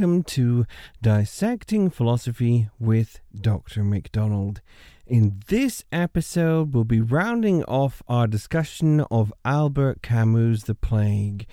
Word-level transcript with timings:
welcome 0.00 0.22
to 0.22 0.64
Dissecting 1.02 1.90
Philosophy 1.90 2.70
with 2.78 3.20
Dr. 3.38 3.84
McDonald. 3.84 4.62
In 5.06 5.42
this 5.48 5.84
episode, 5.92 6.72
we'll 6.72 6.84
be 6.84 7.02
rounding 7.02 7.64
off 7.64 8.02
our 8.08 8.26
discussion 8.26 9.00
of 9.10 9.30
Albert 9.44 10.00
Camus' 10.00 10.62
The 10.62 10.74
Plague, 10.74 11.46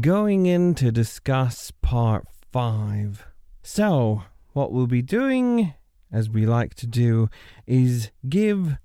going 0.00 0.46
in 0.46 0.76
to 0.76 0.92
discuss 0.92 1.72
part 1.82 2.28
5. 2.52 3.26
So, 3.64 4.22
what 4.52 4.70
we'll 4.70 4.86
be 4.86 5.02
doing, 5.02 5.74
as 6.12 6.30
we 6.30 6.46
like 6.46 6.74
to 6.74 6.86
do, 6.86 7.28
is 7.66 8.12
give 8.28 8.76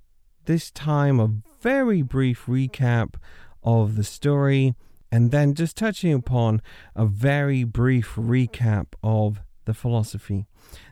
this 0.45 0.71
time 0.71 1.19
a 1.19 1.35
very 1.61 2.02
brief 2.02 2.47
recap 2.47 3.13
of 3.61 3.95
the 3.95 4.03
story 4.03 4.73
and 5.13 5.30
then 5.30 5.53
just 5.53 5.77
touching 5.77 6.12
upon 6.12 6.59
a 6.95 7.05
very 7.05 7.63
brief 7.63 8.16
recap 8.16 8.88
of 9.03 9.41
the 9.66 9.73
philosophy. 9.76 10.48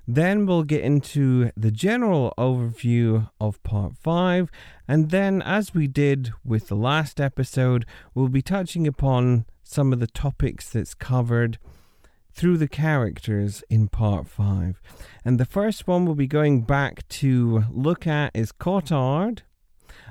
Then 0.07 0.45
we'll 0.45 0.61
get 0.61 0.83
into 0.83 1.49
the 1.57 1.71
general 1.71 2.31
overview 2.37 3.31
of 3.39 3.61
part 3.63 3.97
5, 3.97 4.51
and 4.87 5.09
then, 5.09 5.41
as 5.41 5.73
we 5.73 5.87
did 5.87 6.33
with 6.45 6.67
the 6.67 6.75
last 6.75 7.19
episode, 7.19 7.83
we'll 8.13 8.27
be 8.27 8.43
touching 8.43 8.85
upon 8.85 9.45
some 9.63 9.91
of 9.91 9.99
the 9.99 10.05
topics 10.05 10.69
that's 10.69 10.93
covered 10.93 11.57
through 12.31 12.59
the 12.59 12.67
characters 12.67 13.63
in 13.71 13.87
part 13.87 14.27
5. 14.27 14.79
And 15.25 15.39
the 15.39 15.45
first 15.45 15.87
one 15.87 16.05
we'll 16.05 16.13
be 16.13 16.27
going 16.27 16.61
back 16.61 17.07
to 17.07 17.63
look 17.71 18.05
at 18.05 18.35
is 18.35 18.51
Cottard 18.51 19.39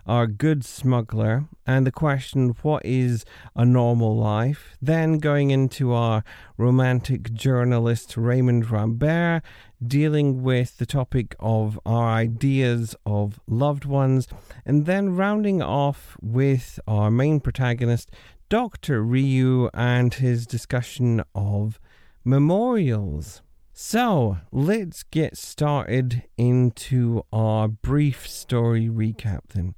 our 0.06 0.26
good 0.26 0.64
smuggler, 0.64 1.44
and 1.66 1.86
the 1.86 1.92
question, 1.92 2.56
what 2.62 2.84
is 2.84 3.24
a 3.54 3.64
normal 3.64 4.16
life? 4.16 4.76
Then 4.80 5.18
going 5.18 5.50
into 5.50 5.92
our 5.92 6.24
romantic 6.56 7.32
journalist 7.32 8.16
Raymond 8.16 8.70
Rambert, 8.70 9.42
dealing 9.86 10.42
with 10.42 10.78
the 10.78 10.86
topic 10.86 11.34
of 11.40 11.78
our 11.86 12.10
ideas 12.10 12.94
of 13.06 13.40
loved 13.46 13.84
ones, 13.84 14.28
and 14.66 14.86
then 14.86 15.16
rounding 15.16 15.62
off 15.62 16.16
with 16.20 16.78
our 16.86 17.10
main 17.10 17.40
protagonist, 17.40 18.10
Dr. 18.48 19.02
Rieux, 19.02 19.70
and 19.72 20.12
his 20.14 20.46
discussion 20.46 21.22
of 21.34 21.80
memorials. 22.24 23.42
So 23.72 24.38
let's 24.52 25.02
get 25.04 25.36
started 25.36 26.24
into 26.36 27.22
our 27.32 27.68
brief 27.68 28.28
story 28.28 28.88
recap 28.88 29.40
then. 29.54 29.74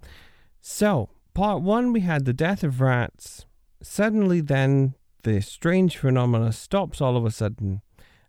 So, 0.60 1.10
part 1.34 1.62
one, 1.62 1.92
we 1.92 2.00
had 2.00 2.24
the 2.24 2.32
death 2.32 2.64
of 2.64 2.80
rats. 2.80 3.46
Suddenly, 3.82 4.40
then, 4.40 4.94
the 5.22 5.40
strange 5.40 5.96
phenomena 5.96 6.52
stops 6.52 7.00
all 7.00 7.16
of 7.16 7.24
a 7.24 7.30
sudden. 7.30 7.82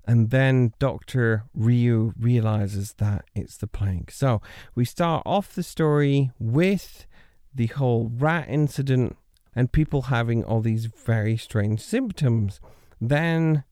And 0.06 0.32
then 0.32 0.74
Dr. 0.80 1.46
Rieux 1.58 2.14
realizes 2.20 2.94
that 2.98 3.26
it's 3.34 3.58
the 3.58 3.68
plague. 3.68 4.12
So, 4.12 4.42
we 4.76 4.86
start 4.86 5.24
off 5.26 5.56
the 5.56 5.64
story 5.64 6.32
with 6.40 7.06
the 7.54 7.68
whole 7.68 8.12
rat 8.14 8.48
incident 8.50 9.18
and 9.56 9.72
people 9.72 10.04
having 10.04 10.44
all 10.44 10.62
these 10.62 10.86
very 10.86 11.38
strange 11.38 11.82
symptoms. 11.82 12.60
Then 13.00 13.64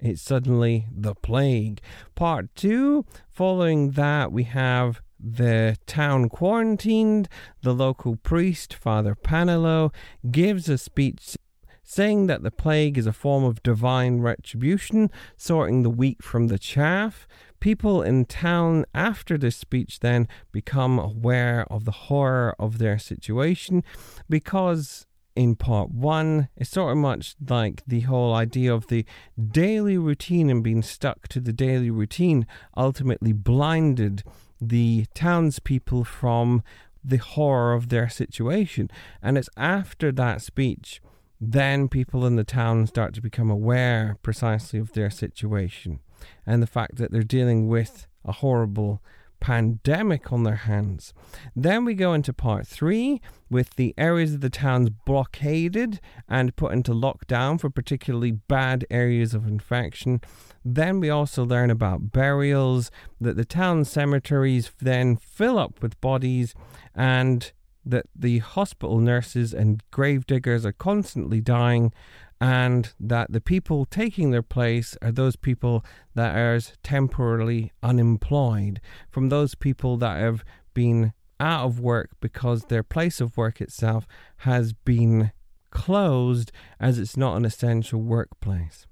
it's 0.00 0.22
suddenly 0.22 0.86
the 0.94 1.14
plague. 1.14 1.80
Part 2.14 2.54
two, 2.54 3.04
following 3.30 3.92
that, 3.92 4.30
we 4.32 4.44
have 4.44 5.00
the 5.18 5.76
town 5.86 6.28
quarantined. 6.28 7.28
The 7.62 7.74
local 7.74 8.16
priest, 8.16 8.74
Father 8.74 9.14
Paneloux, 9.14 9.92
gives 10.30 10.68
a 10.68 10.78
speech 10.78 11.36
saying 11.82 12.26
that 12.26 12.42
the 12.42 12.50
plague 12.50 12.98
is 12.98 13.06
a 13.06 13.12
form 13.14 13.44
of 13.44 13.62
divine 13.62 14.20
retribution, 14.20 15.10
sorting 15.38 15.82
the 15.82 15.90
wheat 15.90 16.22
from 16.22 16.48
the 16.48 16.58
chaff. 16.58 17.26
People 17.60 18.02
in 18.02 18.26
town 18.26 18.84
after 18.94 19.38
this 19.38 19.56
speech 19.56 20.00
then 20.00 20.28
become 20.52 20.98
aware 20.98 21.66
of 21.72 21.86
the 21.86 21.90
horror 21.90 22.54
of 22.58 22.76
their 22.76 22.98
situation 22.98 23.82
because 24.28 25.06
in 25.38 25.54
part 25.54 25.92
one. 25.92 26.48
It's 26.56 26.70
sort 26.70 26.90
of 26.90 26.98
much 26.98 27.36
like 27.48 27.84
the 27.86 28.00
whole 28.00 28.34
idea 28.34 28.74
of 28.74 28.88
the 28.88 29.06
daily 29.40 29.96
routine 29.96 30.50
and 30.50 30.64
being 30.64 30.82
stuck 30.82 31.28
to 31.28 31.38
the 31.38 31.52
daily 31.52 31.90
routine 31.90 32.44
ultimately 32.76 33.32
blinded 33.32 34.24
the 34.60 35.06
townspeople 35.14 36.02
from 36.02 36.64
the 37.04 37.18
horror 37.18 37.72
of 37.72 37.88
their 37.88 38.08
situation. 38.08 38.90
And 39.22 39.38
it's 39.38 39.48
after 39.56 40.10
that 40.10 40.42
speech, 40.42 41.00
then 41.40 41.88
people 41.88 42.26
in 42.26 42.34
the 42.34 42.42
town 42.42 42.88
start 42.88 43.14
to 43.14 43.22
become 43.22 43.48
aware 43.48 44.18
precisely 44.24 44.80
of 44.80 44.92
their 44.94 45.08
situation 45.08 46.00
and 46.44 46.60
the 46.60 46.66
fact 46.66 46.96
that 46.96 47.12
they're 47.12 47.22
dealing 47.22 47.68
with 47.68 48.08
a 48.24 48.32
horrible 48.32 49.00
pandemic 49.40 50.32
on 50.32 50.42
their 50.42 50.56
hands. 50.56 51.14
Then 51.54 51.84
we 51.84 51.94
go 51.94 52.12
into 52.12 52.32
part 52.32 52.66
three 52.66 53.20
with 53.50 53.76
the 53.76 53.94
areas 53.96 54.34
of 54.34 54.40
the 54.40 54.50
towns 54.50 54.90
blockaded 54.90 56.00
and 56.28 56.56
put 56.56 56.72
into 56.72 56.92
lockdown 56.92 57.60
for 57.60 57.70
particularly 57.70 58.32
bad 58.32 58.84
areas 58.90 59.34
of 59.34 59.46
infection. 59.46 60.20
Then 60.64 61.00
we 61.00 61.10
also 61.10 61.44
learn 61.44 61.70
about 61.70 62.12
burials, 62.12 62.90
that 63.20 63.36
the 63.36 63.44
town 63.44 63.84
cemeteries 63.84 64.70
then 64.80 65.16
fill 65.16 65.58
up 65.58 65.82
with 65.82 66.00
bodies 66.00 66.54
and 66.94 67.52
that 67.84 68.06
the 68.14 68.38
hospital 68.38 68.98
nurses 68.98 69.54
and 69.54 69.82
grave 69.90 70.26
diggers 70.26 70.66
are 70.66 70.72
constantly 70.72 71.40
dying 71.40 71.92
and 72.40 72.92
that 73.00 73.32
the 73.32 73.40
people 73.40 73.84
taking 73.84 74.30
their 74.30 74.42
place 74.42 74.96
are 75.02 75.12
those 75.12 75.36
people 75.36 75.84
that 76.14 76.36
are 76.36 76.60
temporarily 76.82 77.72
unemployed, 77.82 78.80
from 79.10 79.28
those 79.28 79.54
people 79.54 79.96
that 79.98 80.20
have 80.20 80.44
been 80.74 81.12
out 81.40 81.64
of 81.64 81.80
work 81.80 82.10
because 82.20 82.64
their 82.64 82.82
place 82.82 83.20
of 83.20 83.36
work 83.36 83.60
itself 83.60 84.06
has 84.38 84.72
been 84.72 85.32
closed 85.70 86.50
as 86.80 86.98
it's 86.98 87.16
not 87.16 87.36
an 87.36 87.44
essential 87.44 88.00
workplace. 88.00 88.86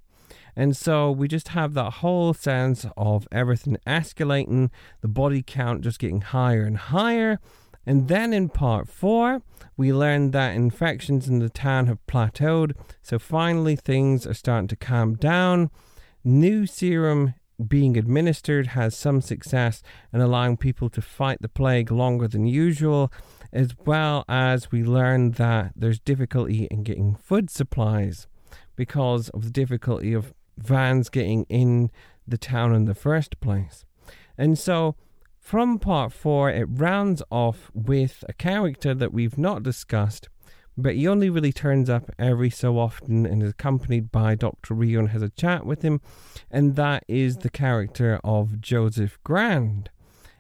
And 0.54 0.74
so 0.74 1.10
we 1.10 1.28
just 1.28 1.48
have 1.48 1.74
that 1.74 1.94
whole 1.94 2.32
sense 2.32 2.86
of 2.96 3.28
everything 3.30 3.76
escalating, 3.86 4.70
the 5.02 5.08
body 5.08 5.42
count 5.46 5.82
just 5.82 5.98
getting 5.98 6.22
higher 6.22 6.62
and 6.62 6.78
higher 6.78 7.38
and 7.86 8.08
then 8.08 8.32
in 8.32 8.48
part 8.48 8.88
four, 8.88 9.42
we 9.76 9.92
learned 9.92 10.32
that 10.32 10.56
infections 10.56 11.28
in 11.28 11.38
the 11.38 11.48
town 11.48 11.86
have 11.86 12.04
plateaued. 12.06 12.72
So 13.00 13.19
finally, 13.19 13.76
things 13.76 14.26
are 14.26 14.34
starting 14.34 14.69
to 14.69 14.76
calm 14.76 15.14
down. 15.14 15.70
New 16.25 16.66
serum 16.66 17.34
being 17.64 17.96
administered 17.96 18.69
has 18.69 18.96
some 18.96 19.20
success 19.20 19.82
in 20.12 20.20
allowing 20.20 20.56
people 20.56 20.91
to 20.91 21.00
fight 21.00 21.41
the 21.41 21.48
plague 21.48 21.91
longer 21.91 22.26
than 22.28 22.46
usual, 22.46 23.12
as 23.52 23.75
well 23.86 24.25
as 24.28 24.72
we 24.72 24.82
learned 24.82 25.34
that 25.34 25.72
there's 25.76 26.00
difficulty 26.00 26.64
in 26.70 26.82
getting 26.82 27.14
food 27.14 27.48
supplies 27.48 28.26
because 28.75 29.28
of 29.30 29.44
the 29.44 29.50
difficulty 29.50 30.12
of 30.12 30.34
vans 30.58 31.08
getting 31.08 31.44
in 31.44 31.91
the 32.26 32.38
town 32.38 32.75
in 32.75 32.84
the 32.84 32.94
first 32.94 33.41
place. 33.41 33.84
And 34.36 34.58
so 34.58 34.96
from 35.46 35.78
part 35.78 36.12
four, 36.12 36.50
it 36.50 36.64
rounds 36.68 37.22
off 37.30 37.70
with 37.72 38.24
a 38.28 38.32
character 38.32 38.92
that 38.94 39.12
we've 39.12 39.38
not 39.38 39.62
discussed, 39.62 40.28
but 40.76 40.96
he 40.96 41.06
only 41.06 41.30
really 41.30 41.52
turns 41.52 41.88
up 41.88 42.10
every 42.18 42.50
so 42.50 42.81
often 42.81 43.25
and 43.25 43.44
is 43.44 43.50
accompanied 43.50 44.10
by 44.10 44.34
Dr. 44.34 44.75
Rieux 44.75 44.98
and 44.98 45.10
has 45.10 45.22
a 45.22 45.28
chat 45.28 45.64
with 45.64 45.82
him, 45.82 46.00
and 46.50 46.75
that 46.75 47.04
is 47.06 47.37
the 47.37 47.48
character 47.48 48.19
of 48.25 48.60
Joseph 48.60 49.20
Grand, 49.22 49.88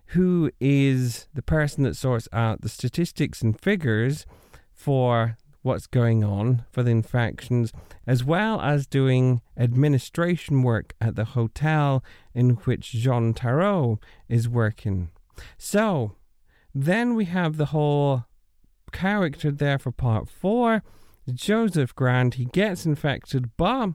who 0.06 0.50
is 0.58 1.28
the 1.32 1.42
person 1.42 1.84
that 1.84 1.94
sorts 1.94 2.26
out 2.32 2.62
the 2.62 2.68
statistics 2.68 3.42
and 3.42 3.60
figures 3.60 4.26
for 4.72 5.36
what's 5.66 5.88
going 5.88 6.22
on 6.22 6.64
for 6.70 6.82
the 6.84 6.92
infections, 6.92 7.72
as 8.06 8.22
well 8.22 8.60
as 8.60 8.86
doing 8.86 9.42
administration 9.56 10.62
work 10.62 10.94
at 11.00 11.16
the 11.16 11.24
hotel 11.24 12.02
in 12.32 12.50
which 12.50 12.92
Jean 12.92 13.34
Tarrou 13.34 14.00
is 14.28 14.48
working. 14.48 15.10
So, 15.58 16.12
then 16.72 17.14
we 17.14 17.24
have 17.24 17.56
the 17.56 17.66
whole 17.66 18.24
character 18.92 19.50
there 19.50 19.78
for 19.78 19.90
part 19.90 20.28
four. 20.28 20.82
Joseph 21.34 21.94
Grand, 21.94 22.34
he 22.34 22.44
gets 22.44 22.86
infected, 22.86 23.50
but 23.56 23.90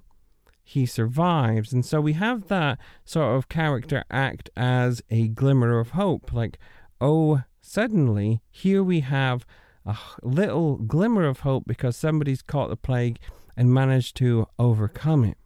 he 0.64 0.86
survives. 0.86 1.72
And 1.72 1.86
so 1.86 2.02
we 2.02 2.14
have 2.14 2.50
that 2.50 2.80
sort 3.06 3.38
of 3.38 3.48
character 3.48 4.04
act 4.12 4.50
as 4.58 5.02
a 5.10 5.30
glimmer 5.30 5.80
of 5.80 5.92
hope. 5.92 6.34
Like, 6.34 6.60
oh, 7.00 7.44
suddenly, 7.62 8.42
here 8.50 8.84
we 8.84 9.00
have 9.00 9.46
a 9.86 9.98
little 10.22 10.78
glimmer 10.78 11.26
of 11.26 11.42
hope 11.42 11.64
because 11.66 11.96
somebody's 11.96 12.42
caught 12.42 12.70
the 12.70 12.76
plague 12.76 13.20
and 13.58 13.74
managed 13.74 14.16
to 14.18 14.48
overcome 14.60 15.24
it. 15.24 15.38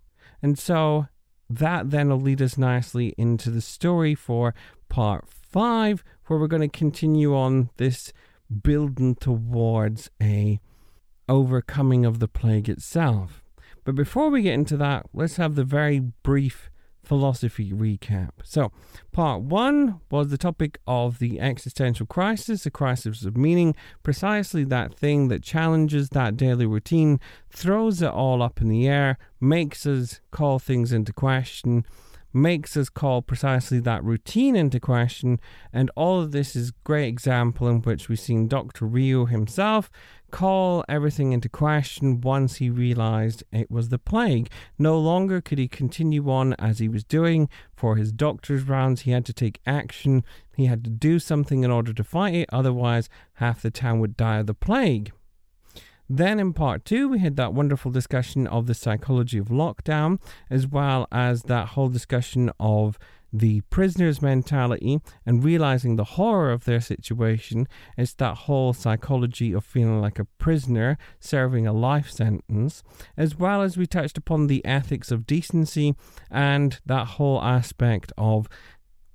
And 0.42 0.60
so 0.60 1.08
that 1.50 1.92
then 1.92 2.10
will 2.10 2.20
lead 2.20 2.42
us 2.42 2.58
nicely 2.58 3.14
into 3.18 3.50
the 3.50 3.62
story 3.62 4.16
for 4.16 4.54
part 4.90 5.28
five, 5.28 6.04
where 6.28 6.40
we're 6.40 6.48
going 6.48 6.70
to 6.70 6.78
continue 6.78 7.36
on 7.36 7.70
this 7.78 8.12
building 8.64 9.16
towards 9.16 10.10
a 10.22 10.60
overcoming 11.28 12.06
of 12.06 12.20
the 12.20 12.28
plague 12.28 12.70
itself. 12.70 13.44
But 13.84 13.96
before 13.96 14.30
we 14.30 14.42
get 14.42 14.54
into 14.54 14.78
that, 14.78 15.06
let's 15.14 15.38
have 15.38 15.56
the 15.56 15.64
very 15.64 16.00
brief 16.00 16.70
philosophy 17.06 17.72
recap. 17.72 18.32
So, 18.44 18.72
part 19.12 19.42
one 19.42 20.02
was 20.10 20.30
the 20.30 20.38
topic 20.38 20.80
of 20.88 21.20
the 21.20 21.40
existential 21.40 22.06
crisis, 22.06 22.64
the 22.64 22.72
crisis 22.72 23.24
of 23.26 23.38
meaning, 23.38 23.76
precisely 24.04 24.64
that 24.66 24.94
thing 24.94 25.28
that 25.30 25.44
challenges 25.44 26.10
that 26.10 26.38
daily 26.38 26.66
routine, 26.66 27.20
throws 27.50 28.02
it 28.02 28.10
all 28.10 28.42
up 28.42 28.62
in 28.62 28.68
the 28.68 28.88
air, 28.88 29.18
makes 29.40 29.86
us 29.86 30.20
call 30.32 30.60
things 30.60 30.92
into 30.92 31.14
question, 31.14 31.86
makes 32.36 32.76
us 32.76 32.90
call 32.90 33.22
precisely 33.22 33.80
that 33.80 34.04
routine 34.04 34.56
into 34.56 34.80
question. 34.80 35.40
And 35.72 35.90
all 35.96 36.22
of 36.22 36.32
this 36.32 36.56
is 36.56 36.72
great 36.84 37.08
example 37.08 37.68
in 37.68 37.82
which 37.82 38.10
we've 38.10 38.20
seen 38.20 38.48
Dr. 38.48 38.86
Rieux 38.86 39.30
himself 39.30 39.90
call 40.32 40.84
everything 40.90 41.32
into 41.32 41.48
question 41.48 42.20
once 42.20 42.58
he 42.58 42.70
realized 42.70 43.44
it 43.54 43.72
was 43.72 43.88
the 43.88 43.98
plague. 43.98 44.50
No 44.78 45.00
longer 45.00 45.40
could 45.40 45.58
he 45.58 45.70
continue 45.70 46.30
on 46.30 46.54
as 46.56 46.80
he 46.80 46.90
was 46.90 47.06
doing. 47.06 47.48
For 47.74 47.96
his 47.96 48.12
doctor's 48.12 48.64
rounds, 48.64 49.02
he 49.02 49.12
had 49.12 49.26
to 49.28 49.34
take 49.34 49.62
action. 49.66 50.26
He 50.58 50.66
had 50.66 50.84
to 50.84 50.90
do 50.90 51.20
something 51.20 51.64
in 51.64 51.72
order 51.72 51.94
to 51.94 52.04
fight 52.04 52.34
it, 52.34 52.50
otherwise, 52.52 53.08
half 53.36 53.62
the 53.62 53.72
town 53.72 54.00
would 54.02 54.18
die 54.18 54.40
of 54.40 54.48
the 54.48 54.54
plague. 54.54 55.14
Then 56.10 56.40
in 56.40 56.54
part 56.54 56.86
two, 56.86 57.10
we 57.10 57.20
had 57.20 57.36
that 57.38 57.54
wonderful 57.54 57.92
discussion 57.92 58.46
of 58.48 58.68
the 58.68 58.74
psychology 58.74 59.38
of 59.38 59.48
lockdown, 59.48 60.20
as 60.50 60.68
well 60.68 61.08
as 61.12 61.44
that 61.44 61.70
whole 61.70 61.90
discussion 61.90 62.52
of 62.60 63.00
the 63.34 63.62
prisoner's 63.70 64.22
mentality 64.22 65.02
and 65.26 65.44
realizing 65.44 65.96
the 65.96 66.04
horror 66.04 66.52
of 66.52 66.66
their 66.66 66.80
situation. 66.80 67.68
It's 67.98 68.14
that 68.16 68.38
whole 68.38 68.72
psychology 68.74 69.52
of 69.52 69.66
feeling 69.66 70.00
like 70.00 70.20
a 70.20 70.26
prisoner 70.26 70.98
serving 71.20 71.68
a 71.68 71.74
life 71.74 72.10
sentence, 72.10 72.84
as 73.18 73.36
well 73.36 73.62
as 73.62 73.76
we 73.76 73.88
touched 73.88 74.18
upon 74.18 74.48
the 74.48 74.64
ethics 74.64 75.12
of 75.12 75.26
decency 75.26 75.96
and 76.32 76.80
that 76.86 77.08
whole 77.08 77.42
aspect 77.42 78.14
of 78.18 78.48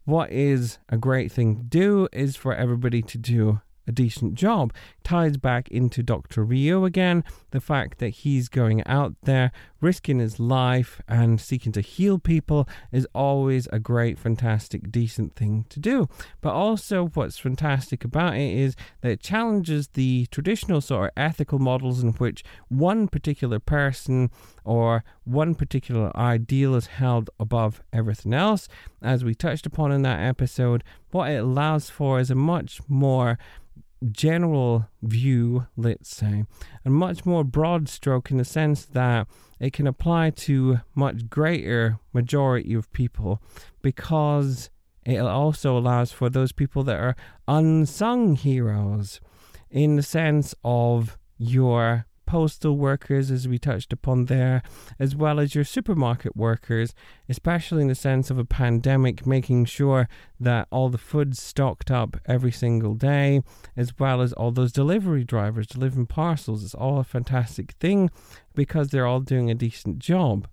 what 0.05 0.31
is 0.33 0.79
a 0.89 0.99
great 0.99 1.31
thing 1.31 1.57
to 1.57 1.63
do 1.63 2.09
is 2.13 2.37
for 2.37 2.55
everybody 2.55 3.01
to 3.01 3.17
do 3.17 3.61
a 3.91 3.93
decent 3.93 4.35
job. 4.35 4.73
Ties 5.03 5.37
back 5.37 5.69
into 5.69 6.03
Dr. 6.03 6.45
Rieux 6.45 6.87
again, 6.87 7.25
the 7.51 7.61
fact 7.61 7.99
that 7.99 8.11
he's 8.11 8.49
going 8.49 8.87
out 8.87 9.15
there, 9.25 9.51
risking 9.81 10.21
his 10.21 10.39
life 10.39 11.01
and 11.09 11.41
seeking 11.41 11.73
to 11.73 11.81
heal 11.81 12.19
people 12.19 12.69
is 12.93 13.07
always 13.15 13.67
a 13.73 13.81
great, 13.81 14.19
fantastic, 14.19 14.91
decent 14.93 15.35
thing 15.35 15.67
to 15.69 15.81
do. 15.81 16.09
But 16.41 16.53
also, 16.53 17.09
what's 17.15 17.39
fantastic 17.39 18.05
about 18.05 18.35
it 18.35 18.57
is 18.57 18.77
that 19.01 19.11
it 19.11 19.21
challenges 19.21 19.89
the 19.89 20.27
traditional 20.31 20.81
sort 20.81 21.07
of 21.07 21.11
ethical 21.17 21.59
models 21.59 22.03
in 22.03 22.13
which 22.13 22.45
one 22.69 23.09
particular 23.09 23.59
person 23.59 24.31
or 24.65 25.03
one 25.25 25.55
particular 25.57 26.17
ideal 26.17 26.77
is 26.77 26.87
held 26.87 27.31
above 27.41 27.83
everything 27.93 28.33
else. 28.33 28.69
As 29.03 29.25
we 29.25 29.35
touched 29.35 29.67
upon 29.67 29.91
in 29.91 30.03
that 30.03 30.21
episode, 30.21 30.85
what 31.11 31.31
it 31.31 31.43
allows 31.43 31.91
for 31.91 32.21
is 32.21 32.31
a 32.31 32.35
much 32.37 32.81
more 32.89 33.39
general 34.11 34.89
view, 35.03 35.67
let's 35.77 36.15
say, 36.15 36.45
and 36.85 36.95
much 36.95 37.27
more 37.27 37.45
broad 37.45 37.89
stroke 37.89 38.31
in 38.31 38.39
the 38.39 38.45
sense 38.45 38.85
that 38.87 39.27
it 39.59 39.73
can 39.73 39.87
apply 39.87 40.31
to 40.31 40.81
much 40.95 41.29
greater 41.29 41.99
majority 42.13 42.75
of 42.75 42.93
people 42.93 43.43
because 43.83 44.71
it 45.05 45.19
also 45.19 45.77
allows 45.77 46.13
for 46.13 46.31
those 46.31 46.53
people 46.53 46.83
that 46.85 46.99
are 46.99 47.17
unsung 47.49 48.37
heroes 48.37 49.21
in 49.71 49.97
the 49.97 50.03
sense 50.03 50.55
of 50.65 51.19
your 51.39 52.07
postal 52.31 52.77
workers, 52.77 53.29
as 53.33 53.49
we 53.49 53.59
touched 53.59 53.93
upon 53.93 54.27
there, 54.27 54.63
as 55.01 55.17
well 55.17 55.41
as 55.41 55.53
your 55.57 55.65
supermarket 55.65 56.37
workers, 56.37 56.95
especially 57.29 57.83
in 57.83 57.89
the 57.89 57.95
sense 57.97 58.31
of 58.31 58.39
a 58.39 58.45
pandemic, 58.45 59.27
making 59.27 59.65
sure 59.65 60.09
that 60.39 60.69
all 60.71 60.89
the 60.89 60.97
food's 60.97 61.43
stocked 61.43 61.91
up 61.91 62.19
every 62.27 62.53
single 62.53 62.95
day, 62.95 63.43
as 63.77 63.99
well 63.99 64.21
as 64.21 64.33
all 64.35 64.53
those 64.53 64.71
delivery 64.71 65.25
drivers 65.25 65.67
delivering 65.67 66.07
parcels. 66.07 66.63
It's 66.63 66.73
all 66.73 67.01
a 67.01 67.05
fantastic 67.05 67.73
thing 67.81 68.11
because 68.55 68.91
they're 68.91 69.09
all 69.09 69.19
doing 69.19 69.51
a 69.51 69.55
decent 69.57 69.99
job. 69.99 70.47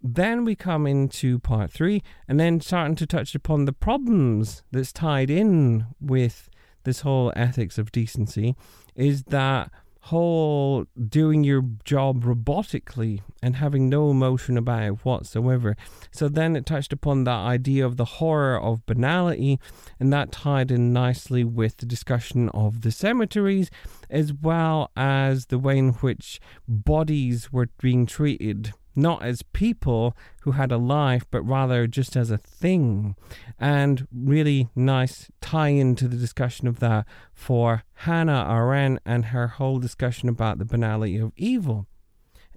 Then 0.00 0.44
we 0.44 0.54
come 0.54 0.86
into 0.86 1.40
part 1.40 1.72
three 1.72 2.04
and 2.28 2.38
then 2.38 2.60
starting 2.60 2.94
to 2.94 3.06
touch 3.06 3.34
upon 3.34 3.64
the 3.64 3.72
problems 3.72 4.62
that's 4.70 4.92
tied 4.92 5.28
in 5.28 5.86
with 6.00 6.48
this 6.84 7.00
whole 7.00 7.32
ethics 7.34 7.78
of 7.78 7.90
decency 7.90 8.54
is 8.94 9.24
that 9.24 9.72
whole 10.08 10.84
doing 11.08 11.42
your 11.42 11.62
job 11.82 12.24
robotically 12.24 13.20
and 13.42 13.56
having 13.56 13.88
no 13.88 14.10
emotion 14.10 14.58
about 14.58 14.82
it 14.82 15.04
whatsoever. 15.04 15.74
So 16.10 16.28
then 16.28 16.56
it 16.56 16.66
touched 16.66 16.92
upon 16.92 17.24
that 17.24 17.30
idea 17.30 17.86
of 17.86 17.96
the 17.96 18.04
horror 18.04 18.60
of 18.60 18.84
banality, 18.84 19.58
and 19.98 20.12
that 20.12 20.30
tied 20.30 20.70
in 20.70 20.92
nicely 20.92 21.42
with 21.42 21.78
the 21.78 21.86
discussion 21.86 22.50
of 22.50 22.82
the 22.82 22.90
cemeteries, 22.90 23.70
as 24.10 24.34
well 24.34 24.90
as 24.94 25.46
the 25.46 25.58
way 25.58 25.78
in 25.78 25.92
which 25.94 26.38
bodies 26.68 27.50
were 27.50 27.70
being 27.80 28.04
treated 28.04 28.74
not 28.94 29.22
as 29.22 29.42
people 29.42 30.16
who 30.42 30.52
had 30.52 30.70
a 30.70 30.76
life, 30.76 31.24
but 31.30 31.42
rather 31.42 31.86
just 31.86 32.16
as 32.16 32.30
a 32.30 32.38
thing. 32.38 33.16
And 33.58 34.06
really 34.12 34.68
nice 34.74 35.30
tie 35.40 35.68
into 35.68 36.08
the 36.08 36.16
discussion 36.16 36.66
of 36.68 36.80
that 36.80 37.06
for 37.32 37.84
Hannah 37.94 38.46
Arendt 38.48 39.00
and 39.04 39.26
her 39.26 39.48
whole 39.48 39.78
discussion 39.78 40.28
about 40.28 40.58
the 40.58 40.64
banality 40.64 41.18
of 41.18 41.32
evil. 41.36 41.86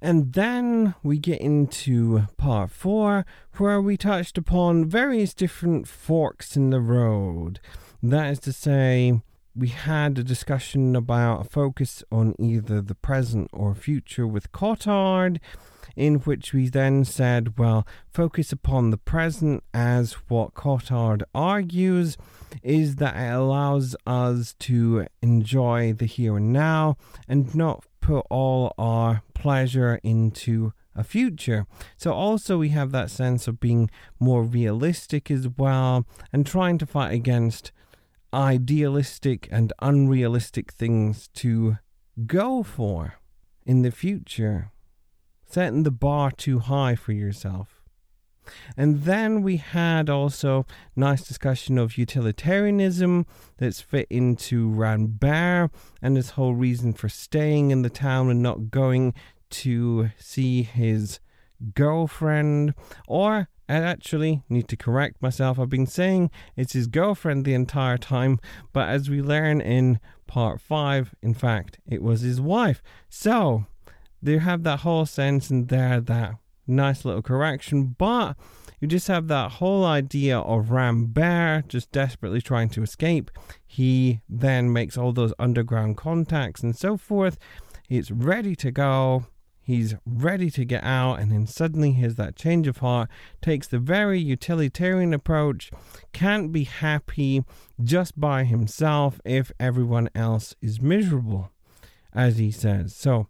And 0.02 0.34
then 0.34 0.94
we 1.02 1.18
get 1.18 1.42
into 1.42 2.28
part 2.38 2.70
four, 2.70 3.26
where 3.58 3.82
we 3.82 3.98
touched 3.98 4.38
upon 4.38 4.86
various 4.86 5.34
different 5.34 5.88
forks 5.88 6.56
in 6.56 6.70
the 6.70 6.80
road. 6.80 7.60
That 8.04 8.32
is 8.32 8.40
to 8.42 8.54
say, 8.54 9.22
we 9.56 9.70
had 9.70 10.20
a 10.20 10.24
discussion 10.24 10.96
about 10.96 11.42
a 11.42 11.50
focus 11.50 12.04
on 12.12 12.36
either 12.40 12.80
the 12.80 12.94
present 12.94 13.50
or 13.52 13.74
future 13.74 14.28
with 14.28 14.52
Cottard 14.52 15.40
in 15.96 16.16
which 16.20 16.54
we 16.54 16.70
then 16.70 17.06
said, 17.06 17.58
well, 17.58 17.88
focus 18.12 18.52
upon 18.52 18.92
the 18.92 18.98
present 18.98 19.64
as 19.74 20.14
what 20.28 20.54
Cottard 20.54 21.24
argues 21.34 22.18
is 22.64 22.96
that 22.98 23.16
it 23.16 23.34
allows 23.34 23.96
us 24.06 24.56
to 24.60 25.08
enjoy 25.22 25.94
the 25.94 26.06
here 26.06 26.38
and 26.38 26.52
now 26.52 26.98
and 27.28 27.54
not 27.56 27.86
put 28.02 28.26
all 28.30 28.74
our 28.78 29.22
pleasure 29.34 30.00
into 30.04 30.74
a 30.96 31.04
future. 31.04 31.68
So, 31.96 32.12
also, 32.12 32.58
we 32.58 32.70
have 32.70 32.92
that 32.92 33.12
sense 33.12 33.48
of 33.48 33.60
being 33.60 33.90
more 34.20 34.44
realistic 34.44 35.30
as 35.30 35.48
well 35.48 36.06
and 36.34 36.46
trying 36.46 36.78
to 36.80 36.86
fight 36.86 37.14
against 37.14 37.72
idealistic 38.34 39.48
and 39.52 39.72
unrealistic 39.82 40.74
things 40.74 41.30
to 41.36 41.78
go 42.26 42.64
for 42.64 43.16
in 43.66 43.84
the 43.84 43.92
future 43.92 44.72
setting 45.48 45.84
the 45.84 45.92
bar 45.92 46.32
too 46.32 46.60
high 46.60 46.96
for 46.96 47.12
yourself. 47.14 47.82
And 48.78 49.04
then 49.04 49.42
we 49.42 49.58
had 49.58 50.10
also 50.10 50.66
nice 50.96 51.28
discussion 51.28 51.78
of 51.78 51.98
utilitarianism 51.98 53.26
that's 53.58 53.82
fit 53.82 54.08
into 54.10 54.70
Rambert 54.70 55.72
and 56.02 56.16
his 56.16 56.32
whole 56.32 56.56
reason 56.56 56.94
for 56.94 57.10
staying 57.10 57.72
in 57.72 57.82
the 57.82 57.90
town 57.90 58.30
and 58.30 58.42
not 58.42 58.72
going 58.72 59.14
to 59.50 60.12
see 60.18 60.64
his 60.64 61.20
girlfriend 61.74 62.74
or 63.08 63.50
I 63.70 63.76
actually 63.76 64.44
need 64.48 64.70
to 64.70 64.78
correct 64.78 65.22
myself. 65.22 65.60
I've 65.60 65.70
been 65.70 65.88
saying 65.88 66.32
it's 66.56 66.74
his 66.74 66.88
girlfriend 66.88 67.44
the 67.44 67.54
entire 67.54 67.98
time, 67.98 68.40
but 68.72 68.88
as 68.88 69.10
we 69.10 69.22
learn 69.22 69.60
in 69.60 70.00
part 70.26 70.62
5, 70.62 71.16
in 71.22 71.34
fact, 71.34 71.80
it 71.86 72.02
was 72.02 72.22
his 72.22 72.40
wife. 72.40 72.82
So, 73.10 73.66
they 74.22 74.38
have 74.38 74.64
that 74.64 74.80
whole 74.80 75.06
sense 75.06 75.50
in 75.50 75.68
there, 75.68 76.02
that 76.02 76.36
nice 76.66 77.06
little 77.06 77.22
correction, 77.22 77.96
but 77.98 78.36
you 78.80 78.88
just 78.88 79.08
have 79.08 79.28
that 79.28 79.54
whole 79.54 79.86
idea 79.86 80.38
of 80.38 80.70
Rambert 80.70 81.68
just 81.68 81.92
desperately 81.92 82.42
trying 82.42 82.70
to 82.70 82.84
escape. 82.84 83.32
He 83.66 84.22
then 84.30 84.72
makes 84.72 84.98
all 84.98 85.14
those 85.14 85.34
underground 85.40 85.98
contacts 85.98 86.62
and 86.62 86.76
so 86.76 86.98
forth. 86.98 87.38
He's 87.88 88.12
ready 88.12 88.56
to 88.58 88.72
go. 88.72 89.26
He's 89.68 89.96
ready 90.06 90.50
to 90.52 90.64
get 90.64 90.82
out, 90.86 91.20
and 91.20 91.30
then 91.30 91.46
suddenly 91.46 91.92
here's 91.92 92.16
that 92.16 92.38
change 92.38 92.68
of 92.68 92.78
heart, 92.78 93.10
takes 93.42 93.68
the 93.68 93.80
very 93.80 94.18
utilitarian 94.18 95.14
approach, 95.14 95.72
can't 96.14 96.54
be 96.54 96.64
happy 96.64 97.44
just 97.84 98.18
by 98.18 98.46
himself 98.46 99.20
if 99.26 99.52
everyone 99.60 100.08
else 100.16 100.56
is 100.62 100.80
miserable, 100.82 101.52
as 102.14 102.38
he 102.38 102.50
says. 102.50 102.96
So, 102.96 103.28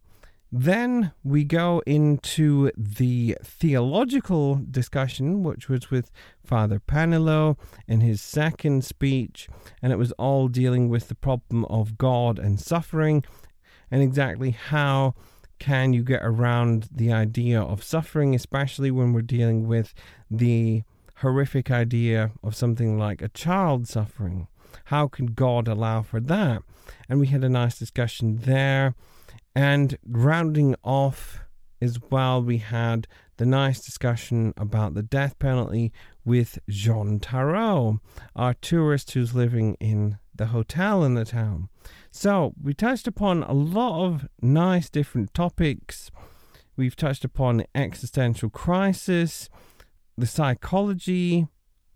then 0.52 1.12
we 1.24 1.44
go 1.44 1.82
into 1.86 2.72
the 2.78 3.38
theological 3.44 4.62
discussion, 4.70 5.44
which 5.44 5.68
was 5.68 5.92
with 5.92 6.12
Father 6.44 6.80
Paneloux 6.80 7.58
in 7.88 8.02
his 8.02 8.22
second 8.22 8.86
speech, 8.86 9.50
and 9.82 9.92
it 9.92 9.98
was 9.98 10.12
all 10.14 10.48
dealing 10.48 10.88
with 10.90 11.10
the 11.10 11.16
problem 11.16 11.66
of 11.66 11.98
God 11.98 12.40
and 12.40 12.60
suffering 12.60 13.24
and 13.90 14.02
exactly 14.02 14.52
how 14.52 15.16
can 15.60 15.94
you 15.94 16.04
get 16.04 16.22
around 16.24 16.90
the 16.92 17.12
idea 17.12 17.60
of 17.60 17.84
suffering, 17.84 18.36
especially 18.36 18.92
when 18.92 19.14
we're 19.14 19.22
dealing 19.22 19.68
with 19.68 19.94
the 20.30 20.84
horrific 21.18 21.72
idea 21.72 22.32
of 22.44 22.56
something 22.56 22.98
like 22.98 23.22
a 23.22 23.30
child 23.30 23.88
suffering? 23.88 24.48
How 24.86 25.08
can 25.08 25.28
God 25.28 25.68
allow 25.68 26.04
for 26.04 26.20
that? 26.20 26.62
And 27.10 27.20
we 27.20 27.28
had 27.28 27.44
a 27.44 27.50
nice 27.50 27.80
discussion 27.80 28.38
there. 28.44 28.94
And 29.58 29.98
rounding 30.06 30.76
off 30.84 31.40
as 31.82 32.00
well, 32.12 32.44
we 32.44 32.60
had 32.60 33.08
the 33.38 33.46
nice 33.48 33.84
discussion 33.84 34.54
about 34.56 34.94
the 34.94 35.02
death 35.02 35.40
penalty 35.40 35.92
with 36.24 36.60
Jean 36.70 37.20
Tarrou, 37.20 37.98
our 38.36 38.54
tourist 38.54 39.10
who's 39.14 39.34
living 39.34 39.76
in 39.80 40.20
the 40.36 40.48
hotel 40.48 41.04
in 41.04 41.16
the 41.16 41.26
town. 41.26 41.70
So, 42.12 42.54
we 42.62 42.76
touched 42.76 43.08
upon 43.08 43.42
a 43.42 43.54
lot 43.54 44.06
of 44.06 44.28
nice 44.44 44.92
different 44.92 45.34
topics. 45.34 46.12
We've 46.76 46.96
touched 46.96 47.26
upon 47.26 47.66
existential 47.74 48.52
crisis, 48.52 49.50
the 50.16 50.28
psychology 50.28 51.48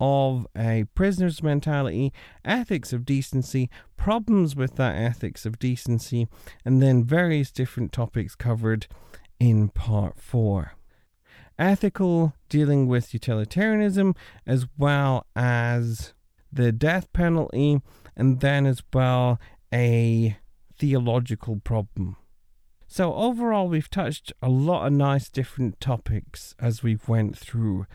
of 0.02 0.48
a 0.58 0.84
prisoner's 0.96 1.44
mentality, 1.44 2.12
ethics 2.44 2.92
of 2.92 3.04
decency, 3.04 3.70
problems 3.96 4.56
with 4.56 4.74
that 4.74 4.96
ethics 4.96 5.46
of 5.46 5.60
decency, 5.60 6.26
and 6.64 6.82
then 6.82 7.04
various 7.04 7.52
different 7.52 7.92
topics 7.92 8.34
covered 8.34 8.88
in 9.38 9.68
part 9.68 10.18
four. 10.18 10.72
Ethical, 11.56 12.34
dealing 12.48 12.88
with 12.88 13.14
utilitarianism, 13.14 14.16
as 14.44 14.66
well 14.76 15.24
as 15.36 16.14
the 16.52 16.72
death 16.72 17.12
penalty, 17.12 17.80
and 18.16 18.40
then 18.40 18.66
as 18.66 18.82
well 18.92 19.38
a 19.72 20.36
theological 20.76 21.60
problem. 21.62 22.16
So 22.88 23.14
overall, 23.14 23.68
we've 23.68 23.88
touched 23.88 24.32
a 24.42 24.48
lot 24.48 24.84
of 24.84 24.92
nice 24.92 25.28
different 25.28 25.80
topics 25.80 26.56
as 26.58 26.82
we've 26.82 27.08
went 27.08 27.38
through. 27.38 27.86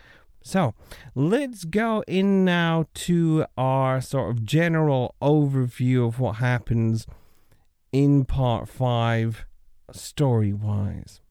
So 0.42 0.74
let's 1.14 1.66
go 1.66 2.04
in 2.08 2.46
now 2.46 2.86
to 2.94 3.46
our 3.58 4.00
sort 4.02 4.32
of 4.32 4.46
general 4.46 5.16
overview 5.22 6.08
of 6.08 6.20
what 6.20 6.38
happens 6.38 7.06
in 7.92 8.26
part 8.26 8.70
five, 8.70 9.46
story 9.92 10.54
wise. 10.54 11.22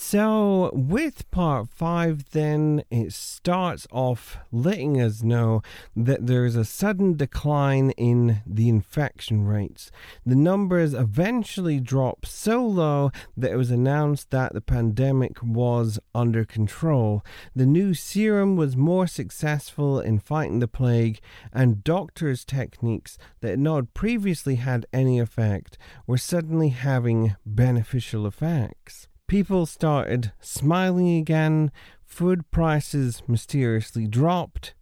So, 0.00 0.70
with 0.72 1.28
part 1.32 1.70
five, 1.70 2.30
then 2.30 2.84
it 2.88 3.12
starts 3.12 3.84
off 3.90 4.38
letting 4.52 5.00
us 5.00 5.24
know 5.24 5.60
that 5.96 6.28
there's 6.28 6.54
a 6.54 6.64
sudden 6.64 7.16
decline 7.16 7.90
in 7.90 8.40
the 8.46 8.68
infection 8.68 9.44
rates. 9.44 9.90
The 10.24 10.36
numbers 10.36 10.94
eventually 10.94 11.80
drop 11.80 12.26
so 12.26 12.64
low 12.64 13.10
that 13.36 13.50
it 13.50 13.56
was 13.56 13.72
announced 13.72 14.30
that 14.30 14.54
the 14.54 14.60
pandemic 14.60 15.42
was 15.42 15.98
under 16.14 16.44
control. 16.44 17.24
The 17.56 17.66
new 17.66 17.92
serum 17.92 18.54
was 18.54 18.76
more 18.76 19.08
successful 19.08 19.98
in 19.98 20.20
fighting 20.20 20.60
the 20.60 20.68
plague, 20.68 21.18
and 21.52 21.82
doctors' 21.82 22.44
techniques 22.44 23.18
that 23.40 23.50
had 23.50 23.58
not 23.58 23.94
previously 23.94 24.54
had 24.54 24.86
any 24.92 25.18
effect 25.18 25.76
were 26.06 26.18
suddenly 26.18 26.68
having 26.68 27.34
beneficial 27.44 28.28
effects. 28.28 29.08
People 29.28 29.66
started 29.66 30.32
smiling 30.40 31.18
again, 31.18 31.70
food 32.02 32.50
prices 32.50 33.22
mysteriously 33.28 34.06
dropped, 34.06 34.72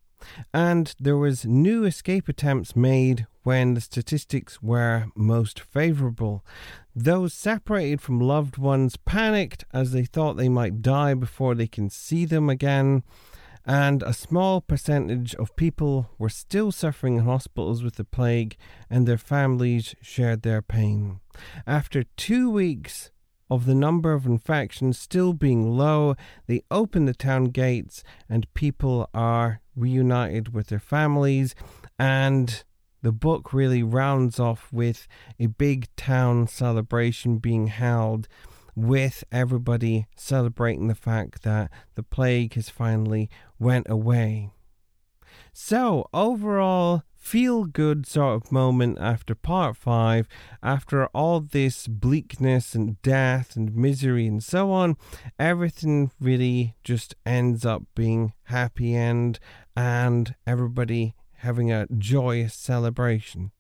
and 0.54 0.94
there 1.00 1.16
was 1.16 1.44
new 1.44 1.82
escape 1.82 2.28
attempts 2.28 2.76
made 2.76 3.26
when 3.42 3.74
the 3.74 3.80
statistics 3.80 4.62
were 4.62 5.06
most 5.16 5.58
favorable. 5.58 6.44
Those 6.94 7.34
separated 7.34 8.00
from 8.00 8.20
loved 8.20 8.56
ones 8.56 8.96
panicked 8.96 9.64
as 9.72 9.90
they 9.90 10.04
thought 10.04 10.36
they 10.36 10.48
might 10.48 10.80
die 10.80 11.14
before 11.14 11.56
they 11.56 11.66
can 11.66 11.90
see 11.90 12.24
them 12.24 12.48
again, 12.48 13.02
and 13.64 14.00
a 14.04 14.12
small 14.12 14.60
percentage 14.60 15.34
of 15.34 15.56
people 15.56 16.10
were 16.18 16.28
still 16.28 16.70
suffering 16.70 17.16
in 17.16 17.24
hospitals 17.24 17.82
with 17.82 17.96
the 17.96 18.04
plague, 18.04 18.56
and 18.88 19.08
their 19.08 19.18
families 19.18 19.96
shared 20.00 20.42
their 20.42 20.62
pain. 20.62 21.18
After 21.66 22.04
two 22.04 22.48
weeks, 22.48 23.10
of 23.50 23.66
the 23.66 23.74
number 23.74 24.12
of 24.12 24.26
infections 24.26 24.98
still 24.98 25.32
being 25.32 25.76
low, 25.76 26.16
they 26.46 26.62
open 26.70 27.04
the 27.04 27.14
town 27.14 27.44
gates 27.46 28.02
and 28.28 28.52
people 28.54 29.08
are 29.14 29.60
reunited 29.74 30.52
with 30.52 30.68
their 30.68 30.80
families. 30.80 31.54
And 31.98 32.64
the 33.02 33.12
book 33.12 33.52
really 33.52 33.82
rounds 33.82 34.40
off 34.40 34.72
with 34.72 35.06
a 35.38 35.46
big 35.46 35.88
town 35.96 36.48
celebration 36.48 37.38
being 37.38 37.68
held 37.68 38.26
with 38.74 39.24
everybody 39.32 40.06
celebrating 40.16 40.88
the 40.88 40.94
fact 40.94 41.42
that 41.42 41.70
the 41.94 42.02
plague 42.02 42.54
has 42.54 42.68
finally 42.68 43.30
went 43.58 43.88
away. 43.88 44.50
So, 45.52 46.08
overall, 46.12 47.02
feel 47.26 47.64
good 47.64 48.06
sort 48.06 48.37
of 48.37 48.52
moment 48.52 48.97
after 49.00 49.35
part 49.35 49.76
five, 49.76 50.28
after 50.62 51.06
all 51.06 51.40
this 51.40 51.88
bleakness 51.88 52.73
and 52.73 53.02
death 53.02 53.56
and 53.56 53.75
misery 53.75 54.28
and 54.28 54.45
so 54.45 54.71
on, 54.71 54.97
everything 55.37 56.12
really 56.21 56.76
just 56.85 57.16
ends 57.26 57.66
up 57.66 57.83
being 57.97 58.33
happy 58.45 58.95
end 58.95 59.40
and 59.76 60.37
everybody 60.47 61.16
having 61.38 61.73
a 61.73 61.88
joyous 61.99 62.54
celebration. 62.54 63.50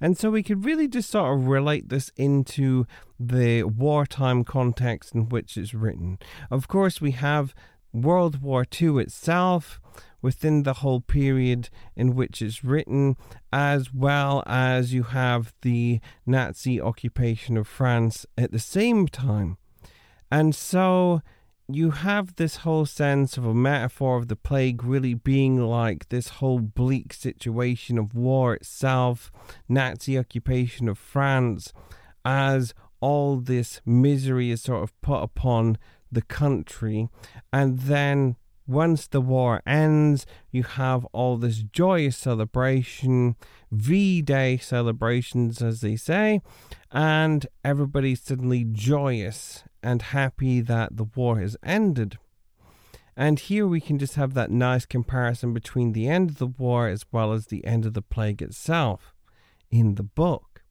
And 0.00 0.16
so 0.16 0.30
we 0.30 0.42
could 0.42 0.64
really 0.64 0.88
just 0.88 1.10
sort 1.10 1.38
of 1.38 1.46
relate 1.46 1.90
this 1.90 2.10
into 2.16 2.86
the 3.20 3.64
wartime 3.64 4.44
context 4.44 5.14
in 5.14 5.28
which 5.28 5.58
it's 5.58 5.74
written. 5.74 6.18
Of 6.50 6.68
course, 6.68 7.02
we 7.02 7.10
have 7.10 7.54
World 7.92 8.40
War 8.40 8.64
II 8.80 8.96
itself, 9.02 9.78
within 10.24 10.62
the 10.62 10.72
whole 10.72 11.02
period 11.02 11.68
in 11.94 12.14
which 12.14 12.40
it's 12.40 12.64
written, 12.64 13.14
as 13.52 13.92
well 13.92 14.42
as 14.46 14.94
you 14.94 15.02
have 15.02 15.52
the 15.60 16.00
Nazi 16.24 16.80
occupation 16.80 17.58
of 17.58 17.68
France 17.68 18.24
at 18.38 18.50
the 18.50 18.58
same 18.58 19.06
time. 19.06 19.58
And 20.32 20.54
so 20.54 21.20
you 21.68 21.90
have 21.90 22.36
this 22.36 22.56
whole 22.56 22.86
sense 22.86 23.36
of 23.36 23.44
a 23.44 23.52
metaphor 23.52 24.16
of 24.16 24.28
the 24.28 24.34
plague 24.36 24.82
really 24.82 25.12
being 25.12 25.58
like 25.58 26.08
this 26.08 26.28
whole 26.40 26.60
bleak 26.60 27.12
situation 27.12 27.98
of 27.98 28.14
war 28.14 28.54
itself, 28.54 29.30
Nazi 29.68 30.18
occupation 30.18 30.88
of 30.88 30.96
France, 30.96 31.70
as 32.24 32.72
all 33.00 33.36
this 33.36 33.82
misery 33.84 34.50
is 34.50 34.62
sort 34.62 34.84
of 34.84 34.98
put 35.02 35.22
upon 35.22 35.76
the 36.10 36.22
country, 36.22 37.10
and 37.52 37.80
then 37.80 38.36
once 38.66 39.06
the 39.06 39.20
war 39.20 39.62
ends, 39.66 40.26
you 40.50 40.62
have 40.62 41.04
all 41.06 41.36
this 41.36 41.58
joyous 41.58 42.16
celebration, 42.16 43.36
V 43.70 44.22
Day 44.22 44.56
celebrations, 44.56 45.60
as 45.60 45.80
they 45.80 45.96
say, 45.96 46.40
and 46.90 47.46
everybody's 47.64 48.22
suddenly 48.22 48.64
joyous 48.64 49.64
and 49.82 50.00
happy 50.00 50.60
that 50.60 50.96
the 50.96 51.04
war 51.04 51.40
has 51.40 51.56
ended. 51.62 52.18
And 53.16 53.38
here 53.38 53.66
we 53.66 53.80
can 53.80 53.98
just 53.98 54.16
have 54.16 54.34
that 54.34 54.50
nice 54.50 54.86
comparison 54.86 55.52
between 55.52 55.92
the 55.92 56.08
end 56.08 56.30
of 56.30 56.38
the 56.38 56.46
war 56.46 56.88
as 56.88 57.04
well 57.12 57.32
as 57.32 57.46
the 57.46 57.64
end 57.64 57.86
of 57.86 57.94
the 57.94 58.02
plague 58.02 58.42
itself 58.42 59.14
in 59.70 59.94
the 59.94 60.02
book. 60.02 60.62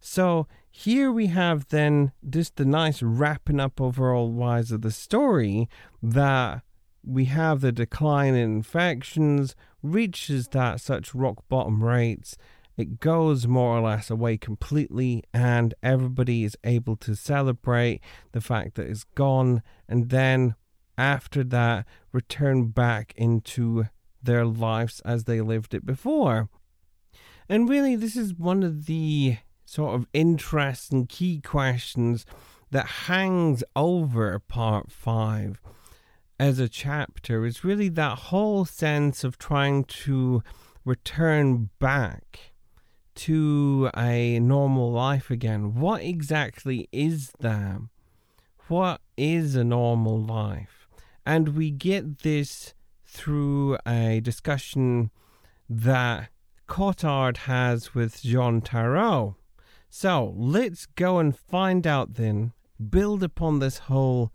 So 0.00 0.48
here 0.68 1.12
we 1.12 1.28
have 1.28 1.68
then 1.68 2.10
just 2.28 2.56
the 2.56 2.64
nice 2.64 3.02
wrapping 3.02 3.60
up 3.60 3.80
overall 3.80 4.32
wise 4.32 4.72
of 4.72 4.82
the 4.82 4.90
story 4.90 5.68
that 6.02 6.62
we 7.04 7.26
have 7.26 7.60
the 7.60 7.72
decline 7.72 8.34
in 8.34 8.56
infections 8.56 9.54
reaches 9.82 10.48
that 10.48 10.80
such 10.80 11.14
rock 11.14 11.42
bottom 11.48 11.82
rates 11.82 12.36
it 12.76 13.00
goes 13.00 13.46
more 13.46 13.76
or 13.76 13.80
less 13.82 14.10
away 14.10 14.38
completely 14.38 15.22
and 15.34 15.74
everybody 15.82 16.44
is 16.44 16.56
able 16.64 16.96
to 16.96 17.14
celebrate 17.14 18.00
the 18.32 18.40
fact 18.40 18.74
that 18.76 18.86
it's 18.86 19.04
gone 19.04 19.62
and 19.88 20.08
then 20.08 20.54
after 20.96 21.44
that 21.44 21.86
return 22.12 22.68
back 22.68 23.12
into 23.16 23.84
their 24.22 24.44
lives 24.44 25.00
as 25.04 25.24
they 25.24 25.40
lived 25.40 25.74
it 25.74 25.84
before. 25.84 26.48
And 27.48 27.68
really 27.68 27.96
this 27.96 28.16
is 28.16 28.34
one 28.34 28.62
of 28.62 28.86
the 28.86 29.38
sort 29.64 29.94
of 29.94 30.06
interesting 30.12 31.06
key 31.06 31.40
questions 31.40 32.24
that 32.70 32.86
hangs 32.86 33.62
over 33.76 34.38
part 34.38 34.90
5 34.90 35.60
as 36.42 36.58
a 36.58 36.68
chapter 36.68 37.46
is 37.46 37.62
really 37.62 37.88
that 37.88 38.18
whole 38.18 38.64
sense 38.64 39.22
of 39.22 39.38
trying 39.38 39.84
to 39.84 40.42
return 40.84 41.70
back 41.78 42.52
to 43.14 43.88
a 43.96 44.40
normal 44.40 44.90
life 44.90 45.30
again. 45.30 45.72
What 45.76 46.02
exactly 46.02 46.88
is 46.90 47.30
that? 47.38 47.78
What 48.66 49.00
is 49.16 49.54
a 49.54 49.62
normal 49.62 50.20
life? 50.20 50.88
And 51.24 51.50
we 51.50 51.70
get 51.70 52.22
this 52.22 52.74
through 53.06 53.78
a 53.86 54.18
discussion 54.18 55.12
that 55.70 56.28
Cottard 56.68 57.36
has 57.36 57.94
with 57.94 58.20
Jean 58.20 58.60
Tarrou. 58.62 59.36
So 59.88 60.34
let's 60.36 60.86
go 60.86 61.20
and 61.20 61.38
find 61.38 61.86
out 61.86 62.14
then 62.14 62.52
build 62.90 63.22
upon 63.22 63.60
this 63.60 63.78
whole 63.78 64.32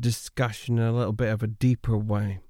discussion 0.00 0.78
in 0.78 0.84
a 0.84 0.92
little 0.92 1.12
bit 1.12 1.32
of 1.32 1.42
a 1.42 1.46
deeper 1.46 1.96
way 1.96 2.40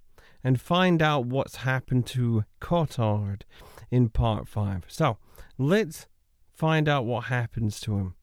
and 0.43 0.61
find 0.61 1.03
out 1.03 1.27
what's 1.27 1.57
happened 1.57 2.07
to 2.07 2.45
Cottard 2.61 3.43
in 3.91 4.09
part 4.09 4.49
5. 4.49 4.85
So, 4.89 5.19
let's 5.59 6.07
find 6.55 6.89
out 6.89 7.05
what 7.05 7.25
happens 7.25 7.81
to 7.81 7.97
him. 7.97 8.15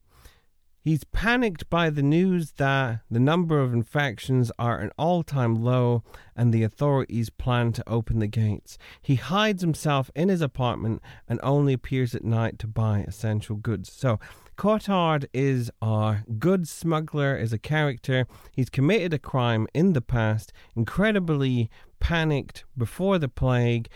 He's 0.88 1.04
panicked 1.04 1.70
by 1.70 1.90
the 1.90 2.02
news 2.02 2.54
that 2.54 3.02
the 3.12 3.20
number 3.20 3.60
of 3.60 3.74
infections 3.74 4.54
are 4.58 4.80
an 4.80 4.92
all 4.98 5.22
time 5.22 5.62
low 5.62 6.02
and 6.34 6.54
the 6.54 6.64
authorities 6.64 7.30
plan 7.30 7.74
to 7.74 7.84
open 7.90 8.20
the 8.20 8.28
gates. 8.28 8.78
He 9.02 9.16
hides 9.16 9.62
himself 9.62 10.10
in 10.16 10.30
his 10.30 10.40
apartment 10.40 11.02
and 11.28 11.42
only 11.44 11.74
appears 11.74 12.16
at 12.16 12.24
night 12.24 12.58
to 12.60 12.68
buy 12.68 13.00
essential 13.00 13.58
goods. 13.58 13.92
So, 13.92 14.18
Cottard 14.58 15.28
is 15.36 15.70
our 15.84 16.24
good 16.40 16.68
smuggler, 16.68 17.38
is 17.38 17.54
a 17.54 17.60
character. 17.60 18.26
He's 18.52 18.72
committed 18.72 19.14
a 19.14 19.20
crime 19.20 19.68
in 19.72 19.94
the 19.94 20.02
past, 20.02 20.52
incredibly 20.76 21.70
panicked 22.00 22.66
before 22.76 23.20
the 23.20 23.28
plague, 23.28 23.88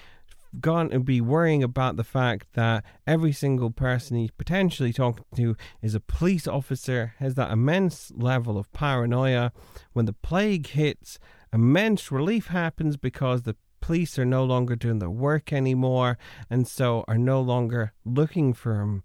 going 0.59 0.91
to 0.91 0.99
be 0.99 1.19
worrying 1.19 1.63
about 1.63 1.97
the 1.97 2.03
fact 2.03 2.45
that 2.53 2.83
every 3.07 3.31
single 3.31 3.71
person 3.71 4.17
he's 4.17 4.29
potentially 4.29 4.93
talking 4.93 5.25
to 5.35 5.57
is 5.81 5.95
a 5.95 5.99
police 5.99 6.47
officer, 6.47 7.15
has 7.17 7.33
that 7.33 7.51
immense 7.51 8.11
level 8.15 8.59
of 8.59 8.71
paranoia. 8.71 9.51
When 9.93 10.05
the 10.05 10.13
plague 10.13 10.67
hits, 10.67 11.17
immense 11.51 12.11
relief 12.11 12.47
happens 12.47 12.97
because 12.97 13.43
the 13.43 13.55
police 13.79 14.19
are 14.19 14.25
no 14.25 14.45
longer 14.45 14.75
doing 14.75 14.99
their 14.99 15.09
work 15.09 15.51
anymore 15.51 16.19
and 16.51 16.67
so 16.67 17.03
are 17.07 17.17
no 17.17 17.41
longer 17.41 17.93
looking 18.05 18.53
for 18.53 18.79
him. 18.79 19.01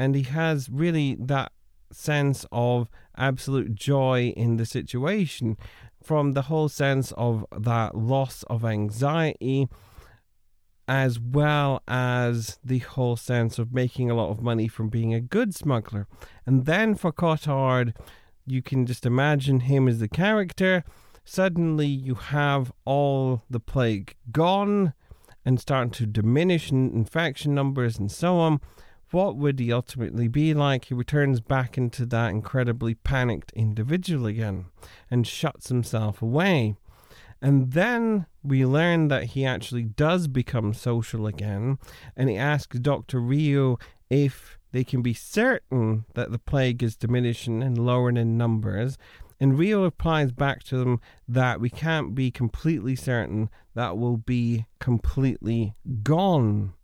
And 0.00 0.14
he 0.14 0.22
has 0.22 0.70
really 0.70 1.14
that 1.20 1.52
sense 1.92 2.46
of 2.50 2.88
absolute 3.18 3.74
joy 3.74 4.32
in 4.34 4.56
the 4.56 4.64
situation 4.64 5.58
from 6.02 6.32
the 6.32 6.42
whole 6.42 6.70
sense 6.70 7.12
of 7.18 7.44
that 7.54 7.94
loss 7.94 8.42
of 8.44 8.64
anxiety 8.64 9.68
as 10.88 11.20
well 11.20 11.82
as 11.86 12.58
the 12.64 12.78
whole 12.78 13.16
sense 13.16 13.58
of 13.58 13.74
making 13.74 14.10
a 14.10 14.14
lot 14.14 14.30
of 14.30 14.40
money 14.40 14.68
from 14.68 14.88
being 14.88 15.12
a 15.12 15.20
good 15.20 15.54
smuggler. 15.54 16.06
And 16.46 16.64
then 16.64 16.94
for 16.94 17.12
Cottard, 17.12 17.94
you 18.46 18.62
can 18.62 18.86
just 18.86 19.04
imagine 19.04 19.60
him 19.60 19.86
as 19.86 19.98
the 19.98 20.08
character. 20.08 20.82
Suddenly, 21.26 21.88
you 21.88 22.14
have 22.14 22.72
all 22.86 23.42
the 23.50 23.60
plague 23.60 24.16
gone 24.32 24.94
and 25.44 25.60
starting 25.60 25.92
to 25.92 26.06
diminish 26.06 26.72
in 26.72 26.90
infection 26.90 27.54
numbers 27.54 27.98
and 27.98 28.10
so 28.10 28.38
on. 28.38 28.60
What 29.10 29.36
would 29.36 29.58
he 29.58 29.72
ultimately 29.72 30.28
be 30.28 30.54
like? 30.54 30.86
He 30.86 30.94
returns 30.94 31.40
back 31.40 31.76
into 31.76 32.06
that 32.06 32.30
incredibly 32.30 32.94
panicked 32.94 33.52
individual 33.52 34.26
again 34.26 34.66
and 35.10 35.26
shuts 35.26 35.68
himself 35.68 36.22
away. 36.22 36.76
And 37.42 37.72
then 37.72 38.26
we 38.42 38.64
learn 38.64 39.08
that 39.08 39.24
he 39.24 39.44
actually 39.44 39.84
does 39.84 40.28
become 40.28 40.74
social 40.74 41.26
again, 41.26 41.78
and 42.16 42.28
he 42.28 42.36
asks 42.36 42.78
Dr. 42.78 43.18
Rieux 43.18 43.78
if 44.10 44.58
they 44.72 44.84
can 44.84 45.02
be 45.02 45.14
certain 45.14 46.04
that 46.14 46.30
the 46.30 46.38
plague 46.38 46.82
is 46.82 46.96
diminishing 46.96 47.62
and 47.62 47.78
lowering 47.78 48.16
in 48.16 48.36
numbers. 48.36 48.98
And 49.40 49.58
Rieux 49.58 49.82
replies 49.82 50.32
back 50.32 50.62
to 50.64 50.76
them 50.76 51.00
that 51.26 51.60
we 51.60 51.70
can't 51.70 52.14
be 52.14 52.30
completely 52.30 52.94
certain 52.94 53.48
that 53.74 53.96
will 53.96 54.18
be 54.18 54.66
completely 54.78 55.74
gone. 56.02 56.74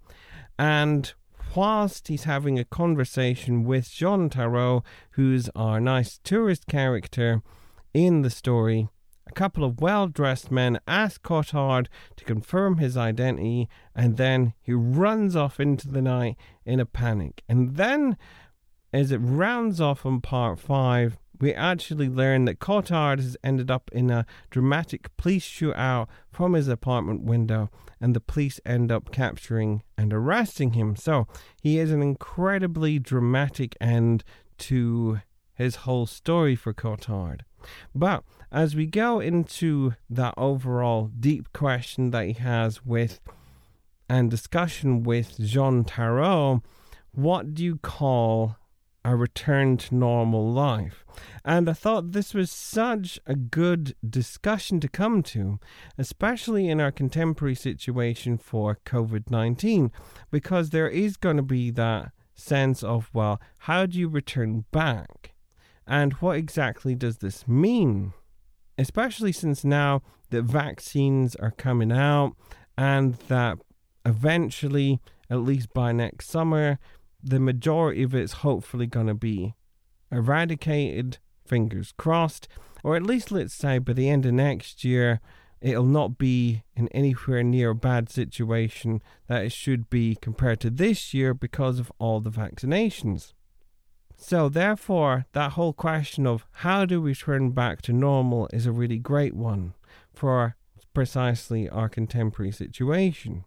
And 0.59 1.13
whilst 1.57 2.09
he's 2.09 2.25
having 2.25 2.59
a 2.59 2.65
conversation 2.65 3.65
with 3.65 3.91
Jean 3.91 4.29
Tarrou, 4.29 4.85
who's 5.13 5.49
our 5.57 5.81
nice 5.81 6.19
tourist 6.23 6.67
character 6.67 7.43
in 7.95 8.21
the 8.23 8.31
story, 8.31 8.89
a 9.27 9.33
couple 9.33 9.65
of 9.65 9.81
well 9.81 10.07
dressed 10.07 10.51
men 10.51 10.79
ask 10.87 11.23
Cottard 11.23 11.87
to 12.17 12.25
confirm 12.25 12.77
his 12.77 12.97
identity, 12.97 13.69
and 13.95 14.17
then 14.19 14.53
he 14.61 14.73
runs 14.73 15.35
off 15.35 15.59
into 15.59 15.89
the 15.89 16.03
night 16.03 16.37
in 16.65 16.79
a 16.79 16.87
panic. 16.87 17.43
And 17.49 17.77
then, 17.77 18.17
as 18.93 19.11
it 19.11 19.19
rounds 19.19 19.81
off 19.81 20.05
on 20.05 20.21
part 20.21 20.59
five, 20.59 21.19
we 21.41 21.53
actually 21.53 22.09
learn 22.09 22.45
that 22.47 22.59
Cottard 22.59 23.19
has 23.19 23.37
ended 23.43 23.71
up 23.71 23.91
in 23.93 24.11
a 24.11 24.27
dramatic 24.51 25.15
police 25.17 25.45
shootout 25.45 26.09
from 26.31 26.55
his 26.55 26.69
apartment 26.69 27.23
window, 27.23 27.71
and 28.01 28.15
the 28.15 28.21
police 28.21 28.61
end 28.65 28.93
up 28.93 29.11
capturing 29.11 29.83
and 29.97 30.13
arresting 30.13 30.73
him. 30.73 30.97
So 30.97 31.27
he 31.63 31.79
is 31.79 31.91
an 31.91 32.03
incredibly 32.03 32.99
dramatic 32.99 33.77
end 33.81 34.25
to 34.59 35.21
his 35.55 35.77
whole 35.77 36.07
story 36.07 36.55
for 36.55 36.73
Cottard. 36.75 37.41
But 37.95 38.23
as 38.53 38.77
we 38.77 38.87
go 38.87 39.21
into 39.21 39.95
that 40.09 40.35
overall 40.37 41.11
deep 41.19 41.53
question 41.53 42.11
that 42.11 42.27
he 42.27 42.33
has 42.35 42.85
with 42.85 43.21
and 44.09 44.31
discussion 44.31 45.03
with 45.03 45.37
Jean 45.41 45.85
Tarrou, 45.85 46.63
what 47.13 47.55
do 47.55 47.65
you 47.65 47.77
call 47.77 48.57
a 49.07 49.17
return 49.17 49.77
to 49.77 49.95
normal 49.95 50.53
life? 50.53 51.05
And 51.45 51.71
I 51.71 51.73
thought 51.73 52.13
this 52.13 52.35
was 52.35 52.51
such 52.51 53.19
a 53.27 53.35
good 53.35 53.95
discussion 54.09 54.81
to 54.81 54.89
come 54.89 55.23
to, 55.25 55.59
especially 55.97 56.69
in 56.69 56.81
our 56.81 56.91
contemporary 56.91 57.55
situation 57.55 58.37
for 58.37 58.79
COVID 58.85 59.31
19, 59.31 59.93
because 60.31 60.71
there 60.71 60.89
is 60.89 61.17
going 61.17 61.37
to 61.37 61.43
be 61.43 61.71
that 61.71 62.11
sense 62.35 62.83
of, 62.83 63.11
well, 63.13 63.41
how 63.61 63.87
do 63.87 63.99
you 63.99 64.09
return 64.09 64.65
back? 64.73 65.35
And 65.87 66.15
what 66.15 66.37
exactly 66.37 66.95
does 66.95 67.19
this 67.19 67.47
mean? 67.47 68.13
Especially 68.77 69.33
since 69.33 69.65
now 69.65 70.03
that 70.31 70.43
vaccines 70.43 71.37
are 71.37 71.53
coming 71.53 71.93
out 71.93 72.35
and 72.77 73.15
that 73.29 73.59
eventually, 74.05 75.01
at 75.31 75.39
least 75.39 75.73
by 75.73 75.93
next 75.93 76.29
summer, 76.29 76.79
the 77.27 77.41
majority 77.41 78.05
of 78.05 78.15
it's 78.15 78.35
hopefully 78.35 78.87
going 78.87 79.09
to 79.09 79.15
be 79.15 79.55
eradicated, 80.13 81.19
fingers 81.45 81.93
crossed, 81.97 82.47
or 82.85 82.95
at 82.95 83.03
least 83.03 83.33
let's 83.33 83.53
say 83.53 83.79
by 83.79 83.93
the 83.93 84.09
end 84.09 84.25
of 84.25 84.33
next 84.33 84.85
year, 84.85 85.21
it'll 85.61 85.85
not 85.85 86.19
be 86.19 86.63
in 86.77 86.87
anywhere 86.89 87.43
near 87.43 87.71
a 87.71 87.75
bad 87.75 88.09
situation 88.09 89.03
that 89.27 89.45
it 89.45 89.53
should 89.53 89.91
be 89.91 90.17
compared 90.21 90.61
to 90.61 90.71
this 90.71 91.13
year 91.13 91.35
because 91.35 91.81
of 91.81 91.91
all 91.99 92.21
the 92.21 92.31
vaccinations. 92.31 93.33
So, 94.17 94.49
therefore, 94.49 95.27
that 95.33 95.53
whole 95.53 95.73
question 95.73 96.27
of 96.27 96.47
how 96.53 96.87
do 96.87 97.03
we 97.03 97.15
turn 97.15 97.51
back 97.51 97.83
to 97.83 97.93
normal 97.93 98.49
is 98.53 98.67
a 98.67 98.73
really 98.73 98.99
great 98.99 99.35
one 99.35 99.75
for 100.13 100.57
precisely 100.95 101.69
our 101.69 101.89
contemporary 101.89 102.53
situation. 102.53 103.45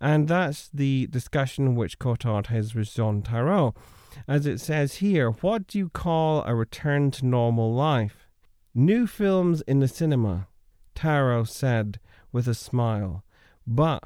And 0.00 0.28
that's 0.28 0.68
the 0.72 1.06
discussion 1.08 1.74
which 1.74 1.98
Cottard 1.98 2.46
has 2.46 2.74
with 2.74 2.92
Jean 2.94 3.22
Tarrou. 3.22 3.74
As 4.26 4.46
it 4.46 4.60
says 4.60 4.96
here, 4.96 5.30
what 5.30 5.66
do 5.66 5.78
you 5.78 5.88
call 5.88 6.42
a 6.44 6.54
return 6.54 7.10
to 7.12 7.26
normal 7.26 7.74
life? 7.74 8.28
New 8.74 9.06
films 9.06 9.60
in 9.62 9.80
the 9.80 9.88
cinema, 9.88 10.48
Tarrou 10.94 11.46
said 11.46 11.98
with 12.32 12.46
a 12.46 12.54
smile. 12.54 13.24
But 13.66 14.04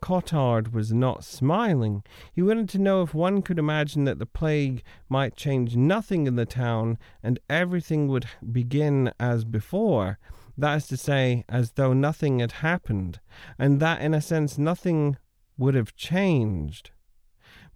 Cottard 0.00 0.72
was 0.72 0.92
not 0.92 1.24
smiling. 1.24 2.02
He 2.32 2.42
wanted 2.42 2.68
to 2.70 2.78
know 2.78 3.02
if 3.02 3.14
one 3.14 3.40
could 3.40 3.58
imagine 3.58 4.04
that 4.04 4.18
the 4.18 4.26
plague 4.26 4.82
might 5.08 5.36
change 5.36 5.76
nothing 5.76 6.26
in 6.26 6.36
the 6.36 6.44
town 6.44 6.98
and 7.22 7.38
everything 7.48 8.08
would 8.08 8.26
begin 8.52 9.12
as 9.20 9.44
before. 9.44 10.18
That 10.58 10.76
is 10.76 10.86
to 10.88 10.96
say, 10.96 11.44
as 11.48 11.72
though 11.72 11.92
nothing 11.92 12.40
had 12.40 12.52
happened, 12.52 13.20
and 13.58 13.80
that 13.80 14.02
in 14.02 14.12
a 14.12 14.20
sense 14.20 14.58
nothing 14.58 15.16
would 15.62 15.74
have 15.76 15.94
changed. 15.94 16.90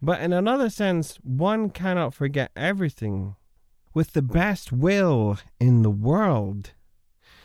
But 0.03 0.21
in 0.21 0.33
another 0.33 0.69
sense, 0.69 1.19
one 1.23 1.71
cannot 1.71 2.15
forget 2.15 2.51
everything 2.57 3.37
with 3.95 4.13
the 4.13 4.23
best 4.23 4.73
will 4.73 5.39
in 5.61 5.83
the 5.83 5.91
world. 5.91 6.73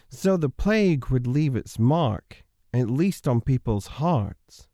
So 0.09 0.35
the 0.35 0.49
plague 0.49 1.07
would 1.07 1.27
leave 1.27 1.55
its 1.55 1.77
mark, 1.77 2.43
at 2.73 2.89
least 2.89 3.27
on 3.27 3.41
people's 3.41 3.87
hearts. 4.01 4.67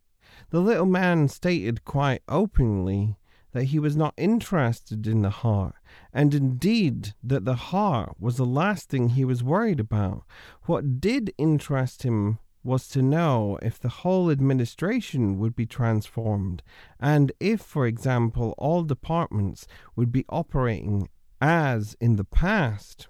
The 0.51 0.61
little 0.61 0.85
man 0.85 1.27
stated 1.27 1.83
quite 1.83 2.23
openly 2.29 3.17
that 3.51 3.65
he 3.65 3.77
was 3.77 3.97
not 3.97 4.13
interested 4.15 5.05
in 5.05 5.21
the 5.21 5.29
heart, 5.29 5.75
and 6.13 6.33
indeed 6.33 7.13
that 7.21 7.43
the 7.43 7.55
heart 7.55 8.15
was 8.19 8.37
the 8.37 8.45
last 8.45 8.87
thing 8.89 9.09
he 9.09 9.25
was 9.25 9.43
worried 9.43 9.81
about. 9.81 10.23
What 10.63 11.01
did 11.01 11.33
interest 11.37 12.03
him 12.03 12.39
was 12.67 12.89
to 12.89 13.01
know 13.01 13.57
if 13.61 13.79
the 13.79 13.89
whole 13.89 14.29
administration 14.29 15.39
would 15.39 15.55
be 15.55 15.65
transformed, 15.65 16.61
and 16.99 17.31
if, 17.39 17.61
for 17.61 17.87
example, 17.87 18.53
all 18.57 18.83
departments 18.83 19.65
would 19.95 20.11
be 20.11 20.25
operating 20.27 21.07
as 21.39 21.95
in 22.01 22.17
the 22.17 22.25
past. 22.25 23.07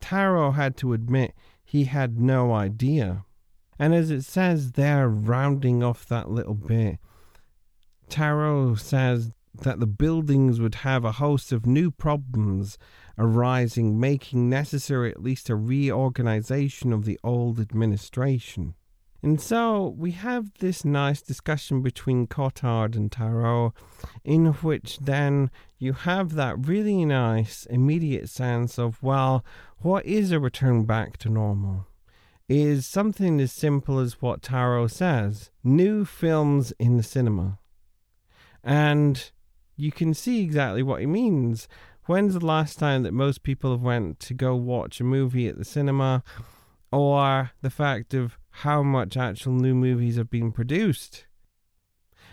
Tarrou 0.00 0.54
had 0.54 0.76
to 0.76 0.92
admit 0.92 1.34
he 1.64 1.84
had 1.84 2.20
no 2.20 2.52
idea. 2.52 3.24
And 3.78 3.92
as 3.92 4.10
it 4.10 4.22
says 4.22 4.72
there, 4.72 5.08
rounding 5.08 5.82
off 5.82 6.06
that 6.06 6.30
little 6.30 6.54
bit, 6.54 6.98
Tarrou 8.08 8.78
says 8.78 9.32
that 9.62 9.80
the 9.80 9.86
buildings 9.86 10.60
would 10.60 10.76
have 10.76 11.04
a 11.04 11.12
host 11.12 11.50
of 11.50 11.66
new 11.66 11.90
problems 11.90 12.78
arising, 13.18 13.98
making 13.98 14.48
necessary 14.48 15.10
at 15.10 15.22
least 15.22 15.50
a 15.50 15.56
reorganization 15.56 16.92
of 16.92 17.04
the 17.04 17.18
old 17.24 17.58
administration. 17.58 18.74
And 19.22 19.40
so 19.40 19.94
we 19.96 20.10
have 20.12 20.52
this 20.58 20.84
nice 20.84 21.22
discussion 21.22 21.80
between 21.80 22.26
Cottard 22.26 22.96
and 22.96 23.08
Tarrou, 23.08 23.72
in 24.24 24.46
which 24.46 24.98
then 24.98 25.50
you 25.78 25.92
have 25.92 26.34
that 26.34 26.66
really 26.66 27.04
nice 27.04 27.64
immediate 27.66 28.28
sense 28.28 28.78
of, 28.78 29.00
well, 29.00 29.44
what 29.78 30.04
is 30.04 30.32
a 30.32 30.40
return 30.40 30.84
back 30.84 31.18
to 31.18 31.28
normal? 31.28 31.86
Is 32.48 32.84
something 32.84 33.40
as 33.40 33.52
simple 33.52 34.00
as 34.00 34.20
what 34.20 34.42
Tarrou 34.42 34.90
says 34.90 35.50
new 35.62 36.04
films 36.04 36.72
in 36.80 36.96
the 36.96 37.02
cinema. 37.04 37.60
And 38.64 39.30
you 39.76 39.92
can 39.92 40.14
see 40.14 40.42
exactly 40.42 40.82
what 40.82 41.00
he 41.00 41.06
means. 41.06 41.68
When's 42.06 42.34
the 42.34 42.44
last 42.44 42.80
time 42.80 43.04
that 43.04 43.12
most 43.12 43.44
people 43.44 43.70
have 43.70 43.82
went 43.82 44.18
to 44.20 44.34
go 44.34 44.56
watch 44.56 45.00
a 45.00 45.04
movie 45.04 45.46
at 45.46 45.58
the 45.58 45.64
cinema? 45.64 46.24
Or 46.90 47.52
the 47.62 47.70
fact 47.70 48.12
of 48.12 48.38
how 48.52 48.82
much 48.82 49.16
actual 49.16 49.52
new 49.52 49.74
movies 49.74 50.16
have 50.16 50.30
been 50.30 50.52
produced. 50.52 51.26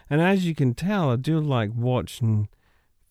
And 0.09 0.21
as 0.21 0.45
you 0.45 0.55
can 0.55 0.73
tell, 0.73 1.11
I 1.11 1.15
do 1.15 1.39
like 1.39 1.71
watching 1.75 2.49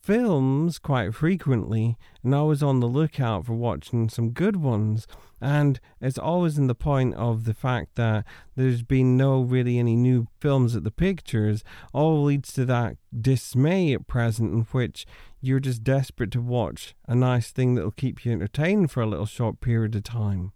films 0.00 0.78
quite 0.78 1.14
frequently, 1.14 1.96
and 2.22 2.34
always 2.34 2.62
on 2.62 2.80
the 2.80 2.86
lookout 2.86 3.44
for 3.44 3.52
watching 3.52 4.08
some 4.08 4.30
good 4.30 4.56
ones. 4.56 5.06
And 5.40 5.78
it's 6.00 6.18
always 6.18 6.56
in 6.56 6.66
the 6.66 6.74
point 6.74 7.14
of 7.14 7.44
the 7.44 7.54
fact 7.54 7.94
that 7.96 8.24
there's 8.56 8.82
been 8.82 9.16
no 9.16 9.40
really 9.42 9.78
any 9.78 9.96
new 9.96 10.26
films 10.40 10.74
at 10.74 10.82
the 10.82 10.90
pictures, 10.90 11.62
all 11.92 12.24
leads 12.24 12.52
to 12.54 12.64
that 12.64 12.96
dismay 13.20 13.92
at 13.92 14.06
present, 14.06 14.52
in 14.52 14.60
which 14.72 15.06
you're 15.40 15.60
just 15.60 15.84
desperate 15.84 16.32
to 16.32 16.40
watch 16.40 16.94
a 17.06 17.14
nice 17.14 17.50
thing 17.50 17.74
that'll 17.74 17.90
keep 17.90 18.24
you 18.24 18.32
entertained 18.32 18.90
for 18.90 19.02
a 19.02 19.06
little 19.06 19.26
short 19.26 19.60
period 19.60 19.94
of 19.94 20.04
time. 20.04 20.52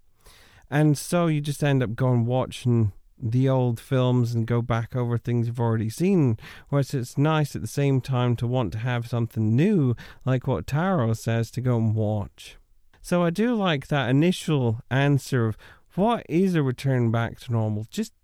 And 0.72 0.96
so 0.96 1.26
you 1.26 1.42
just 1.42 1.62
end 1.62 1.82
up 1.82 1.94
going 1.94 2.24
watching 2.24 2.92
the 3.22 3.46
old 3.46 3.78
films 3.78 4.34
and 4.34 4.46
go 4.46 4.62
back 4.62 4.96
over 4.96 5.18
things 5.18 5.46
you've 5.46 5.60
already 5.60 5.90
seen. 5.90 6.38
Whereas 6.70 6.94
it's 6.94 7.18
nice 7.18 7.54
at 7.54 7.60
the 7.60 7.68
same 7.68 8.00
time 8.00 8.36
to 8.36 8.46
want 8.46 8.72
to 8.72 8.78
have 8.78 9.06
something 9.06 9.54
new, 9.54 9.94
like 10.24 10.46
what 10.46 10.66
Tarrou 10.66 11.14
says, 11.14 11.50
to 11.50 11.60
go 11.60 11.76
and 11.76 11.94
watch. 11.94 12.56
So 13.02 13.22
I 13.22 13.28
do 13.28 13.54
like 13.54 13.88
that 13.88 14.08
initial 14.08 14.80
answer 14.90 15.46
of 15.46 15.58
what 15.94 16.24
is 16.26 16.54
a 16.54 16.62
return 16.62 17.10
back 17.10 17.38
to 17.40 17.52
normal? 17.52 17.86
Just 17.90 18.14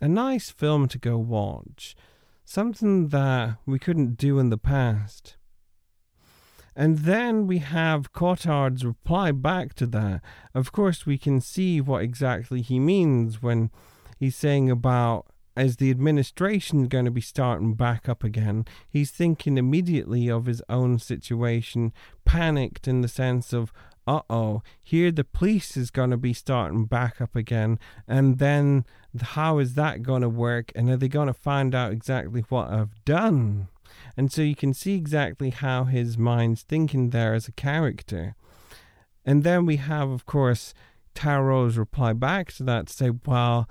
a 0.00 0.08
nice 0.08 0.50
film 0.50 0.88
to 0.88 0.98
go 0.98 1.18
watch. 1.18 1.94
Something 2.44 3.10
that 3.10 3.58
we 3.64 3.78
couldn't 3.78 4.16
do 4.16 4.40
in 4.40 4.50
the 4.50 4.58
past. 4.58 5.36
And 6.74 7.00
then 7.00 7.46
we 7.46 7.58
have 7.58 8.12
Cottard's 8.12 8.84
reply 8.84 9.32
back 9.32 9.74
to 9.74 9.86
that. 9.88 10.22
Of 10.54 10.72
course, 10.72 11.04
we 11.04 11.18
can 11.18 11.40
see 11.40 11.80
what 11.80 12.02
exactly 12.02 12.62
he 12.62 12.78
means 12.78 13.42
when 13.42 13.70
he's 14.18 14.36
saying 14.36 14.70
about 14.70 15.26
as 15.56 15.76
the 15.76 15.90
administration 15.90 16.88
going 16.88 17.04
to 17.04 17.10
be 17.10 17.20
starting 17.20 17.74
back 17.74 18.08
up 18.08 18.24
again, 18.24 18.64
he's 18.88 19.10
thinking 19.10 19.58
immediately 19.58 20.30
of 20.30 20.46
his 20.46 20.62
own 20.68 20.98
situation, 20.98 21.92
panicked 22.24 22.88
in 22.88 23.02
the 23.02 23.08
sense 23.08 23.52
of, 23.52 23.72
uh 24.06 24.22
oh, 24.30 24.62
here 24.82 25.10
the 25.10 25.24
police 25.24 25.76
is 25.76 25.90
going 25.90 26.10
to 26.10 26.16
be 26.16 26.32
starting 26.32 26.86
back 26.86 27.20
up 27.20 27.36
again, 27.36 27.78
and 28.08 28.38
then 28.38 28.84
how 29.20 29.58
is 29.58 29.74
that 29.74 30.02
going 30.02 30.22
to 30.22 30.28
work? 30.28 30.72
And 30.74 30.88
are 30.88 30.96
they 30.96 31.08
going 31.08 31.28
to 31.28 31.34
find 31.34 31.74
out 31.74 31.92
exactly 31.92 32.44
what 32.48 32.70
I've 32.70 33.04
done? 33.04 33.68
And 34.16 34.32
so 34.32 34.42
you 34.42 34.54
can 34.54 34.74
see 34.74 34.94
exactly 34.94 35.50
how 35.50 35.84
his 35.84 36.18
mind's 36.18 36.62
thinking 36.62 37.10
there 37.10 37.34
as 37.34 37.48
a 37.48 37.52
character. 37.52 38.34
And 39.24 39.44
then 39.44 39.66
we 39.66 39.76
have, 39.76 40.10
of 40.10 40.26
course, 40.26 40.74
Tarrou's 41.14 41.78
reply 41.78 42.12
back 42.12 42.52
to 42.54 42.62
that 42.64 42.88
to 42.88 42.92
say, 42.92 43.10
well, 43.26 43.68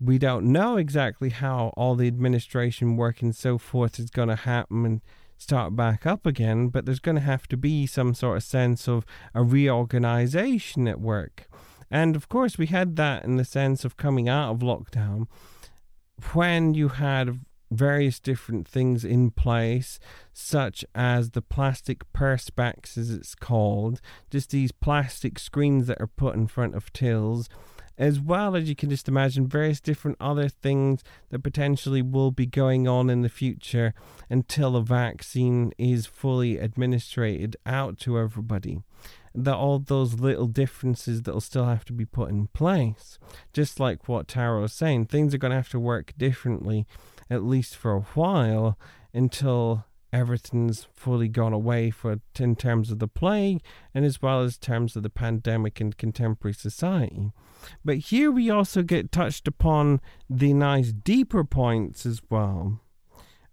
we 0.00 0.18
don't 0.18 0.46
know 0.46 0.76
exactly 0.76 1.30
how 1.30 1.72
all 1.76 1.94
the 1.94 2.08
administration 2.08 2.96
work 2.96 3.22
and 3.22 3.34
so 3.34 3.58
forth 3.58 3.98
is 3.98 4.10
going 4.10 4.28
to 4.28 4.36
happen 4.36 4.84
and 4.84 5.00
start 5.38 5.74
back 5.74 6.06
up 6.06 6.26
again, 6.26 6.68
but 6.68 6.86
there's 6.86 7.00
going 7.00 7.16
to 7.16 7.20
have 7.20 7.48
to 7.48 7.56
be 7.56 7.86
some 7.86 8.14
sort 8.14 8.36
of 8.36 8.42
sense 8.42 8.88
of 8.88 9.04
a 9.34 9.42
reorganization 9.42 10.86
at 10.86 11.00
work. 11.00 11.46
And 11.90 12.16
of 12.16 12.28
course, 12.28 12.56
we 12.58 12.66
had 12.66 12.96
that 12.96 13.24
in 13.24 13.36
the 13.36 13.44
sense 13.44 13.84
of 13.84 13.96
coming 13.96 14.28
out 14.28 14.52
of 14.52 14.60
lockdown 14.60 15.26
when 16.32 16.74
you 16.74 16.88
had 16.88 17.40
various 17.72 18.20
different 18.20 18.66
things 18.68 19.04
in 19.04 19.30
place, 19.30 19.98
such 20.32 20.84
as 20.94 21.30
the 21.30 21.42
plastic 21.42 22.10
perspex, 22.12 22.96
as 22.96 23.10
it's 23.10 23.34
called, 23.34 24.00
just 24.30 24.50
these 24.50 24.72
plastic 24.72 25.38
screens 25.38 25.86
that 25.86 26.00
are 26.00 26.06
put 26.06 26.34
in 26.34 26.46
front 26.46 26.74
of 26.74 26.92
tills, 26.92 27.48
as 27.98 28.18
well 28.18 28.56
as 28.56 28.68
you 28.68 28.74
can 28.74 28.90
just 28.90 29.08
imagine 29.08 29.46
various 29.46 29.80
different 29.80 30.16
other 30.20 30.48
things 30.48 31.02
that 31.30 31.40
potentially 31.40 32.02
will 32.02 32.30
be 32.30 32.46
going 32.46 32.88
on 32.88 33.10
in 33.10 33.22
the 33.22 33.28
future 33.28 33.94
until 34.30 34.76
a 34.76 34.82
vaccine 34.82 35.72
is 35.78 36.06
fully 36.06 36.58
administered 36.58 37.56
out 37.66 37.98
to 37.98 38.18
everybody 38.18 38.82
that 39.34 39.54
all 39.54 39.78
those 39.78 40.14
little 40.14 40.46
differences 40.46 41.22
that'll 41.22 41.40
still 41.40 41.64
have 41.64 41.84
to 41.86 41.92
be 41.92 42.04
put 42.04 42.30
in 42.30 42.48
place. 42.48 43.18
Just 43.52 43.80
like 43.80 44.08
what 44.08 44.28
Tarrou 44.28 44.62
was 44.62 44.72
saying, 44.72 45.06
things 45.06 45.34
are 45.34 45.38
going 45.38 45.50
to 45.50 45.56
have 45.56 45.70
to 45.70 45.80
work 45.80 46.12
differently 46.18 46.86
at 47.30 47.42
least 47.42 47.76
for 47.76 47.92
a 47.92 48.00
while 48.00 48.78
until 49.12 49.84
everything's 50.12 50.86
fully 50.92 51.28
gone 51.28 51.52
away 51.52 51.90
for 51.90 52.20
in 52.38 52.54
terms 52.54 52.90
of 52.90 52.98
the 52.98 53.08
plague 53.08 53.62
and 53.94 54.04
as 54.04 54.20
well 54.20 54.42
as 54.42 54.58
terms 54.58 54.94
of 54.94 55.02
the 55.02 55.10
pandemic 55.10 55.80
in 55.80 55.92
contemporary 55.92 56.52
society. 56.52 57.32
But 57.84 57.98
here 57.98 58.30
we 58.30 58.50
also 58.50 58.82
get 58.82 59.12
touched 59.12 59.48
upon 59.48 60.00
the 60.28 60.52
nice 60.52 60.92
deeper 60.92 61.44
points 61.44 62.04
as 62.04 62.20
well. 62.28 62.80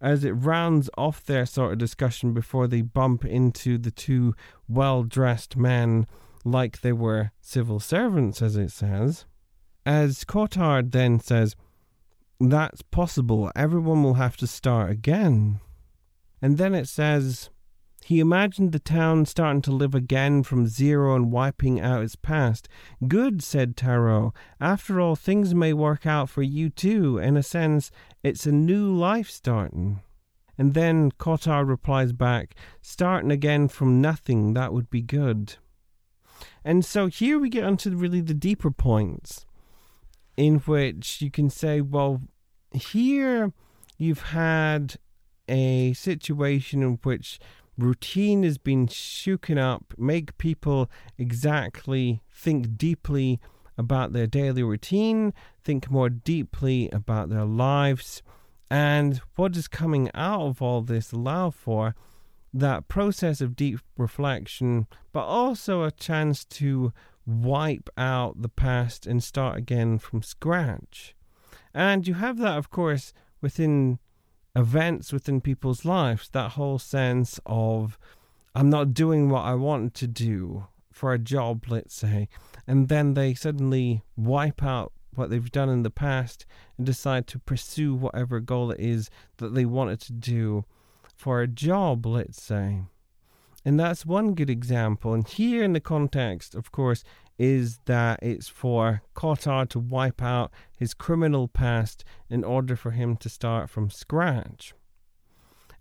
As 0.01 0.23
it 0.23 0.31
rounds 0.31 0.89
off 0.97 1.25
their 1.25 1.45
sort 1.45 1.73
of 1.73 1.77
discussion 1.77 2.33
before 2.33 2.67
they 2.67 2.81
bump 2.81 3.25
into 3.25 3.77
the 3.77 3.91
two 3.91 4.33
well 4.67 5.03
dressed 5.03 5.57
men 5.57 6.07
like 6.45 6.81
they 6.81 6.93
were 6.93 7.31
civil 7.41 7.79
servants, 7.79 8.41
as 8.41 8.55
it 8.55 8.71
says. 8.71 9.25
As 9.85 10.23
Cottard 10.23 10.91
then 10.91 11.19
says, 11.19 11.55
that's 12.39 12.81
possible. 12.81 13.51
Everyone 13.55 14.03
will 14.03 14.15
have 14.15 14.37
to 14.37 14.47
start 14.47 14.91
again. 14.91 15.59
And 16.41 16.57
then 16.57 16.73
it 16.73 16.87
says, 16.87 17.49
he 18.05 18.19
imagined 18.19 18.71
the 18.71 18.79
town 18.79 19.25
starting 19.25 19.61
to 19.63 19.71
live 19.71 19.93
again 19.93 20.43
from 20.43 20.67
zero 20.67 21.15
and 21.15 21.31
wiping 21.31 21.79
out 21.79 22.01
its 22.01 22.15
past. 22.15 22.69
Good, 23.07 23.43
said 23.43 23.75
Tarrou. 23.75 24.33
After 24.59 24.99
all, 24.99 25.15
things 25.15 25.53
may 25.53 25.73
work 25.73 26.07
out 26.07 26.29
for 26.29 26.41
you 26.41 26.69
too. 26.69 27.17
In 27.17 27.35
a 27.35 27.43
sense, 27.43 27.91
it's 28.23 28.45
a 28.45 28.51
new 28.51 28.95
life 28.95 29.29
starting. 29.29 29.99
And 30.57 30.73
then 30.73 31.11
Cottard 31.11 31.67
replies 31.67 32.13
back, 32.13 32.55
starting 32.81 33.31
again 33.31 33.67
from 33.67 34.01
nothing, 34.01 34.53
that 34.53 34.73
would 34.73 34.89
be 34.89 35.01
good. 35.01 35.55
And 36.63 36.83
so 36.83 37.07
here 37.07 37.37
we 37.37 37.49
get 37.49 37.63
onto 37.63 37.95
really 37.95 38.21
the 38.21 38.33
deeper 38.33 38.71
points 38.71 39.45
in 40.39 40.55
which 40.59 41.21
you 41.21 41.29
can 41.29 41.49
say, 41.49 41.81
well, 41.81 42.21
here 42.71 43.51
you've 43.97 44.21
had 44.21 44.95
a 45.49 45.91
situation 45.91 46.81
in 46.81 46.97
which 47.03 47.39
routine 47.77 48.43
has 48.43 48.57
been 48.57 48.87
shooken 48.87 49.57
up, 49.57 49.93
make 49.97 50.37
people 50.37 50.89
exactly 51.17 52.21
think 52.31 52.77
deeply 52.77 53.41
about 53.77 54.13
their 54.13 54.27
daily 54.27 54.63
routine, 54.63 55.33
think 55.61 55.91
more 55.91 56.09
deeply 56.09 56.89
about 56.93 57.27
their 57.27 57.45
lives, 57.45 58.23
and 58.71 59.21
what 59.35 59.57
is 59.57 59.67
coming 59.67 60.09
out 60.13 60.41
of 60.41 60.61
all 60.61 60.81
this 60.81 61.11
allow 61.11 61.49
for 61.49 61.95
that 62.53 62.87
process 62.87 63.41
of 63.41 63.57
deep 63.57 63.81
reflection, 63.97 64.87
but 65.11 65.25
also 65.25 65.83
a 65.83 65.91
chance 65.91 66.45
to 66.45 66.93
wipe 67.29 67.89
out 67.97 68.41
the 68.41 68.49
past 68.49 69.05
and 69.05 69.23
start 69.23 69.57
again 69.57 69.99
from 69.99 70.21
scratch. 70.23 71.15
And 71.73 72.07
you 72.07 72.15
have 72.15 72.37
that, 72.39 72.57
of 72.57 72.69
course, 72.69 73.13
within 73.41 73.99
events 74.55 75.13
within 75.13 75.41
people's 75.41 75.85
lives, 75.85 76.29
that 76.29 76.51
whole 76.51 76.79
sense 76.79 77.39
of, 77.45 77.97
I'm 78.55 78.69
not 78.69 78.93
doing 78.93 79.29
what 79.29 79.43
I 79.43 79.53
want 79.53 79.93
to 79.95 80.07
do 80.07 80.67
for 80.91 81.13
a 81.13 81.19
job, 81.19 81.65
let's 81.69 81.95
say, 81.95 82.27
and 82.67 82.89
then 82.89 83.13
they 83.13 83.33
suddenly 83.33 84.03
wipe 84.17 84.63
out 84.63 84.91
what 85.15 85.29
they've 85.29 85.51
done 85.51 85.69
in 85.69 85.83
the 85.83 85.89
past 85.89 86.45
and 86.77 86.85
decide 86.85 87.27
to 87.27 87.39
pursue 87.39 87.93
whatever 87.93 88.39
goal 88.39 88.71
it 88.71 88.79
is 88.79 89.09
that 89.37 89.53
they 89.53 89.65
wanted 89.65 89.99
to 90.01 90.13
do 90.13 90.65
for 91.15 91.41
a 91.41 91.47
job, 91.47 92.05
let's 92.05 92.41
say. 92.41 92.81
And 93.65 93.79
that's 93.79 94.05
one 94.05 94.33
good 94.33 94.49
example. 94.49 95.13
And 95.13 95.27
here, 95.27 95.63
in 95.63 95.73
the 95.73 95.79
context, 95.79 96.55
of 96.55 96.71
course, 96.71 97.03
is 97.37 97.79
that 97.85 98.19
it's 98.21 98.47
for 98.47 99.01
Cottard 99.15 99.69
to 99.69 99.79
wipe 99.79 100.21
out 100.21 100.51
his 100.77 100.93
criminal 100.93 101.47
past 101.47 102.03
in 102.29 102.43
order 102.43 102.75
for 102.75 102.91
him 102.91 103.15
to 103.17 103.29
start 103.29 103.69
from 103.69 103.89
scratch. 103.89 104.73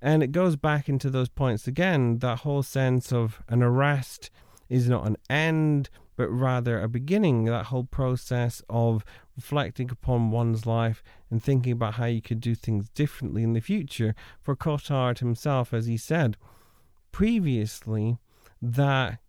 And 0.01 0.23
it 0.23 0.33
goes 0.33 0.55
back 0.57 0.89
into 0.89 1.11
those 1.11 1.29
points 1.29 1.67
again 1.67 2.19
that 2.19 2.41
whole 2.41 2.63
sense 2.63 3.13
of 3.13 3.43
an 3.49 3.63
arrest 3.63 4.31
is 4.69 4.89
not 4.89 5.07
an 5.07 5.17
end, 5.29 5.89
but 6.17 6.29
rather 6.29 6.81
a 6.81 6.89
beginning. 6.89 7.45
That 7.45 7.67
whole 7.67 7.85
process 7.85 8.63
of 8.69 9.05
reflecting 9.35 9.91
upon 9.91 10.31
one's 10.31 10.67
life 10.67 11.03
and 11.31 11.43
thinking 11.43 11.73
about 11.73 11.95
how 11.95 12.07
you 12.07 12.23
could 12.23 12.41
do 12.41 12.55
things 12.55 12.89
differently 12.91 13.43
in 13.43 13.55
the 13.55 13.61
future. 13.61 14.15
For 14.43 14.55
Cottard 14.55 15.19
himself, 15.19 15.75
as 15.75 15.87
he 15.87 15.97
said 15.97 16.37
previously, 17.13 18.19
that 18.61 19.21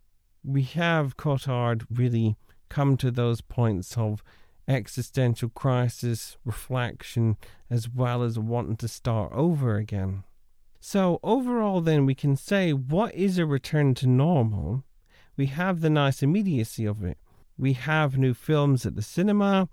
we 0.44 0.62
have 0.62 1.16
Cottard 1.16 1.86
really 1.90 2.36
come 2.68 2.96
to 2.96 3.10
those 3.10 3.40
points 3.40 3.96
of 3.96 4.22
existential 4.68 5.48
crisis, 5.48 6.36
reflection, 6.44 7.36
as 7.68 7.88
well 7.88 8.22
as 8.22 8.38
wanting 8.38 8.76
to 8.76 8.88
start 8.88 9.32
over 9.32 9.76
again. 9.76 10.24
So, 10.80 11.20
overall, 11.22 11.80
then, 11.80 12.06
we 12.06 12.14
can 12.14 12.36
say 12.36 12.72
what 12.72 13.14
is 13.14 13.36
a 13.36 13.44
return 13.44 13.94
to 13.96 14.06
normal? 14.06 14.84
We 15.36 15.46
have 15.46 15.80
the 15.80 15.90
nice 15.90 16.22
immediacy 16.22 16.86
of 16.86 17.04
it. 17.04 17.18
We 17.58 17.74
have 17.74 18.16
new 18.16 18.32
films 18.32 18.86
at 18.86 18.96
the 18.96 19.02
cinema. 19.02 19.68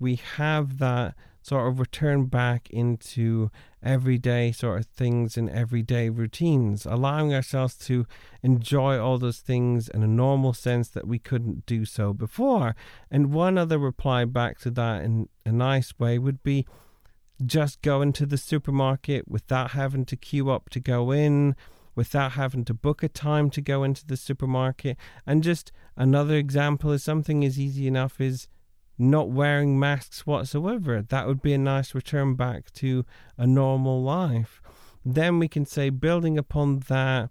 We 0.00 0.16
have 0.36 0.78
that 0.78 1.14
sort 1.48 1.66
of 1.66 1.80
return 1.80 2.26
back 2.26 2.68
into 2.70 3.50
everyday 3.82 4.52
sort 4.52 4.80
of 4.80 4.86
things 4.86 5.36
and 5.36 5.48
everyday 5.48 6.10
routines, 6.10 6.84
allowing 6.84 7.32
ourselves 7.32 7.74
to 7.76 8.06
enjoy 8.42 8.98
all 8.98 9.18
those 9.18 9.38
things 9.38 9.88
in 9.88 10.02
a 10.02 10.06
normal 10.06 10.52
sense 10.52 10.88
that 10.88 11.06
we 11.06 11.18
couldn't 11.18 11.64
do 11.64 11.84
so 11.84 12.12
before. 12.12 12.76
And 13.10 13.32
one 13.32 13.56
other 13.56 13.78
reply 13.78 14.26
back 14.26 14.58
to 14.60 14.70
that 14.72 15.02
in 15.04 15.28
a 15.46 15.52
nice 15.52 15.98
way 15.98 16.18
would 16.18 16.42
be 16.42 16.66
just 17.44 17.80
going 17.82 18.12
to 18.12 18.26
the 18.26 18.36
supermarket 18.36 19.26
without 19.28 19.70
having 19.70 20.04
to 20.04 20.16
queue 20.16 20.50
up 20.50 20.68
to 20.70 20.80
go 20.80 21.12
in, 21.12 21.56
without 21.94 22.32
having 22.32 22.64
to 22.64 22.74
book 22.74 23.02
a 23.02 23.08
time 23.08 23.48
to 23.50 23.60
go 23.60 23.84
into 23.84 24.06
the 24.06 24.16
supermarket. 24.16 24.98
And 25.26 25.42
just 25.42 25.72
another 25.96 26.34
example 26.34 26.92
is 26.92 27.02
something 27.02 27.44
as 27.44 27.58
easy 27.58 27.86
enough 27.86 28.20
as 28.20 28.48
not 28.98 29.30
wearing 29.30 29.78
masks 29.78 30.26
whatsoever. 30.26 31.02
That 31.02 31.26
would 31.26 31.40
be 31.40 31.52
a 31.52 31.58
nice 31.58 31.94
return 31.94 32.34
back 32.34 32.72
to 32.74 33.04
a 33.36 33.46
normal 33.46 34.02
life. 34.02 34.60
Then 35.04 35.38
we 35.38 35.48
can 35.48 35.64
say, 35.64 35.90
building 35.90 36.36
upon 36.36 36.80
that, 36.88 37.30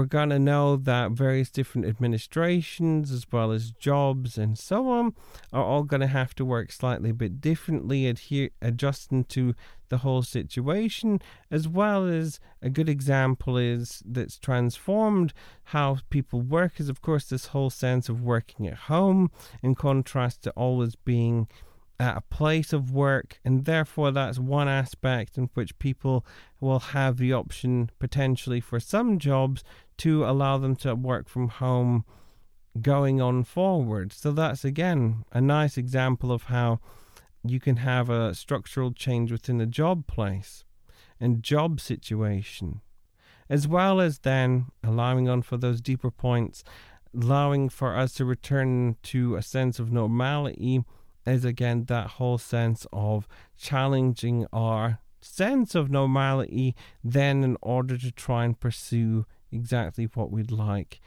we're 0.00 0.06
going 0.06 0.30
to 0.30 0.38
know 0.38 0.76
that 0.76 1.10
various 1.10 1.50
different 1.50 1.86
administrations, 1.86 3.12
as 3.12 3.26
well 3.30 3.52
as 3.52 3.70
jobs 3.72 4.38
and 4.38 4.58
so 4.58 4.88
on, 4.88 5.14
are 5.52 5.62
all 5.62 5.82
going 5.82 6.00
to 6.00 6.06
have 6.06 6.34
to 6.34 6.42
work 6.42 6.72
slightly 6.72 7.10
a 7.10 7.14
bit 7.14 7.38
differently, 7.38 8.06
adhere, 8.06 8.48
adjusting 8.62 9.24
to 9.24 9.54
the 9.90 9.98
whole 9.98 10.22
situation, 10.22 11.20
as 11.50 11.68
well 11.68 12.06
as 12.06 12.40
a 12.62 12.70
good 12.70 12.88
example 12.88 13.58
is 13.58 14.02
that's 14.06 14.38
transformed 14.38 15.34
how 15.64 15.98
people 16.08 16.40
work 16.40 16.80
is, 16.80 16.88
of 16.88 17.02
course, 17.02 17.26
this 17.26 17.48
whole 17.48 17.68
sense 17.68 18.08
of 18.08 18.22
working 18.22 18.66
at 18.66 18.88
home, 18.88 19.30
in 19.62 19.74
contrast 19.74 20.42
to 20.44 20.50
always 20.52 20.94
being 20.94 21.46
at 22.00 22.16
a 22.16 22.34
place 22.34 22.72
of 22.72 22.90
work, 22.90 23.38
and 23.44 23.66
therefore 23.66 24.10
that's 24.10 24.38
one 24.38 24.68
aspect 24.68 25.36
in 25.36 25.50
which 25.52 25.78
people 25.78 26.24
will 26.58 26.78
have 26.78 27.18
the 27.18 27.30
option 27.30 27.90
potentially 27.98 28.58
for 28.58 28.80
some 28.80 29.18
jobs 29.18 29.62
to 30.00 30.24
allow 30.24 30.56
them 30.56 30.74
to 30.74 30.94
work 30.94 31.28
from 31.28 31.48
home 31.48 32.06
going 32.80 33.20
on 33.20 33.44
forward. 33.44 34.12
So 34.12 34.32
that's 34.32 34.64
again 34.64 35.24
a 35.32 35.40
nice 35.42 35.76
example 35.76 36.32
of 36.32 36.44
how 36.44 36.80
you 37.44 37.60
can 37.60 37.76
have 37.76 38.08
a 38.08 38.34
structural 38.34 38.92
change 38.92 39.30
within 39.30 39.60
a 39.60 39.66
job 39.66 40.06
place 40.06 40.64
and 41.20 41.42
job 41.42 41.80
situation, 41.80 42.80
as 43.50 43.68
well 43.68 44.00
as 44.00 44.20
then 44.20 44.66
allowing 44.82 45.28
on 45.28 45.42
for 45.42 45.58
those 45.58 45.82
deeper 45.82 46.10
points, 46.10 46.64
allowing 47.14 47.68
for 47.68 47.94
us 47.94 48.14
to 48.14 48.24
return 48.24 48.96
to 49.02 49.36
a 49.36 49.42
sense 49.42 49.78
of 49.78 49.92
normality 49.92 50.82
is 51.26 51.44
again 51.44 51.84
that 51.84 52.12
whole 52.12 52.38
sense 52.38 52.86
of 52.90 53.28
challenging 53.58 54.46
our 54.50 55.00
sense 55.20 55.74
of 55.74 55.90
normality 55.90 56.74
then 57.04 57.44
in 57.44 57.58
order 57.60 57.98
to 57.98 58.10
try 58.10 58.46
and 58.46 58.58
pursue 58.58 59.26
exactly 59.52 60.08
what 60.14 60.30
we'd 60.30 60.50
like 60.50 61.00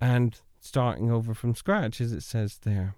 and 0.00 0.40
starting 0.60 1.10
over 1.10 1.34
from 1.34 1.54
scratch 1.54 2.00
as 2.00 2.12
it 2.12 2.22
says 2.22 2.58
there. 2.62 2.94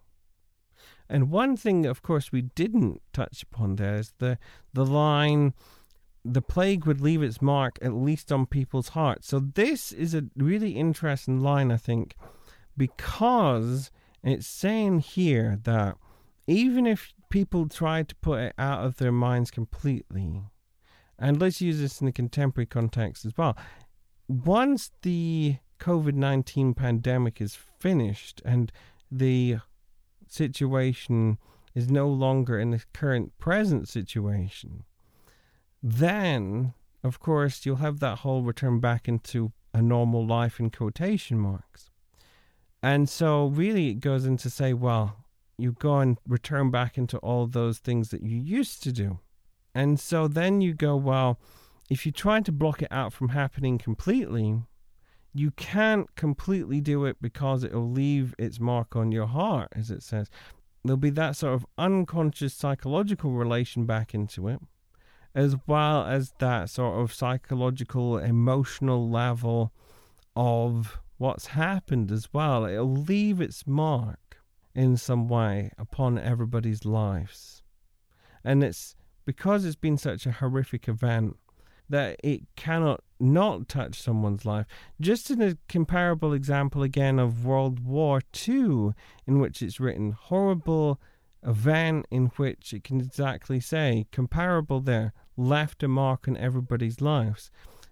And 1.08 1.30
one 1.30 1.56
thing 1.56 1.86
of 1.86 2.02
course 2.02 2.32
we 2.32 2.42
didn't 2.42 3.02
touch 3.12 3.42
upon 3.42 3.76
there 3.76 3.96
is 3.96 4.12
the 4.18 4.38
the 4.72 4.86
line 4.86 5.54
the 6.24 6.42
plague 6.42 6.86
would 6.86 7.00
leave 7.00 7.22
its 7.22 7.42
mark 7.42 7.78
at 7.82 7.92
least 7.92 8.30
on 8.30 8.46
people's 8.46 8.90
hearts. 8.90 9.28
So 9.28 9.40
this 9.40 9.90
is 9.92 10.14
a 10.14 10.24
really 10.36 10.72
interesting 10.72 11.40
line 11.40 11.72
i 11.72 11.76
think 11.76 12.16
because 12.76 13.90
it's 14.22 14.46
saying 14.46 15.00
here 15.00 15.58
that 15.64 15.96
even 16.46 16.86
if 16.86 17.12
people 17.28 17.68
try 17.68 18.02
to 18.02 18.14
put 18.16 18.40
it 18.40 18.54
out 18.58 18.84
of 18.84 18.96
their 18.96 19.12
minds 19.12 19.50
completely, 19.50 20.42
and 21.18 21.40
let's 21.40 21.60
use 21.60 21.78
this 21.78 22.00
in 22.00 22.06
the 22.06 22.12
contemporary 22.12 22.66
context 22.66 23.24
as 23.24 23.32
well, 23.36 23.56
once 24.32 24.90
the 25.02 25.56
COVID 25.78 26.14
19 26.14 26.74
pandemic 26.74 27.40
is 27.40 27.54
finished 27.54 28.40
and 28.44 28.72
the 29.10 29.58
situation 30.28 31.38
is 31.74 31.90
no 31.90 32.08
longer 32.08 32.58
in 32.58 32.70
the 32.70 32.82
current 32.92 33.36
present 33.38 33.88
situation, 33.88 34.84
then, 35.82 36.74
of 37.02 37.18
course, 37.18 37.66
you'll 37.66 37.76
have 37.76 38.00
that 38.00 38.18
whole 38.18 38.42
return 38.42 38.78
back 38.80 39.08
into 39.08 39.52
a 39.74 39.82
normal 39.82 40.26
life 40.26 40.60
in 40.60 40.70
quotation 40.70 41.38
marks. 41.38 41.90
And 42.82 43.08
so, 43.08 43.46
really, 43.46 43.88
it 43.88 44.00
goes 44.00 44.24
into 44.26 44.50
say, 44.50 44.72
well, 44.72 45.24
you 45.58 45.72
go 45.72 45.98
and 45.98 46.18
return 46.26 46.70
back 46.70 46.96
into 46.98 47.18
all 47.18 47.46
those 47.46 47.78
things 47.78 48.10
that 48.10 48.22
you 48.22 48.38
used 48.38 48.82
to 48.82 48.92
do. 48.92 49.18
And 49.74 49.98
so 49.98 50.28
then 50.28 50.60
you 50.60 50.74
go, 50.74 50.96
well, 50.96 51.38
if 51.90 52.06
you 52.06 52.12
try 52.12 52.40
to 52.40 52.52
block 52.52 52.82
it 52.82 52.88
out 52.90 53.12
from 53.12 53.30
happening 53.30 53.78
completely, 53.78 54.62
you 55.34 55.50
can't 55.52 56.14
completely 56.14 56.80
do 56.80 57.04
it 57.04 57.16
because 57.20 57.64
it'll 57.64 57.90
leave 57.90 58.34
its 58.38 58.60
mark 58.60 58.94
on 58.96 59.12
your 59.12 59.26
heart, 59.26 59.68
as 59.74 59.90
it 59.90 60.02
says. 60.02 60.30
There'll 60.84 60.96
be 60.96 61.10
that 61.10 61.36
sort 61.36 61.54
of 61.54 61.66
unconscious 61.78 62.54
psychological 62.54 63.32
relation 63.32 63.86
back 63.86 64.14
into 64.14 64.48
it, 64.48 64.60
as 65.34 65.56
well 65.66 66.04
as 66.04 66.32
that 66.38 66.70
sort 66.70 67.00
of 67.00 67.12
psychological, 67.12 68.18
emotional 68.18 69.08
level 69.08 69.72
of 70.36 71.00
what's 71.18 71.48
happened 71.48 72.10
as 72.10 72.28
well. 72.32 72.64
It'll 72.64 72.92
leave 72.92 73.40
its 73.40 73.66
mark 73.66 74.38
in 74.74 74.96
some 74.96 75.28
way 75.28 75.70
upon 75.78 76.18
everybody's 76.18 76.84
lives. 76.84 77.62
And 78.44 78.64
it's 78.64 78.96
because 79.24 79.64
it's 79.64 79.76
been 79.76 79.98
such 79.98 80.26
a 80.26 80.32
horrific 80.32 80.88
event 80.88 81.36
that 81.92 82.18
it 82.24 82.40
cannot 82.56 83.02
not 83.20 83.68
touch 83.68 84.00
someone's 84.00 84.44
life. 84.44 84.66
Just 85.00 85.30
in 85.30 85.40
a 85.40 85.58
comparable 85.68 86.32
example 86.32 86.82
again 86.82 87.18
of 87.18 87.44
World 87.44 87.80
War 87.80 88.22
II, 88.48 88.92
in 89.26 89.38
which 89.38 89.62
it's 89.62 89.78
written 89.78 90.12
horrible 90.12 90.98
event 91.44 92.06
in 92.10 92.26
which 92.36 92.72
it 92.72 92.82
can 92.82 93.00
exactly 93.00 93.60
say 93.60 94.06
comparable 94.10 94.80
there 94.80 95.12
left 95.36 95.82
a 95.82 95.88
mark 95.88 96.26
on 96.26 96.36
everybody's 96.36 97.00
lives. 97.00 97.50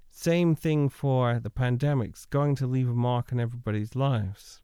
Same 0.09 0.55
thing 0.55 0.89
for 0.89 1.39
the 1.39 1.51
pandemics, 1.51 2.29
going 2.29 2.55
to 2.57 2.67
leave 2.67 2.89
a 2.89 2.95
mark 2.95 3.33
on 3.33 3.39
everybody's 3.39 3.95
lives. 3.95 4.63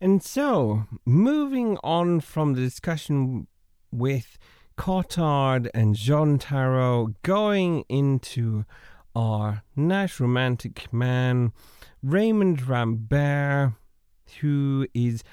And 0.00 0.22
so, 0.22 0.84
moving 1.04 1.78
on 1.84 2.20
from 2.20 2.54
the 2.54 2.60
discussion 2.60 3.46
with 3.92 4.38
Cottard 4.76 5.68
and 5.74 5.94
Jean 5.94 6.38
Tarrou, 6.38 7.14
going 7.22 7.84
into 7.88 8.64
our 9.14 9.62
nice 9.74 10.20
romantic 10.20 10.92
man, 10.92 11.52
Raymond 12.02 12.66
Rambert, 12.66 13.72
who 14.40 14.86
is 14.94 15.24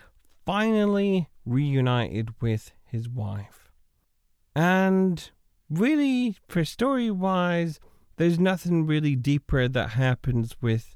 finally 0.45 1.29
reunited 1.45 2.29
with 2.41 2.71
his 2.85 3.09
wife. 3.09 3.71
And 4.55 5.29
really, 5.69 6.35
for 6.47 6.63
story 6.63 7.11
wise, 7.11 7.79
there's 8.17 8.39
nothing 8.39 8.85
really 8.85 9.15
deeper 9.15 9.67
that 9.67 9.89
happens 9.91 10.55
with 10.61 10.95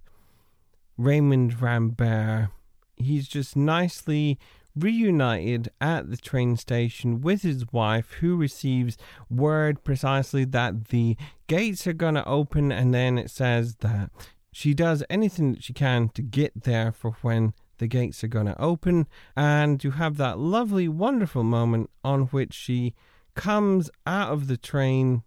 Raymond 0.98 1.62
Rambert 1.62 2.50
he's 2.98 3.28
just 3.28 3.56
nicely 3.56 4.38
reunited 4.78 5.70
at 5.82 6.10
the 6.10 6.18
train 6.18 6.58
station 6.58 7.22
with 7.22 7.42
his 7.42 7.72
wife, 7.72 8.14
who 8.20 8.36
receives 8.36 8.98
word 9.30 9.84
precisely 9.84 10.46
that 10.46 10.90
the 10.90 11.18
gates 11.48 11.88
are 11.88 11.94
going 11.94 12.16
to 12.16 12.26
open, 12.26 12.72
and 12.72 12.94
then 12.94 13.18
it 13.18 13.30
says 13.30 13.76
that 13.78 14.10
she 14.52 14.74
does 14.74 15.04
anything 15.10 15.54
that 15.54 15.64
she 15.64 15.74
can 15.74 16.10
to 16.10 16.22
get 16.22 16.64
there 16.64 16.92
for 16.92 17.12
when 17.22 17.54
the 17.78 17.88
gates 17.88 18.24
are 18.24 18.28
going 18.28 18.48
to 18.48 18.62
open, 18.62 19.08
and 19.36 19.84
you 19.84 19.92
have 19.92 20.18
that 20.18 20.40
lovely, 20.40 20.88
wonderful 20.88 21.44
moment 21.44 21.90
on 22.04 22.22
which 22.28 22.54
she 22.54 22.94
comes 23.36 23.90
out 24.06 24.32
of 24.32 24.48
the 24.48 24.58
train 24.58 25.24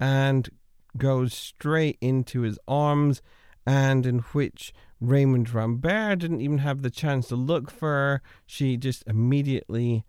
and 0.00 0.50
goes 0.98 1.32
straight 1.32 1.96
into 2.00 2.40
his 2.40 2.58
arms 2.66 3.22
and 3.64 4.04
in 4.04 4.18
which 4.18 4.72
Raymond 5.02 5.52
Rambert 5.52 6.20
didn't 6.20 6.42
even 6.42 6.58
have 6.58 6.82
the 6.82 6.90
chance 6.90 7.26
to 7.28 7.36
look 7.36 7.72
for 7.72 7.88
her. 7.88 8.22
She 8.46 8.76
just 8.76 9.02
immediately 9.08 10.04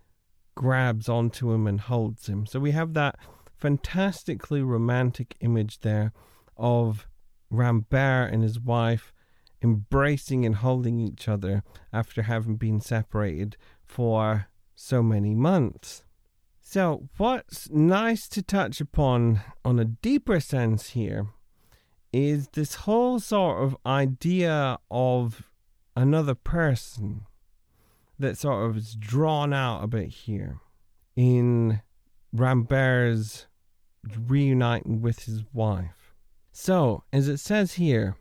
grabs 0.53 1.10
onto 1.10 1.51
him 1.51 1.65
and 1.65 1.82
holds 1.82 2.27
him. 2.27 2.45
So 2.45 2.60
we 2.60 2.71
have 2.71 2.93
that 2.93 3.17
fantastically 3.58 4.62
romantic 4.62 5.36
image 5.39 5.79
there 5.79 6.13
of 6.56 7.08
Rambert 7.49 8.32
and 8.32 8.43
his 8.43 8.60
wife 8.60 9.12
embracing 9.63 10.45
and 10.45 10.58
holding 10.58 10.99
each 10.99 11.27
other 11.27 11.63
after 11.91 12.23
having 12.23 12.58
been 12.58 12.79
separated 12.79 13.58
for 13.84 14.47
so 14.75 15.01
many 15.01 15.34
months. 15.34 16.03
So, 16.62 17.10
what's 17.17 17.69
nice 17.69 18.27
to 18.29 18.41
touch 18.41 18.79
upon 18.79 19.41
on 19.65 19.79
a 19.79 19.86
deeper 19.86 20.39
sense 20.39 20.89
here 20.89 21.27
is 22.13 22.47
this 22.49 22.76
whole 22.76 23.19
sort 23.19 23.63
of 23.63 23.76
idea 23.86 24.78
of 24.89 25.49
another 25.97 26.36
person 26.36 27.26
that 28.19 28.38
sort 28.38 28.69
of 28.69 28.78
is 28.78 28.95
drawn 28.95 29.52
out 29.52 29.84
a 29.84 29.88
bit 29.88 30.10
here 30.10 30.60
in 31.15 31.82
Rambert's 32.32 33.47
reuniting 34.28 35.02
with 35.02 35.26
his 35.26 35.43
wife. 35.52 36.13
So, 36.52 37.04
as 37.12 37.28
it 37.28 37.38
says 37.39 37.73
here, 37.73 38.15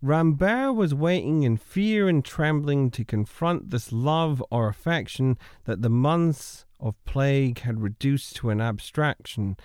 Rambert 0.00 0.74
was 0.74 0.94
waiting 0.94 1.42
in 1.42 1.56
fear 1.56 2.08
and 2.08 2.24
trembling 2.24 2.90
to 2.92 3.04
confront 3.04 3.70
this 3.70 3.92
love 3.92 4.42
or 4.50 4.68
affection 4.68 5.38
that 5.64 5.82
the 5.82 5.90
months 5.90 6.66
of 6.78 7.02
plague 7.04 7.60
had 7.60 7.80
reduced 7.80 8.36
to 8.36 8.50
an 8.50 8.60
abstraction, 8.60 9.56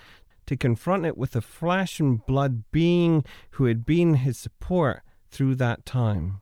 to 0.46 0.56
confront 0.56 1.06
it 1.06 1.16
with 1.16 1.34
a 1.34 1.40
flesh 1.40 2.00
and 2.00 2.24
blood 2.26 2.64
being 2.70 3.24
who 3.52 3.64
had 3.64 3.84
been 3.84 4.14
his 4.14 4.38
support 4.38 5.02
through 5.30 5.54
that 5.56 5.84
time. 5.86 6.40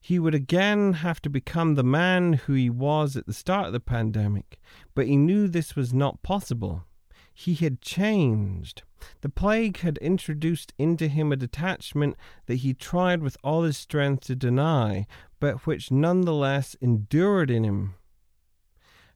He 0.00 0.18
would 0.18 0.34
again 0.34 0.94
have 0.94 1.22
to 1.22 1.30
become 1.30 1.74
the 1.74 1.82
man 1.82 2.34
who 2.34 2.52
he 2.52 2.68
was 2.68 3.16
at 3.16 3.26
the 3.26 3.32
start 3.32 3.68
of 3.68 3.72
the 3.72 3.80
pandemic, 3.80 4.60
but 4.94 5.06
he 5.06 5.16
knew 5.16 5.48
this 5.48 5.74
was 5.74 5.94
not 5.94 6.22
possible. 6.22 6.84
He 7.32 7.54
had 7.54 7.80
changed. 7.80 8.82
The 9.22 9.28
plague 9.28 9.78
had 9.78 9.98
introduced 9.98 10.72
into 10.78 11.08
him 11.08 11.32
a 11.32 11.36
detachment 11.36 12.16
that 12.46 12.56
he 12.56 12.74
tried 12.74 13.22
with 13.22 13.36
all 13.42 13.62
his 13.62 13.76
strength 13.76 14.26
to 14.26 14.36
deny, 14.36 15.06
but 15.40 15.66
which 15.66 15.90
none 15.90 16.22
the 16.22 16.34
less 16.34 16.74
endured 16.80 17.50
in 17.50 17.64
him. 17.64 17.94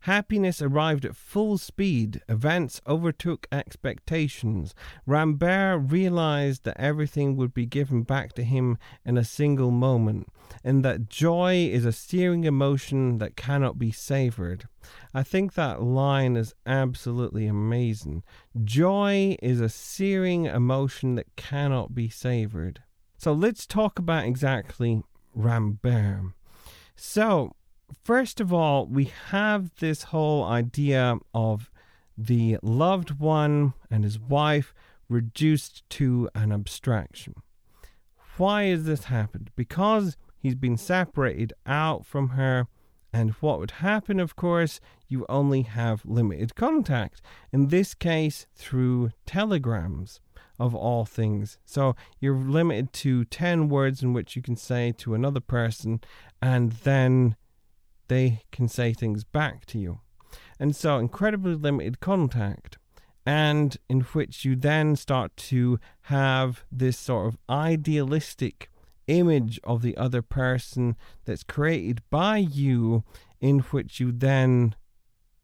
Happiness 0.03 0.63
arrived 0.63 1.05
at 1.05 1.17
full 1.17 1.59
speed. 1.59 2.23
Events 2.29 2.81
overtook 2.87 3.47
expectations. 3.51 4.75
Rambert 5.07 5.91
realized 5.91 6.65
that 6.65 6.81
everything 6.81 7.37
would 7.37 7.53
be 7.53 7.67
given 7.67 8.03
back 8.03 8.33
to 8.35 8.45
him 8.45 8.79
in 9.05 9.19
a 9.19 9.25
single 9.25 9.71
moment, 9.71 10.29
and 10.63 10.85
that 10.85 11.09
joy 11.09 11.69
is 11.71 11.85
a 11.85 11.93
searing 11.93 12.45
emotion 12.45 13.19
that 13.19 13.37
cannot 13.37 13.79
be 13.79 13.91
savored. 13.91 14.69
I 15.13 15.23
think 15.23 15.55
that 15.55 15.83
line 15.83 16.37
is 16.37 16.55
absolutely 16.65 17.47
amazing. 17.47 18.23
Joy 18.65 19.37
is 19.43 19.61
a 19.61 19.69
searing 19.69 20.47
emotion 20.47 21.17
that 21.17 21.37
cannot 21.37 21.95
be 21.95 22.09
savored. 22.09 22.83
So 23.17 23.33
let's 23.33 23.67
talk 23.67 23.99
about 23.99 24.25
exactly 24.25 25.03
Rambert. 25.35 26.33
So, 26.95 27.55
first 28.05 28.41
of 28.41 28.53
all, 28.53 28.87
we 28.87 29.13
have 29.31 29.75
this 29.77 30.05
whole 30.05 30.45
idea 30.45 31.17
of 31.35 31.71
the 32.17 32.59
loved 32.63 33.19
one 33.19 33.75
and 33.91 34.05
his 34.05 34.19
wife 34.19 34.75
reduced 35.09 35.89
to 35.91 36.29
an 36.35 36.53
abstraction. 36.53 37.35
Why 38.37 38.65
has 38.65 38.85
this 38.85 39.05
happened? 39.05 39.51
Because 39.57 40.17
he's 40.39 40.55
been 40.55 40.77
separated 40.77 41.53
out 41.67 42.05
from 42.07 42.31
her. 42.31 42.67
And 43.13 43.31
what 43.41 43.59
would 43.59 43.71
happen, 43.73 44.21
of 44.21 44.37
course, 44.37 44.81
you 45.09 45.25
only 45.29 45.63
have 45.63 46.05
limited 46.05 46.55
contact. 46.55 47.23
In 47.53 47.69
this 47.69 47.95
case, 47.95 48.47
through 48.55 49.11
telegrams 49.25 50.21
of 50.59 50.75
all 50.75 51.05
things. 51.05 51.59
So 51.65 51.97
you're 52.21 52.37
limited 52.37 52.93
to 52.95 53.25
10 53.25 53.69
words 53.69 54.03
in 54.03 54.13
which 54.13 54.37
you 54.37 54.43
can 54.43 54.57
say 54.57 54.93
to 54.99 55.15
another 55.15 55.41
person, 55.41 56.01
and 56.43 56.73
then 56.73 57.37
they 58.09 58.43
can 58.53 58.69
say 58.69 58.93
things 58.93 59.25
back 59.25 59.65
to 59.67 59.79
you. 59.79 60.01
And 60.59 60.75
so, 60.75 60.99
incredibly 60.99 61.55
limited 61.55 62.01
contact, 62.01 62.79
and 63.25 63.77
in 63.89 64.01
which 64.01 64.45
you 64.45 64.57
then 64.57 64.97
start 64.97 65.37
to 65.37 65.79
have 66.03 66.65
this 66.73 66.99
sort 66.99 67.29
of 67.29 67.39
idealistic 67.49 68.71
image 69.07 69.61
of 69.65 69.83
the 69.83 69.97
other 69.97 70.23
person 70.23 70.97
that's 71.25 71.43
created 71.43 72.03
by 72.11 72.39
you, 72.39 73.05
in 73.41 73.61
which 73.61 74.01
you 74.01 74.13
then 74.13 74.75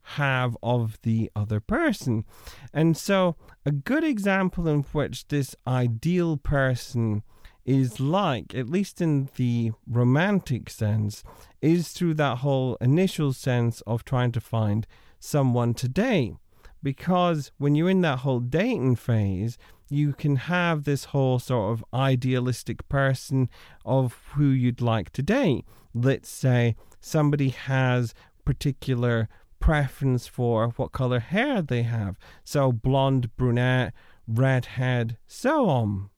have 0.09 0.55
of 0.61 0.99
the 1.01 1.31
other 1.35 1.59
person. 1.59 2.25
And 2.73 2.95
so, 2.95 3.35
a 3.65 3.71
good 3.71 4.03
example 4.03 4.67
in 4.67 4.83
which 4.91 5.27
this 5.29 5.55
ideal 5.65 6.37
person 6.37 7.23
is 7.65 7.99
like, 7.99 8.53
at 8.53 8.69
least 8.69 9.01
in 9.01 9.29
the 9.35 9.71
romantic 9.87 10.69
sense, 10.69 11.23
is 11.61 11.89
through 11.89 12.13
that 12.15 12.39
whole 12.39 12.77
initial 12.79 13.33
sense 13.33 13.81
of 13.81 14.05
trying 14.05 14.31
to 14.31 14.41
find 14.41 14.85
someone 15.19 15.73
today. 15.73 16.35
Because 16.83 17.51
when 17.57 17.73
you're 17.73 17.89
in 17.89 18.01
that 18.01 18.19
whole 18.19 18.39
dating 18.39 18.97
phase, 18.97 19.57
you 19.89 20.13
can 20.13 20.35
have 20.35 20.83
this 20.83 21.05
whole 21.05 21.39
sort 21.39 21.73
of 21.73 21.85
idealistic 21.93 22.87
person 22.89 23.49
of 23.83 24.19
who 24.33 24.45
you'd 24.45 24.81
like 24.81 25.11
to 25.11 25.23
date. 25.23 25.65
Let's 25.93 26.29
say 26.29 26.75
somebody 26.99 27.49
has 27.49 28.13
particular 28.45 29.27
preference 29.59 30.27
for 30.27 30.69
what 30.75 30.91
color 30.91 31.19
hair 31.19 31.61
they 31.61 31.83
have. 31.83 32.17
So 32.43 32.71
blonde, 32.71 33.35
brunette, 33.35 33.93
redhead, 34.27 35.17
so 35.25 35.67
on. 35.67 36.09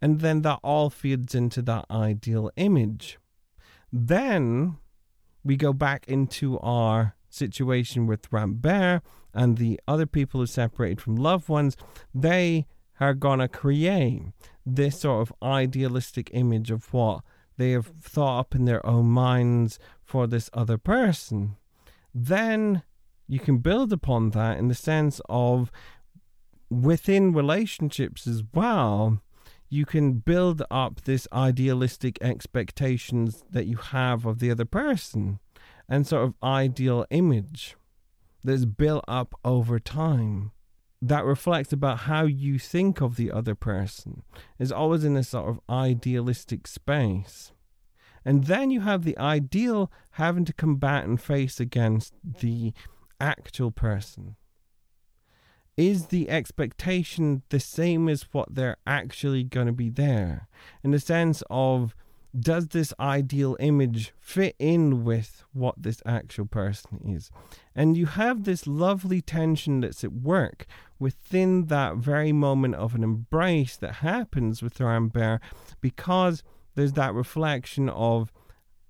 And 0.00 0.20
then 0.20 0.42
that 0.42 0.60
all 0.62 0.90
feeds 0.90 1.34
into 1.34 1.62
that 1.62 1.86
ideal 1.90 2.50
image. 2.56 3.18
Then 3.92 4.78
we 5.44 5.56
go 5.56 5.72
back 5.72 6.06
into 6.08 6.58
our 6.60 7.14
situation 7.28 8.06
with 8.06 8.32
Rambert 8.32 9.02
and 9.34 9.56
the 9.56 9.80
other 9.88 10.06
people 10.06 10.40
who 10.40 10.46
separated 10.46 11.00
from 11.00 11.16
loved 11.16 11.48
ones. 11.48 11.76
They 12.14 12.66
are 13.00 13.14
going 13.14 13.40
to 13.40 13.48
create 13.48 14.22
this 14.64 15.00
sort 15.00 15.28
of 15.28 15.34
idealistic 15.42 16.30
image 16.32 16.70
of 16.70 16.92
what 16.92 17.22
they 17.56 17.70
have 17.72 17.92
thought 18.00 18.40
up 18.40 18.54
in 18.54 18.64
their 18.64 18.84
own 18.86 19.06
minds 19.06 19.78
for 20.02 20.26
this 20.26 20.48
other 20.52 20.78
person. 20.78 21.56
Then 22.14 22.82
you 23.26 23.40
can 23.40 23.58
build 23.58 23.92
upon 23.92 24.30
that 24.30 24.58
in 24.58 24.68
the 24.68 24.74
sense 24.74 25.20
of 25.28 25.70
within 26.70 27.32
relationships 27.32 28.26
as 28.26 28.42
well 28.54 29.20
you 29.72 29.86
can 29.86 30.12
build 30.12 30.62
up 30.70 31.00
this 31.04 31.26
idealistic 31.32 32.18
expectations 32.20 33.42
that 33.48 33.64
you 33.64 33.78
have 33.78 34.26
of 34.26 34.38
the 34.38 34.50
other 34.50 34.66
person 34.66 35.38
and 35.88 36.06
sort 36.06 36.24
of 36.24 36.34
ideal 36.42 37.06
image 37.08 37.74
that's 38.44 38.66
built 38.66 39.02
up 39.08 39.34
over 39.46 39.78
time 39.78 40.50
that 41.00 41.24
reflects 41.24 41.72
about 41.72 42.00
how 42.00 42.26
you 42.26 42.58
think 42.58 43.00
of 43.00 43.16
the 43.16 43.32
other 43.32 43.54
person. 43.54 44.22
Is 44.58 44.70
always 44.70 45.04
in 45.04 45.16
a 45.16 45.24
sort 45.24 45.48
of 45.48 45.60
idealistic 45.70 46.66
space. 46.66 47.52
And 48.26 48.44
then 48.44 48.70
you 48.70 48.82
have 48.82 49.04
the 49.04 49.16
ideal 49.16 49.90
having 50.12 50.44
to 50.44 50.52
combat 50.52 51.04
and 51.04 51.18
face 51.18 51.58
against 51.58 52.12
the 52.22 52.74
actual 53.18 53.70
person 53.70 54.36
is 55.76 56.06
the 56.06 56.28
expectation 56.28 57.42
the 57.48 57.60
same 57.60 58.08
as 58.08 58.26
what 58.32 58.54
they're 58.54 58.76
actually 58.86 59.44
going 59.44 59.66
to 59.66 59.72
be 59.72 59.88
there? 59.88 60.48
In 60.82 60.90
the 60.90 61.00
sense 61.00 61.42
of, 61.48 61.94
does 62.38 62.68
this 62.68 62.94
ideal 62.98 63.56
image 63.60 64.12
fit 64.18 64.56
in 64.58 65.04
with 65.04 65.44
what 65.52 65.74
this 65.76 66.02
actual 66.06 66.46
person 66.46 67.00
is? 67.06 67.30
And 67.74 67.96
you 67.96 68.06
have 68.06 68.44
this 68.44 68.66
lovely 68.66 69.20
tension 69.20 69.80
that's 69.80 70.02
at 70.02 70.12
work 70.12 70.66
within 70.98 71.66
that 71.66 71.96
very 71.96 72.32
moment 72.32 72.74
of 72.76 72.94
an 72.94 73.02
embrace 73.02 73.76
that 73.76 73.96
happens 73.96 74.62
with 74.62 74.80
Rambert 74.80 75.40
because 75.80 76.42
there's 76.74 76.92
that 76.94 77.12
reflection 77.12 77.88
of, 77.90 78.32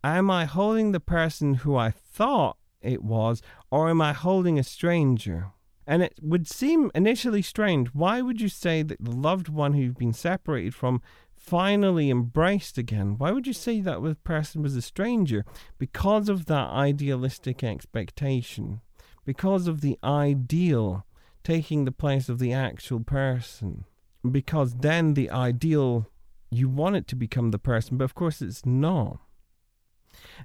am 0.05 0.30
I 0.30 0.45
holding 0.45 0.93
the 0.93 1.01
person 1.01 1.55
who 1.55 1.76
I 1.76 1.91
thought 1.91 2.57
it 2.80 3.03
was, 3.03 3.43
or 3.70 3.89
am 3.89 4.01
I 4.01 4.12
holding 4.12 4.59
a 4.59 4.64
stranger? 4.64 5.53
And 5.87 6.03
it 6.03 6.14
would 6.22 6.47
seem 6.47 6.91
initially 6.95 7.43
strange. 7.43 7.89
Why 7.89 8.22
would 8.22 8.41
you 8.41 8.49
say 8.49 8.83
that 8.83 9.03
the 9.03 9.11
loved 9.11 9.49
one 9.49 9.72
who 9.72 9.83
you've 9.83 9.97
been 9.99 10.12
separated 10.12 10.74
from 10.74 11.03
finally 11.35 12.09
embraced 12.09 12.78
again? 12.78 13.18
Why 13.18 13.33
would 13.33 13.47
you 13.47 13.53
say 13.53 13.80
that 13.80 14.03
the 14.03 14.14
person 14.14 14.62
was 14.62 14.76
a 14.76 14.83
stranger? 14.83 15.45
Because 15.78 16.28
of 16.28 16.47
that 16.47 16.70
idealistic 16.70 17.64
expectation, 17.64 18.80
because 19.24 19.66
of 19.66 19.80
the 19.80 19.99
ideal 20.05 21.05
taking 21.43 21.85
the 21.85 21.93
place 21.93 22.28
of 22.28 22.39
the 22.39 22.53
actual 22.53 23.01
person. 23.01 23.85
because 24.30 24.74
then 24.74 25.14
the 25.14 25.28
ideal, 25.30 26.07
you 26.51 26.68
want 26.68 26.97
it 26.97 27.09
to 27.09 27.16
become 27.16 27.51
the 27.51 27.59
person, 27.59 27.97
but 27.97 28.05
of 28.05 28.14
course 28.14 28.41
it's 28.41 28.64
not. 28.64 29.18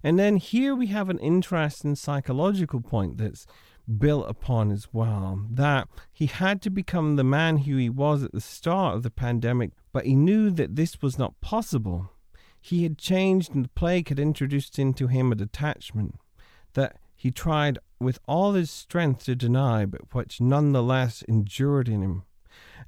And 0.01 0.17
then 0.17 0.37
here 0.37 0.73
we 0.73 0.87
have 0.87 1.09
an 1.09 1.19
interesting 1.19 1.95
psychological 1.95 2.81
point 2.81 3.17
that's 3.17 3.45
built 3.87 4.29
upon 4.29 4.71
as 4.71 4.87
well 4.91 5.45
that 5.49 5.87
he 6.11 6.25
had 6.25 6.61
to 6.61 6.69
become 6.69 7.15
the 7.15 7.23
man 7.23 7.59
who 7.59 7.77
he 7.77 7.89
was 7.89 8.23
at 8.23 8.31
the 8.31 8.41
start 8.41 8.95
of 8.95 9.03
the 9.03 9.09
pandemic, 9.09 9.71
but 9.93 10.05
he 10.05 10.15
knew 10.15 10.49
that 10.51 10.75
this 10.75 11.01
was 11.01 11.17
not 11.17 11.39
possible. 11.41 12.11
He 12.59 12.83
had 12.83 12.97
changed, 12.97 13.55
and 13.55 13.65
the 13.65 13.69
plague 13.69 14.09
had 14.09 14.19
introduced 14.19 14.77
into 14.77 15.07
him 15.07 15.31
a 15.31 15.35
detachment 15.35 16.15
that 16.73 16.97
he 17.15 17.31
tried 17.31 17.79
with 17.99 18.19
all 18.27 18.53
his 18.53 18.69
strength 18.69 19.25
to 19.25 19.35
deny, 19.35 19.85
but 19.85 20.13
which 20.13 20.41
nonetheless 20.41 21.23
endured 21.27 21.87
in 21.87 22.01
him. 22.01 22.23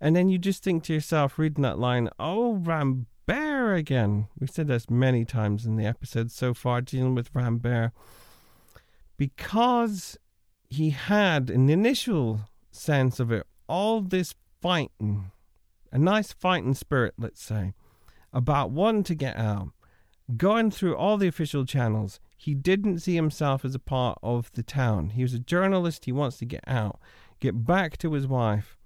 And 0.01 0.15
then 0.15 0.29
you 0.29 0.37
just 0.37 0.63
think 0.63 0.83
to 0.83 0.93
yourself, 0.93 1.39
reading 1.39 1.63
that 1.63 1.79
line, 1.79 2.09
oh, 2.19 2.53
Rambert 2.55 3.07
again. 3.77 4.27
We've 4.39 4.49
said 4.49 4.67
this 4.67 4.89
many 4.89 5.25
times 5.25 5.65
in 5.65 5.75
the 5.75 5.85
episode 5.85 6.31
so 6.31 6.53
far, 6.53 6.81
dealing 6.81 7.15
with 7.15 7.29
Rambert. 7.33 7.91
Because 9.17 10.17
he 10.69 10.91
had 10.91 11.49
an 11.49 11.69
initial 11.69 12.41
sense 12.71 13.19
of 13.19 13.31
it, 13.31 13.45
all 13.67 14.01
this 14.01 14.35
fighting, 14.61 15.31
a 15.91 15.97
nice 15.97 16.31
fighting 16.31 16.75
spirit, 16.75 17.15
let's 17.17 17.41
say, 17.41 17.73
about 18.31 18.69
wanting 18.69 19.03
to 19.03 19.15
get 19.15 19.35
out, 19.35 19.69
going 20.37 20.69
through 20.69 20.95
all 20.95 21.17
the 21.17 21.27
official 21.27 21.65
channels. 21.65 22.19
He 22.37 22.53
didn't 22.53 22.99
see 22.99 23.15
himself 23.15 23.65
as 23.65 23.73
a 23.73 23.79
part 23.79 24.19
of 24.21 24.51
the 24.53 24.63
town. 24.63 25.09
He 25.11 25.23
was 25.23 25.33
a 25.33 25.39
journalist. 25.39 26.05
He 26.05 26.11
wants 26.11 26.37
to 26.37 26.45
get 26.45 26.63
out, 26.67 26.99
get 27.39 27.65
back 27.65 27.97
to 27.97 28.13
his 28.13 28.27
wife. 28.27 28.77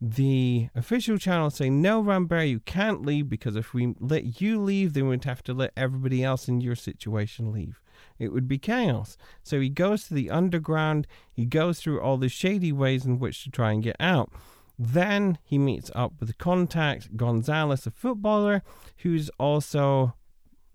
The 0.00 0.68
official 0.74 1.16
channels 1.18 1.54
say, 1.54 1.70
No, 1.70 2.00
Rambert, 2.00 2.48
you 2.48 2.60
can't 2.60 3.04
leave 3.04 3.28
because 3.28 3.56
if 3.56 3.72
we 3.72 3.94
let 4.00 4.40
you 4.40 4.60
leave, 4.60 4.92
then 4.94 5.08
we'd 5.08 5.24
have 5.24 5.42
to 5.44 5.54
let 5.54 5.72
everybody 5.76 6.24
else 6.24 6.48
in 6.48 6.60
your 6.60 6.74
situation 6.74 7.52
leave. 7.52 7.80
It 8.18 8.32
would 8.32 8.48
be 8.48 8.58
chaos. 8.58 9.16
So 9.42 9.60
he 9.60 9.68
goes 9.68 10.08
to 10.08 10.14
the 10.14 10.30
underground, 10.30 11.06
he 11.32 11.44
goes 11.44 11.80
through 11.80 12.00
all 12.00 12.16
the 12.16 12.28
shady 12.28 12.72
ways 12.72 13.04
in 13.04 13.18
which 13.18 13.44
to 13.44 13.50
try 13.50 13.72
and 13.72 13.82
get 13.82 13.96
out. 14.00 14.32
Then 14.78 15.38
he 15.42 15.58
meets 15.58 15.90
up 15.94 16.14
with 16.20 16.28
the 16.28 16.34
contact, 16.34 17.16
Gonzalez, 17.16 17.86
a 17.86 17.90
footballer, 17.90 18.62
who's 18.98 19.30
also 19.38 20.14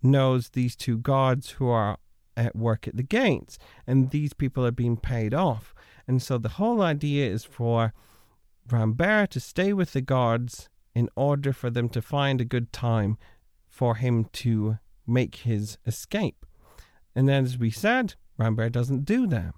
knows 0.01 0.49
these 0.49 0.75
two 0.75 0.97
guards 0.97 1.51
who 1.51 1.67
are 1.67 1.97
at 2.35 2.55
work 2.55 2.87
at 2.87 2.97
the 2.97 3.03
gates. 3.03 3.57
And 3.85 4.09
these 4.09 4.33
people 4.33 4.65
are 4.65 4.71
being 4.71 4.97
paid 4.97 5.33
off. 5.33 5.75
And 6.07 6.21
so 6.21 6.37
the 6.37 6.49
whole 6.49 6.81
idea 6.81 7.29
is 7.29 7.43
for 7.43 7.93
Rambert 8.69 9.31
to 9.31 9.39
stay 9.39 9.73
with 9.73 9.93
the 9.93 10.01
guards 10.01 10.69
in 10.95 11.09
order 11.15 11.53
for 11.53 11.69
them 11.69 11.89
to 11.89 12.01
find 12.01 12.41
a 12.41 12.45
good 12.45 12.73
time 12.73 13.17
for 13.69 13.95
him 13.95 14.25
to 14.33 14.77
make 15.07 15.35
his 15.37 15.77
escape. 15.85 16.45
And 17.15 17.27
then, 17.27 17.43
as 17.43 17.57
we 17.57 17.71
said, 17.71 18.15
Rambert 18.37 18.71
doesn't 18.71 19.05
do 19.05 19.27
that. 19.27 19.53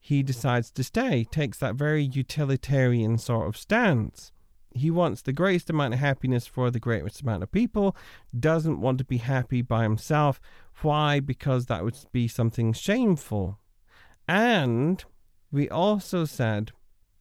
He 0.00 0.22
decides 0.22 0.70
to 0.72 0.82
stay, 0.82 1.24
takes 1.24 1.58
that 1.58 1.74
very 1.74 2.02
utilitarian 2.02 3.18
sort 3.18 3.48
of 3.48 3.56
stance. 3.56 4.32
He 4.74 4.90
wants 4.90 5.20
the 5.20 5.32
greatest 5.32 5.68
amount 5.68 5.94
of 5.94 6.00
happiness 6.00 6.46
for 6.46 6.70
the 6.70 6.80
greatest 6.80 7.20
amount 7.20 7.42
of 7.42 7.52
people, 7.52 7.96
doesn't 8.38 8.80
want 8.80 8.98
to 8.98 9.04
be 9.04 9.18
happy 9.18 9.62
by 9.62 9.82
himself. 9.82 10.40
Why? 10.82 11.20
Because 11.20 11.66
that 11.66 11.84
would 11.84 11.96
be 12.12 12.28
something 12.28 12.72
shameful. 12.72 13.58
And 14.26 15.04
we 15.50 15.68
also 15.68 16.24
said 16.24 16.72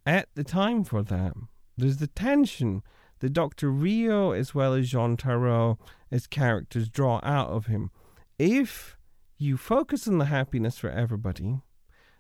at 0.06 0.30
the 0.36 0.44
time 0.44 0.84
for 0.84 1.02
that, 1.04 1.34
there's 1.78 1.98
the 1.98 2.08
tension 2.08 2.84
that 3.20 3.34
Dr. 3.34 3.72
Rieux, 3.72 4.38
as 4.38 4.56
well 4.56 4.74
as 4.74 4.90
Jean 4.90 5.18
Tarrou 5.18 5.78
as 6.12 6.28
characters 6.28 6.90
draw 6.90 7.20
out 7.24 7.50
of 7.50 7.66
him. 7.66 7.92
If 8.38 8.96
you 9.40 9.58
focus 9.58 10.08
on 10.08 10.18
the 10.18 10.26
happiness 10.26 10.78
for 10.78 10.90
everybody, 10.90 11.62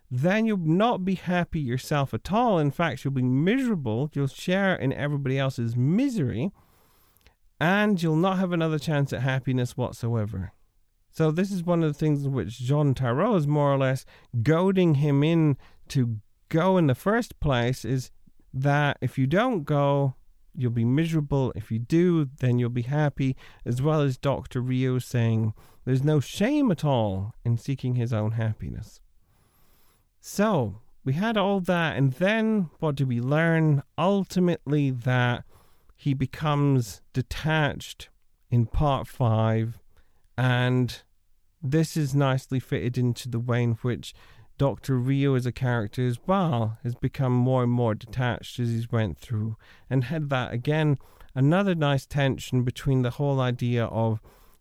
then 0.09 0.45
you'll 0.45 0.57
not 0.57 1.05
be 1.05 1.15
happy 1.15 1.59
yourself 1.59 2.13
at 2.13 2.31
all. 2.31 2.57
In 2.57 2.71
fact, 2.71 3.03
you'll 3.03 3.13
be 3.13 3.21
miserable. 3.21 4.09
You'll 4.13 4.27
share 4.27 4.73
in 4.73 4.91
everybody 4.93 5.37
else's 5.37 5.75
misery, 5.75 6.51
and 7.59 8.01
you'll 8.01 8.15
not 8.15 8.39
have 8.39 8.51
another 8.51 8.79
chance 8.79 9.13
at 9.13 9.21
happiness 9.21 9.77
whatsoever. 9.77 10.53
So, 11.11 11.31
this 11.31 11.51
is 11.51 11.63
one 11.63 11.83
of 11.83 11.91
the 11.91 11.99
things 11.99 12.25
in 12.25 12.31
which 12.31 12.59
Jean 12.59 12.95
Tarrou 12.95 13.35
is 13.35 13.47
more 13.47 13.73
or 13.73 13.77
less 13.77 14.05
goading 14.41 14.95
him 14.95 15.23
in 15.23 15.57
to 15.89 16.17
go 16.49 16.77
in 16.77 16.87
the 16.87 16.95
first 16.95 17.39
place 17.39 17.83
is 17.83 18.11
that 18.53 18.97
if 19.01 19.17
you 19.17 19.27
don't 19.27 19.63
go, 19.63 20.15
you'll 20.55 20.71
be 20.71 20.85
miserable. 20.85 21.51
If 21.55 21.71
you 21.71 21.79
do, 21.79 22.25
then 22.39 22.59
you'll 22.59 22.69
be 22.69 22.83
happy, 22.83 23.35
as 23.65 23.81
well 23.81 24.01
as 24.01 24.17
Dr. 24.17 24.61
Rieux 24.61 24.99
saying 24.99 25.53
there's 25.85 26.03
no 26.03 26.19
shame 26.19 26.71
at 26.71 26.85
all 26.85 27.33
in 27.43 27.57
seeking 27.57 27.95
his 27.95 28.13
own 28.13 28.31
happiness. 28.31 28.99
So, 30.21 30.81
we 31.03 31.13
had 31.13 31.37
all 31.37 31.59
that, 31.61 31.97
and 31.97 32.13
then 32.13 32.69
what 32.79 32.95
do 32.95 33.05
we 33.05 33.21
learn? 33.21 33.83
Ultimately, 33.97 34.91
that 34.91 35.45
he 35.95 36.13
becomes 36.13 37.01
detached 37.13 38.09
in 38.51 38.65
part 38.65 39.07
five, 39.07 39.79
and 40.37 41.01
this 41.61 41.97
is 41.97 42.15
nicely 42.15 42.59
fitted 42.59 42.97
into 42.97 43.29
the 43.29 43.39
way 43.39 43.63
in 43.63 43.71
which 43.81 44.13
Dr. 44.59 44.99
Rieux 44.99 45.35
as 45.35 45.47
a 45.47 45.51
character 45.51 46.05
as 46.05 46.19
well 46.27 46.77
has 46.83 46.93
become 46.93 47.33
more 47.33 47.63
and 47.63 47.71
more 47.71 47.95
detached 47.95 48.59
as 48.59 48.69
he's 48.69 48.91
went 48.91 49.17
through 49.17 49.55
and 49.89 50.03
had 50.03 50.29
that 50.29 50.53
again 50.53 50.99
another 51.33 51.73
nice 51.73 52.05
tension 52.05 52.63
between 52.63 53.01
the 53.01 53.11
whole 53.11 53.39
idea 53.39 53.85
of 53.85 54.19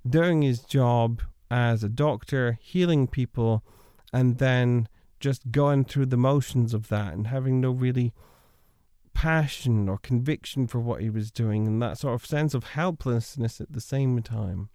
doing 0.09 0.43
his 0.43 0.61
job 0.61 1.21
as 1.51 1.83
a 1.83 1.89
doctor, 1.89 2.59
healing 2.63 3.09
people, 3.09 3.65
and 4.13 4.39
then 4.39 4.89
just 5.19 5.51
going 5.51 5.85
through 5.85 6.07
the 6.07 6.17
motions 6.17 6.73
of 6.73 6.89
that 6.89 7.13
and 7.13 7.27
having 7.27 7.61
no 7.61 7.71
really 7.71 8.13
passion 9.15 9.89
or 9.89 9.99
conviction 9.99 10.69
for 10.69 10.79
what 10.79 11.01
he 11.01 11.11
was 11.11 11.33
doing 11.33 11.67
and 11.67 11.83
that 11.83 11.99
sort 11.99 12.15
of 12.15 12.25
sense 12.25 12.55
of 12.55 12.63
helplessness 12.63 13.61
at 13.61 13.73
the 13.73 13.81
same 13.81 14.23
time. 14.23 14.69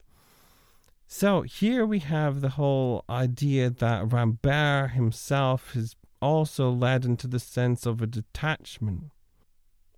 So 1.16 1.44
here 1.44 1.86
we 1.86 2.00
have 2.00 2.42
the 2.42 2.50
whole 2.50 3.06
idea 3.08 3.70
that 3.70 4.12
Rambert 4.12 4.94
himself 4.94 5.74
has 5.74 5.96
also 6.20 6.72
led 6.72 7.06
into 7.06 7.28
the 7.28 7.40
sense 7.40 7.86
of 7.86 8.02
a 8.02 8.08
detachment. 8.08 9.12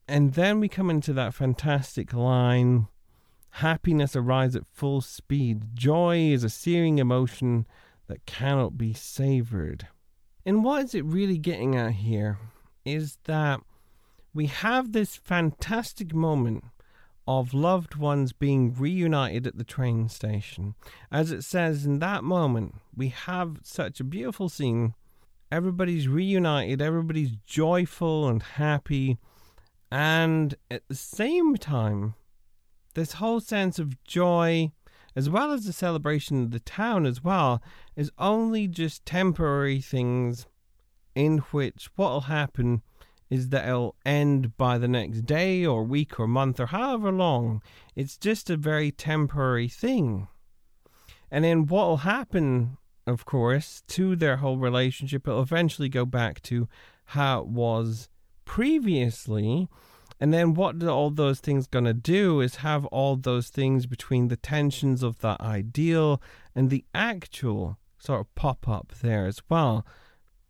And 0.09 0.33
then 0.33 0.59
we 0.59 0.67
come 0.67 0.89
into 0.89 1.13
that 1.13 1.33
fantastic 1.33 2.11
line 2.11 2.89
happiness 3.51 4.13
arrives 4.13 4.57
at 4.57 4.67
full 4.67 4.99
speed. 4.99 5.73
Joy 5.73 6.17
is 6.17 6.43
a 6.43 6.49
searing 6.49 6.99
emotion 6.99 7.65
that 8.07 8.25
cannot 8.25 8.77
be 8.77 8.93
savored. 8.93 9.87
And 10.45 10.65
what 10.65 10.83
is 10.83 10.93
it 10.93 11.05
really 11.05 11.37
getting 11.37 11.77
at 11.77 11.93
here 11.93 12.39
is 12.83 13.19
that 13.23 13.61
we 14.33 14.47
have 14.47 14.91
this 14.91 15.15
fantastic 15.15 16.13
moment 16.13 16.65
of 17.27 17.53
loved 17.53 17.95
ones 17.95 18.33
being 18.33 18.73
reunited 18.73 19.47
at 19.47 19.57
the 19.57 19.63
train 19.63 20.07
station. 20.07 20.75
As 21.11 21.31
it 21.31 21.43
says 21.43 21.85
in 21.85 21.99
that 21.99 22.23
moment, 22.23 22.75
we 22.95 23.09
have 23.09 23.59
such 23.63 23.99
a 23.99 24.03
beautiful 24.03 24.49
scene. 24.49 24.93
Everybody's 25.51 26.07
reunited, 26.07 26.81
everybody's 26.81 27.31
joyful 27.45 28.27
and 28.27 28.41
happy. 28.43 29.17
And 29.91 30.55
at 30.69 30.83
the 30.87 30.95
same 30.95 31.55
time, 31.55 32.15
this 32.93 33.13
whole 33.13 33.39
sense 33.39 33.79
of 33.79 34.03
joy, 34.03 34.71
as 35.15 35.29
well 35.29 35.51
as 35.51 35.65
the 35.65 35.73
celebration 35.73 36.43
of 36.43 36.51
the 36.51 36.59
town 36.59 37.05
as 37.05 37.23
well, 37.23 37.61
is 37.95 38.11
only 38.17 38.67
just 38.67 39.05
temporary 39.05 39.81
things 39.81 40.47
in 41.15 41.39
which 41.51 41.89
what'll 41.95 42.21
happen 42.21 42.81
is 43.35 43.49
that 43.49 43.67
it'll 43.67 43.95
end 44.05 44.57
by 44.57 44.77
the 44.77 44.87
next 44.87 45.25
day 45.25 45.65
or 45.65 45.83
week 45.83 46.19
or 46.19 46.27
month 46.27 46.59
or 46.59 46.67
however 46.67 47.11
long. 47.11 47.61
It's 47.95 48.17
just 48.17 48.49
a 48.49 48.57
very 48.57 48.91
temporary 48.91 49.67
thing. 49.67 50.27
And 51.29 51.43
then 51.43 51.65
what 51.65 51.87
will 51.87 51.97
happen, 51.97 52.77
of 53.05 53.25
course, 53.25 53.83
to 53.89 54.15
their 54.15 54.37
whole 54.37 54.57
relationship, 54.57 55.27
it'll 55.27 55.41
eventually 55.41 55.89
go 55.89 56.05
back 56.05 56.41
to 56.43 56.67
how 57.05 57.41
it 57.41 57.47
was 57.47 58.09
previously. 58.45 59.67
And 60.19 60.33
then 60.33 60.53
what 60.53 60.81
all 60.83 61.09
those 61.09 61.39
things 61.41 61.67
going 61.67 61.85
to 61.85 61.93
do 61.93 62.39
is 62.39 62.57
have 62.57 62.85
all 62.85 63.17
those 63.17 63.49
things 63.49 63.85
between 63.85 64.29
the 64.29 64.37
tensions 64.37 65.03
of 65.03 65.19
the 65.19 65.35
ideal 65.41 66.21
and 66.55 66.69
the 66.69 66.85
actual 66.93 67.77
sort 67.97 68.21
of 68.21 68.33
pop 68.35 68.67
up 68.67 68.93
there 69.01 69.25
as 69.25 69.41
well 69.49 69.85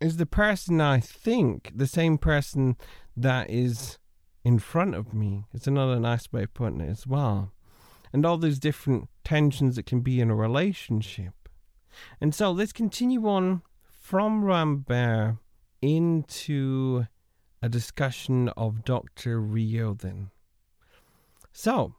is 0.05 0.17
the 0.17 0.25
person 0.25 0.79
I 0.79 0.99
think 0.99 1.71
the 1.75 1.87
same 1.87 2.17
person 2.19 2.77
that 3.17 3.49
is 3.49 3.97
in 4.43 4.59
front 4.59 4.93
of 4.93 5.13
me. 5.13 5.45
It's 5.51 5.65
another 5.65 5.99
nice 5.99 6.31
way 6.31 6.43
of 6.43 6.53
putting 6.53 6.79
it 6.79 6.89
as 6.89 7.07
well. 7.07 7.51
And 8.13 8.25
all 8.25 8.37
those 8.37 8.59
different 8.59 9.09
tensions 9.23 9.75
that 9.75 9.87
can 9.87 10.01
be 10.01 10.21
in 10.21 10.29
a 10.29 10.35
relationship. 10.35 11.33
And 12.21 12.35
so 12.35 12.51
let's 12.51 12.71
continue 12.71 13.27
on 13.27 13.63
from 13.89 14.43
Rambert 14.43 15.37
into 15.81 17.07
a 17.61 17.67
discussion 17.67 18.49
of 18.49 18.85
Dr. 18.85 19.41
Rieux 19.41 19.97
then. 19.99 20.29
So, 21.51 21.95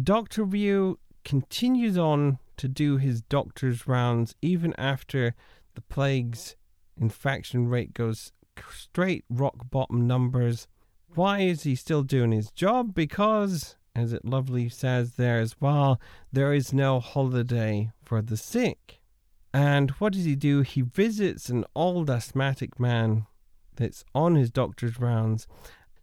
Dr. 0.00 0.44
Rieux 0.44 0.98
continues 1.24 1.98
on 1.98 2.38
to 2.56 2.68
do 2.68 2.98
his 2.98 3.20
doctor's 3.22 3.88
rounds 3.88 4.36
even 4.40 4.74
after 4.78 5.34
the 5.74 5.80
plague's 5.80 6.54
infection 7.02 7.68
rate 7.68 7.92
goes 7.92 8.32
straight 8.70 9.24
rock 9.28 9.70
bottom 9.70 10.06
numbers. 10.06 10.68
Why 11.14 11.40
is 11.40 11.64
he 11.64 11.74
still 11.74 12.02
doing 12.02 12.32
his 12.32 12.50
job? 12.50 12.94
Because, 12.94 13.76
as 13.94 14.14
it 14.14 14.24
lovely 14.24 14.70
says 14.70 15.16
there 15.16 15.40
as 15.40 15.60
well, 15.60 16.00
there 16.32 16.54
is 16.54 16.72
no 16.72 17.00
holiday 17.00 17.90
for 18.02 18.22
the 18.22 18.38
sick. 18.38 19.00
And 19.52 19.90
what 19.92 20.14
does 20.14 20.24
he 20.24 20.36
do? 20.36 20.62
He 20.62 20.80
visits 20.80 21.50
an 21.50 21.66
old 21.76 22.08
asthmatic 22.08 22.80
man 22.80 23.26
that's 23.76 24.04
on 24.14 24.36
his 24.36 24.50
doctor's 24.50 24.98
rounds 24.98 25.46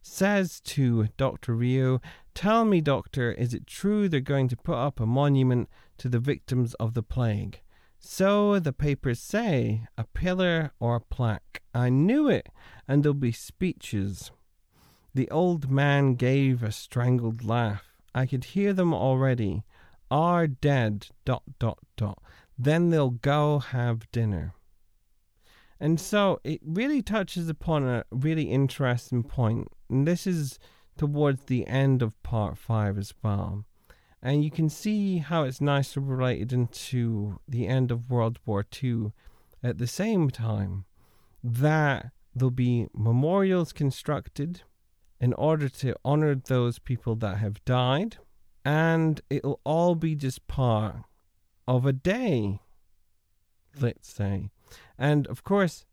says 0.01 0.59
to 0.61 1.07
Dr. 1.17 1.55
Rieux, 1.55 1.99
Tell 2.33 2.65
me, 2.65 2.81
doctor, 2.81 3.31
is 3.31 3.53
it 3.53 3.67
true 3.67 4.07
they're 4.07 4.21
going 4.21 4.47
to 4.49 4.57
put 4.57 4.75
up 4.75 4.99
a 4.99 5.05
monument 5.05 5.69
to 5.97 6.09
the 6.09 6.19
victims 6.19 6.73
of 6.75 6.93
the 6.93 7.03
plague? 7.03 7.61
So 7.99 8.59
the 8.59 8.73
papers 8.73 9.19
say, 9.19 9.87
a 9.97 10.05
pillar 10.05 10.71
or 10.79 10.95
a 10.95 11.01
plaque. 11.01 11.61
I 11.73 11.89
knew 11.89 12.29
it, 12.29 12.47
and 12.87 13.03
there'll 13.03 13.13
be 13.13 13.31
speeches. 13.31 14.31
The 15.13 15.29
old 15.29 15.69
man 15.69 16.15
gave 16.15 16.63
a 16.63 16.71
strangled 16.71 17.43
laugh. 17.43 17.95
I 18.15 18.25
could 18.25 18.45
hear 18.45 18.73
them 18.73 18.93
already. 18.93 19.63
Are 20.09 20.47
dead, 20.47 21.07
dot, 21.25 21.43
dot, 21.59 21.79
dot. 21.95 22.21
Then 22.57 22.89
they'll 22.89 23.11
go 23.11 23.59
have 23.59 24.09
dinner. 24.11 24.53
And 25.79 25.99
so 25.99 26.39
it 26.43 26.59
really 26.65 27.01
touches 27.01 27.47
upon 27.47 27.87
a 27.87 28.03
really 28.11 28.51
interesting 28.51 29.23
point 29.23 29.69
and 29.89 30.07
this 30.07 30.27
is 30.27 30.59
towards 30.97 31.43
the 31.45 31.65
end 31.67 32.01
of 32.01 32.21
part 32.23 32.57
five 32.57 32.97
as 32.97 33.13
well. 33.23 33.65
And 34.21 34.43
you 34.43 34.51
can 34.51 34.69
see 34.69 35.19
how 35.19 35.43
it's 35.43 35.61
nicely 35.61 36.03
related 36.03 36.51
into 36.51 37.39
the 37.47 37.67
end 37.67 37.89
of 37.89 38.09
World 38.09 38.39
War 38.45 38.65
II 38.83 39.13
at 39.63 39.77
the 39.77 39.87
same 39.87 40.29
time 40.29 40.85
that 41.43 42.11
there'll 42.35 42.51
be 42.51 42.87
memorials 42.93 43.71
constructed 43.71 44.63
in 45.21 45.33
order 45.33 45.67
to 45.67 45.95
honor 46.03 46.35
those 46.35 46.79
people 46.79 47.15
that 47.15 47.37
have 47.37 47.63
died, 47.65 48.17
and 48.63 49.21
it'll 49.29 49.59
all 49.65 49.95
be 49.95 50.15
just 50.15 50.47
part 50.47 50.97
of 51.67 51.85
a 51.85 51.93
day, 51.93 52.61
let's 53.79 54.11
say. 54.11 54.49
And 54.97 55.27
of 55.27 55.43
course, 55.43 55.85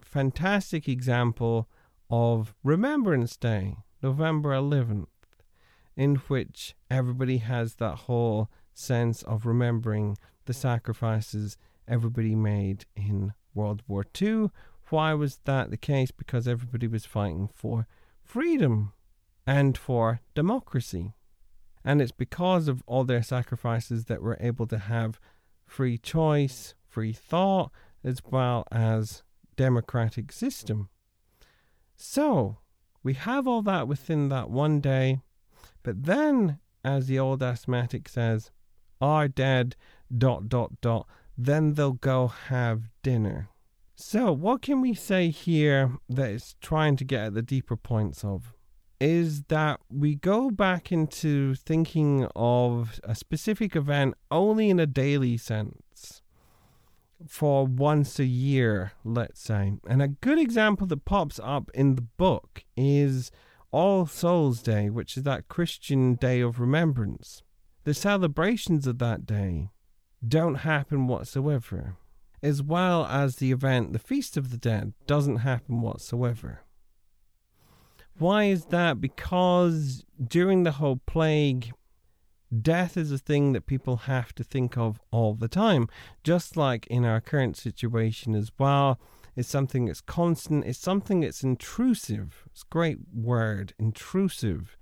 fantastic 0.00 0.88
example 0.88 1.68
of 2.10 2.54
Remembrance 2.62 3.36
Day, 3.36 3.76
November 4.02 4.50
11th, 4.50 5.06
in 5.96 6.16
which 6.16 6.74
everybody 6.90 7.38
has 7.38 7.74
that 7.74 7.96
whole 7.96 8.50
sense 8.74 9.22
of 9.22 9.46
remembering 9.46 10.16
the 10.46 10.52
sacrifices 10.54 11.56
everybody 11.86 12.34
made 12.34 12.84
in 12.96 13.32
World 13.54 13.82
War 13.86 14.04
II. 14.20 14.50
Why 14.88 15.14
was 15.14 15.40
that 15.44 15.70
the 15.70 15.76
case? 15.76 16.10
Because 16.10 16.48
everybody 16.48 16.86
was 16.86 17.04
fighting 17.04 17.48
for 17.54 17.86
freedom 18.22 18.92
and 19.46 19.76
for 19.76 20.20
democracy. 20.34 21.14
And 21.84 22.00
it's 22.00 22.12
because 22.12 22.68
of 22.68 22.82
all 22.86 23.04
their 23.04 23.22
sacrifices 23.22 24.04
that 24.04 24.22
we're 24.22 24.36
able 24.40 24.66
to 24.68 24.78
have 24.78 25.18
free 25.66 25.98
choice, 25.98 26.74
free 26.88 27.12
thought, 27.12 27.72
as 28.04 28.20
well 28.24 28.64
as 28.70 29.22
democratic 29.56 30.30
system. 30.32 30.88
So, 31.96 32.58
we 33.02 33.14
have 33.14 33.46
all 33.46 33.62
that 33.62 33.88
within 33.88 34.28
that 34.28 34.50
one 34.50 34.80
day, 34.80 35.22
but 35.82 36.04
then, 36.04 36.58
as 36.84 37.06
the 37.06 37.18
old 37.18 37.42
asthmatic 37.42 38.08
says, 38.08 38.50
are 39.00 39.28
dead, 39.28 39.76
dot, 40.16 40.48
dot, 40.48 40.80
dot, 40.80 41.06
then 41.36 41.74
they'll 41.74 41.92
go 41.92 42.28
have 42.28 42.90
dinner. 43.02 43.48
So, 43.96 44.32
what 44.32 44.62
can 44.62 44.80
we 44.80 44.94
say 44.94 45.30
here 45.30 45.92
that 46.08 46.30
is 46.30 46.54
trying 46.60 46.96
to 46.96 47.04
get 47.04 47.26
at 47.26 47.34
the 47.34 47.42
deeper 47.42 47.76
points 47.76 48.24
of? 48.24 48.54
Is 49.00 49.42
that 49.44 49.80
we 49.90 50.14
go 50.14 50.50
back 50.50 50.92
into 50.92 51.54
thinking 51.54 52.28
of 52.36 53.00
a 53.02 53.14
specific 53.14 53.74
event 53.74 54.14
only 54.30 54.70
in 54.70 54.78
a 54.78 54.86
daily 54.86 55.36
sense 55.36 56.22
for 57.26 57.66
once 57.66 58.18
a 58.18 58.24
year, 58.24 58.92
let's 59.04 59.40
say. 59.40 59.72
And 59.88 60.02
a 60.02 60.08
good 60.08 60.38
example 60.38 60.86
that 60.88 61.04
pops 61.04 61.40
up 61.42 61.70
in 61.74 61.96
the 61.96 62.02
book 62.02 62.64
is 62.76 63.30
All 63.72 64.06
Souls 64.06 64.62
Day, 64.62 64.90
which 64.90 65.16
is 65.16 65.22
that 65.24 65.48
Christian 65.48 66.14
day 66.14 66.40
of 66.40 66.60
remembrance. 66.60 67.42
The 67.84 67.94
celebrations 67.94 68.86
of 68.86 68.98
that 68.98 69.26
day 69.26 69.70
don't 70.26 70.56
happen 70.56 71.08
whatsoever, 71.08 71.96
as 72.42 72.62
well 72.62 73.06
as 73.06 73.36
the 73.36 73.50
event, 73.50 73.92
the 73.92 73.98
Feast 73.98 74.36
of 74.36 74.50
the 74.50 74.58
Dead, 74.58 74.92
doesn't 75.06 75.38
happen 75.38 75.80
whatsoever. 75.80 76.60
Why 78.18 78.44
is 78.44 78.66
that? 78.66 79.00
Because 79.00 80.04
during 80.22 80.62
the 80.62 80.72
whole 80.72 81.00
plague, 81.06 81.72
death 82.60 82.96
is 82.96 83.10
a 83.10 83.18
thing 83.18 83.52
that 83.52 83.66
people 83.66 83.96
have 83.96 84.34
to 84.34 84.44
think 84.44 84.76
of 84.76 85.00
all 85.10 85.34
the 85.34 85.48
time, 85.48 85.88
just 86.22 86.56
like 86.56 86.86
in 86.88 87.04
our 87.04 87.20
current 87.20 87.56
situation 87.56 88.34
as 88.34 88.52
well. 88.58 89.00
It's 89.34 89.48
something 89.48 89.86
that's 89.86 90.00
constant, 90.00 90.64
it's 90.66 90.78
something 90.78 91.20
that's 91.20 91.42
intrusive. 91.42 92.44
It's 92.50 92.62
a 92.62 92.72
great 92.72 92.98
word, 93.14 93.72
intrusive, 93.78 94.76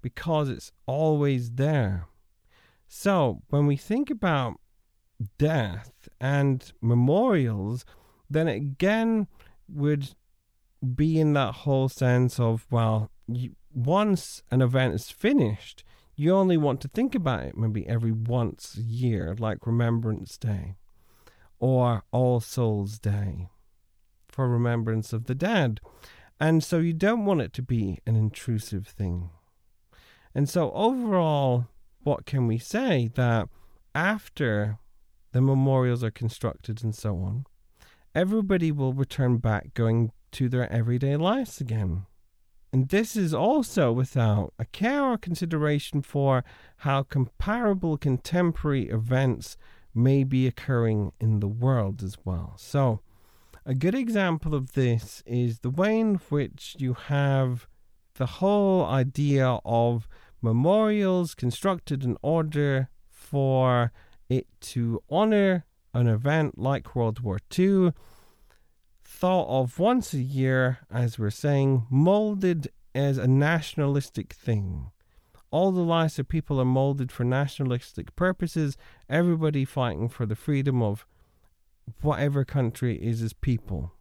because 0.00 0.48
it's 0.48 0.72
always 0.86 1.52
there. 1.52 2.08
So, 2.88 3.42
when 3.48 3.66
we 3.66 3.76
think 3.76 4.10
about 4.10 4.60
death 5.38 6.08
and 6.20 6.72
memorials, 6.80 7.84
then 8.28 8.48
it 8.48 8.56
again 8.56 9.28
would 9.68 10.10
be 10.96 11.20
in 11.20 11.32
that 11.34 11.54
whole 11.54 11.88
sense 11.88 12.40
of, 12.40 12.66
well, 12.70 13.10
you, 13.28 13.54
once 13.72 14.42
an 14.50 14.60
event 14.60 14.94
is 14.94 15.10
finished, 15.10 15.84
you 16.16 16.34
only 16.34 16.56
want 16.56 16.80
to 16.80 16.88
think 16.88 17.14
about 17.14 17.44
it 17.44 17.56
maybe 17.56 17.86
every 17.86 18.12
once 18.12 18.76
a 18.76 18.82
year, 18.82 19.34
like 19.38 19.66
Remembrance 19.66 20.36
Day 20.36 20.74
or 21.58 22.02
All 22.10 22.40
Souls 22.40 22.98
Day 22.98 23.48
for 24.32 24.48
remembrance 24.48 25.12
of 25.12 25.26
the 25.26 25.34
dead. 25.34 25.80
And 26.40 26.64
so 26.64 26.78
you 26.78 26.92
don't 26.92 27.24
want 27.24 27.42
it 27.42 27.52
to 27.52 27.62
be 27.62 28.00
an 28.06 28.16
intrusive 28.16 28.88
thing. 28.88 29.30
And 30.34 30.48
so, 30.48 30.72
overall, 30.72 31.66
what 32.02 32.26
can 32.26 32.46
we 32.46 32.58
say? 32.58 33.10
That 33.14 33.48
after 33.94 34.78
the 35.32 35.40
memorials 35.40 36.02
are 36.02 36.10
constructed 36.10 36.82
and 36.82 36.94
so 36.94 37.16
on, 37.18 37.44
everybody 38.14 38.72
will 38.72 38.94
return 38.94 39.36
back 39.36 39.74
going 39.74 40.10
to 40.32 40.48
their 40.48 40.72
everyday 40.72 41.16
lives 41.16 41.60
again. 41.60 42.06
And 42.72 42.88
this 42.88 43.16
is 43.16 43.34
also 43.34 43.92
without 43.92 44.54
a 44.58 44.64
care 44.64 45.04
or 45.04 45.18
consideration 45.18 46.00
for 46.00 46.42
how 46.78 47.02
comparable 47.02 47.98
contemporary 47.98 48.88
events 48.88 49.58
may 49.94 50.24
be 50.24 50.46
occurring 50.46 51.12
in 51.20 51.40
the 51.40 51.48
world 51.48 52.02
as 52.02 52.16
well. 52.24 52.54
So, 52.56 53.00
a 53.64 53.74
good 53.74 53.94
example 53.94 54.54
of 54.54 54.72
this 54.72 55.22
is 55.24 55.60
the 55.60 55.70
way 55.70 55.98
in 56.00 56.16
which 56.30 56.76
you 56.78 56.94
have 56.94 57.68
the 58.14 58.26
whole 58.26 58.84
idea 58.84 59.58
of 59.64 60.08
memorials 60.40 61.34
constructed 61.34 62.02
in 62.02 62.16
order 62.22 62.88
for 63.08 63.92
it 64.28 64.46
to 64.60 65.02
honor 65.08 65.64
an 65.94 66.08
event 66.08 66.58
like 66.58 66.96
World 66.96 67.20
War 67.20 67.38
II 67.56 67.92
thought 69.04 69.48
of 69.48 69.78
once 69.78 70.12
a 70.12 70.18
year, 70.18 70.78
as 70.90 71.18
we're 71.18 71.30
saying, 71.30 71.86
molded 71.88 72.68
as 72.94 73.18
a 73.18 73.28
nationalistic 73.28 74.32
thing. 74.32 74.90
All 75.50 75.70
the 75.70 75.82
lives 75.82 76.18
of 76.18 76.28
people 76.28 76.60
are 76.60 76.64
molded 76.64 77.12
for 77.12 77.24
nationalistic 77.24 78.16
purposes, 78.16 78.76
everybody 79.08 79.64
fighting 79.64 80.08
for 80.08 80.26
the 80.26 80.34
freedom 80.34 80.82
of 80.82 81.06
whatever 82.00 82.44
country 82.44 82.96
is 82.96 83.22
as 83.22 83.32
people. 83.32 83.92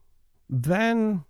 Then 0.49 1.25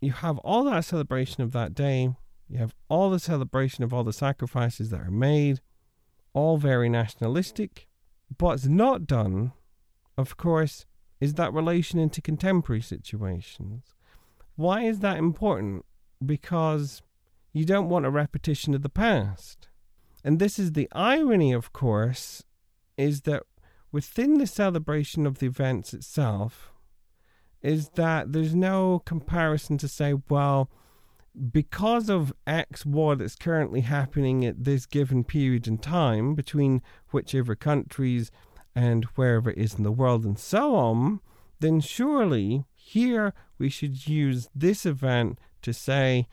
you 0.00 0.12
have 0.12 0.38
all 0.38 0.64
that 0.64 0.84
celebration 0.84 1.42
of 1.42 1.52
that 1.52 1.74
day, 1.74 2.14
you 2.48 2.58
have 2.58 2.74
all 2.88 3.10
the 3.10 3.18
celebration 3.18 3.84
of 3.84 3.94
all 3.94 4.04
the 4.04 4.12
sacrifices 4.12 4.90
that 4.90 5.00
are 5.00 5.10
made, 5.10 5.60
all 6.34 6.56
very 6.56 6.88
nationalistic. 6.88 7.88
What's 8.38 8.66
not 8.66 9.06
done, 9.06 9.52
of 10.18 10.36
course, 10.36 10.86
is 11.20 11.34
that 11.34 11.52
relation 11.52 11.98
into 11.98 12.20
contemporary 12.20 12.82
situations. 12.82 13.94
Why 14.56 14.82
is 14.82 15.00
that 15.00 15.18
important? 15.18 15.84
Because 16.24 17.02
you 17.52 17.64
don't 17.64 17.88
want 17.88 18.06
a 18.06 18.10
repetition 18.10 18.74
of 18.74 18.82
the 18.82 18.88
past. 18.88 19.68
And 20.24 20.38
this 20.38 20.58
is 20.58 20.72
the 20.72 20.88
irony, 20.92 21.52
of 21.52 21.72
course, 21.72 22.44
is 22.96 23.22
that 23.22 23.44
within 23.92 24.38
the 24.38 24.46
celebration 24.46 25.26
of 25.26 25.38
the 25.38 25.46
events 25.46 25.94
itself, 25.94 26.72
is 27.60 27.90
that 27.90 28.32
there's 28.32 28.54
no 28.54 29.02
comparison 29.04 29.78
to 29.78 29.86
say, 29.86 30.14
well, 30.28 30.68
because 31.50 32.10
of 32.10 32.32
X 32.46 32.84
war 32.84 33.14
that's 33.14 33.36
currently 33.36 33.82
happening 33.82 34.44
at 34.44 34.64
this 34.64 34.84
given 34.84 35.24
period 35.24 35.66
in 35.68 35.78
time 35.78 36.34
between 36.34 36.82
whichever 37.10 37.54
countries 37.54 38.30
and 38.74 39.04
wherever 39.14 39.50
it 39.50 39.58
is 39.58 39.74
in 39.74 39.82
the 39.82 39.92
world 39.92 40.24
and 40.24 40.38
so 40.38 40.74
on, 40.74 41.20
then 41.60 41.80
surely 41.80 42.64
here 42.74 43.32
we 43.58 43.68
should 43.68 44.06
use 44.08 44.48
this 44.54 44.84
event 44.84 45.38
to 45.62 45.72
say 45.72 46.26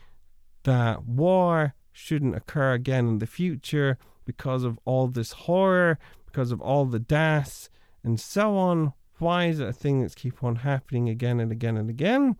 that 0.64 1.04
war 1.04 1.74
shouldn't 1.92 2.34
occur 2.34 2.72
again 2.72 3.06
in 3.08 3.18
the 3.18 3.26
future 3.26 3.98
because 4.24 4.64
of 4.64 4.78
all 4.84 5.06
this 5.08 5.32
horror, 5.32 5.98
because 6.30 6.52
of 6.52 6.60
all 6.60 6.84
the 6.84 6.98
deaths, 6.98 7.68
and 8.02 8.18
so 8.20 8.56
on. 8.56 8.92
Why 9.18 9.46
is 9.46 9.60
it 9.60 9.68
a 9.68 9.72
thing 9.72 10.00
that's 10.00 10.14
keep 10.14 10.42
on 10.42 10.56
happening 10.56 11.08
again 11.08 11.40
and 11.40 11.52
again 11.52 11.76
and 11.76 11.90
again? 11.90 12.36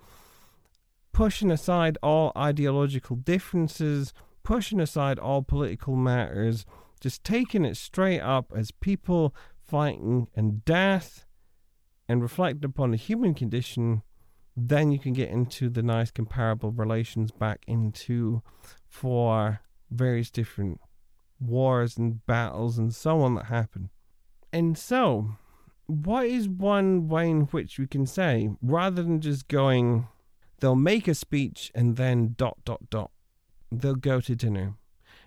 pushing 1.12 1.50
aside 1.50 1.98
all 2.02 2.32
ideological 2.36 3.16
differences, 3.16 4.12
pushing 4.42 4.80
aside 4.80 5.18
all 5.18 5.42
political 5.42 5.96
matters, 5.96 6.64
just 7.00 7.24
taking 7.24 7.64
it 7.64 7.76
straight 7.76 8.20
up 8.20 8.52
as 8.54 8.70
people 8.70 9.34
fighting 9.62 10.28
and 10.34 10.64
death 10.64 11.26
and 12.08 12.22
reflect 12.22 12.64
upon 12.64 12.90
the 12.90 12.96
human 12.96 13.34
condition, 13.34 14.02
then 14.56 14.90
you 14.90 14.98
can 14.98 15.12
get 15.12 15.28
into 15.28 15.68
the 15.68 15.82
nice 15.82 16.10
comparable 16.10 16.70
relations 16.70 17.30
back 17.30 17.62
into 17.66 18.42
for 18.86 19.60
various 19.90 20.30
different 20.30 20.80
wars 21.40 21.96
and 21.96 22.24
battles 22.26 22.78
and 22.78 22.94
so 22.94 23.20
on 23.22 23.34
that 23.36 23.46
happen. 23.46 23.90
And 24.52 24.76
so, 24.76 25.36
what 25.86 26.26
is 26.26 26.48
one 26.48 27.08
way 27.08 27.30
in 27.30 27.42
which 27.42 27.78
we 27.78 27.86
can 27.86 28.06
say, 28.06 28.50
rather 28.62 29.02
than 29.02 29.20
just 29.20 29.48
going, 29.48 30.06
They'll 30.60 30.76
make 30.76 31.08
a 31.08 31.14
speech 31.14 31.72
and 31.74 31.96
then 31.96 32.34
dot, 32.36 32.58
dot, 32.64 32.90
dot. 32.90 33.10
They'll 33.72 33.94
go 33.94 34.20
to 34.20 34.36
dinner. 34.36 34.74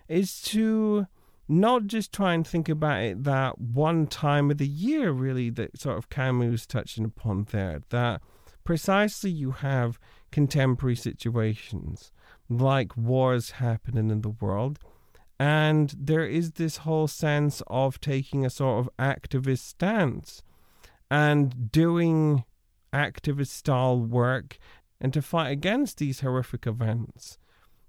Is 0.08 0.40
to 0.42 1.06
not 1.48 1.86
just 1.86 2.12
try 2.12 2.34
and 2.34 2.46
think 2.46 2.68
about 2.68 3.02
it 3.02 3.24
that 3.24 3.60
one 3.60 4.06
time 4.06 4.50
of 4.50 4.58
the 4.58 4.66
year, 4.66 5.10
really, 5.10 5.50
that 5.50 5.78
sort 5.78 5.98
of 5.98 6.08
Camus 6.08 6.66
touching 6.66 7.04
upon 7.04 7.48
there, 7.50 7.80
that 7.90 8.22
precisely 8.62 9.30
you 9.30 9.50
have 9.50 9.98
contemporary 10.30 10.96
situations 10.96 12.12
like 12.48 12.96
wars 12.96 13.52
happening 13.52 14.10
in 14.10 14.20
the 14.20 14.30
world. 14.30 14.78
And 15.38 15.94
there 15.98 16.26
is 16.26 16.52
this 16.52 16.78
whole 16.78 17.08
sense 17.08 17.62
of 17.66 18.00
taking 18.00 18.44
a 18.44 18.50
sort 18.50 18.80
of 18.80 18.90
activist 18.98 19.60
stance 19.60 20.42
and 21.10 21.70
doing 21.72 22.44
activist 22.92 23.48
style 23.48 23.98
work 23.98 24.58
and 25.00 25.12
to 25.12 25.20
fight 25.20 25.50
against 25.50 25.98
these 25.98 26.20
horrific 26.20 26.66
events 26.66 27.38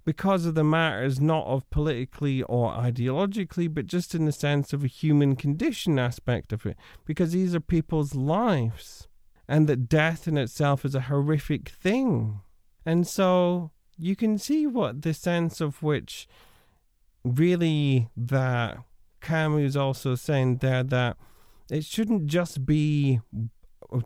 because 0.05 0.45
of 0.45 0.53
the 0.53 0.63
matters 0.63 1.19
not 1.19 1.45
of 1.47 1.69
politically 1.71 2.43
or 2.43 2.71
ideologically, 2.71 3.71
but 3.71 3.87
just 3.87 4.13
in 4.13 4.25
the 4.25 4.31
sense 4.31 4.71
of 4.71 4.83
a 4.83 4.87
human 4.87 5.35
condition 5.35 5.97
aspect 5.97 6.53
of 6.53 6.65
it, 6.65 6.77
because 7.05 7.31
these 7.31 7.55
are 7.55 7.59
people's 7.59 8.13
lives, 8.13 9.07
and 9.47 9.67
that 9.67 9.89
death 9.89 10.27
in 10.27 10.37
itself 10.37 10.85
is 10.85 10.93
a 10.93 11.01
horrific 11.01 11.69
thing. 11.69 12.39
And 12.85 13.07
so 13.07 13.71
you 13.97 14.15
can 14.15 14.37
see 14.37 14.67
what 14.67 15.01
the 15.01 15.13
sense 15.13 15.59
of 15.59 15.81
which 15.81 16.27
really 17.25 18.07
that 18.15 18.77
Camus 19.19 19.75
also 19.75 20.15
saying 20.15 20.57
there 20.57 20.83
that 20.83 21.17
it 21.69 21.83
shouldn't 21.83 22.27
just 22.27 22.65
be 22.65 23.19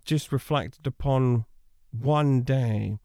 just 0.06 0.32
reflected 0.32 0.88
upon 0.88 1.46
one 1.92 2.42
day. 2.42 2.98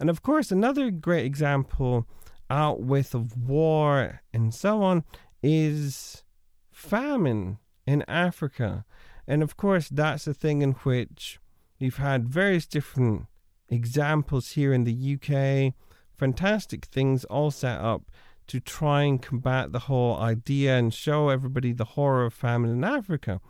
And 0.00 0.08
of 0.08 0.22
course, 0.22 0.50
another 0.50 0.90
great 0.90 1.26
example 1.26 2.06
out 2.48 2.80
with 2.80 3.14
of 3.14 3.36
war 3.36 4.22
and 4.32 4.54
so 4.54 4.82
on 4.82 5.04
is 5.42 6.24
famine 6.72 7.58
in 7.86 8.02
Africa. 8.08 8.86
And 9.26 9.42
of 9.42 9.58
course, 9.58 9.90
that's 9.90 10.26
a 10.26 10.32
thing 10.32 10.62
in 10.62 10.72
which 10.72 11.38
we've 11.78 11.98
had 11.98 12.28
various 12.28 12.66
different 12.66 13.26
examples 13.68 14.52
here 14.52 14.72
in 14.72 14.84
the 14.84 15.14
UK, 15.14 15.74
fantastic 16.16 16.86
things 16.86 17.24
all 17.26 17.50
set 17.50 17.78
up 17.78 18.10
to 18.48 18.60
try 18.60 19.02
and 19.02 19.22
combat 19.22 19.72
the 19.72 19.80
whole 19.80 20.16
idea 20.16 20.76
and 20.76 20.92
show 20.92 21.28
everybody 21.28 21.72
the 21.72 21.84
horror 21.84 22.26
of 22.26 22.34
famine 22.34 22.70
in 22.70 22.84
Africa. 22.84 23.40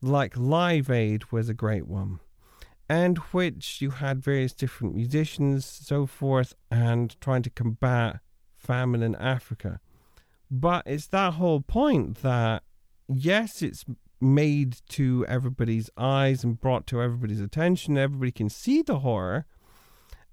Like 0.00 0.36
Live 0.36 0.90
Aid 0.90 1.32
was 1.32 1.48
a 1.48 1.54
great 1.54 1.86
one 1.86 2.20
and 2.88 3.18
which 3.18 3.80
you 3.80 3.90
had 3.90 4.22
various 4.22 4.52
different 4.52 4.94
musicians, 4.94 5.64
so 5.64 6.06
forth, 6.06 6.54
and 6.70 7.18
trying 7.20 7.42
to 7.42 7.50
combat 7.50 8.20
famine 8.56 9.02
in 9.02 9.14
Africa. 9.16 9.80
But 10.50 10.82
it's 10.86 11.06
that 11.08 11.34
whole 11.34 11.60
point 11.60 12.22
that, 12.22 12.62
yes, 13.08 13.62
it's 13.62 13.84
made 14.20 14.76
to 14.90 15.24
everybody's 15.28 15.90
eyes 15.96 16.44
and 16.44 16.60
brought 16.60 16.86
to 16.88 17.00
everybody's 17.00 17.40
attention. 17.40 17.96
Everybody 17.96 18.32
can 18.32 18.48
see 18.48 18.82
the 18.82 19.00
horror. 19.00 19.46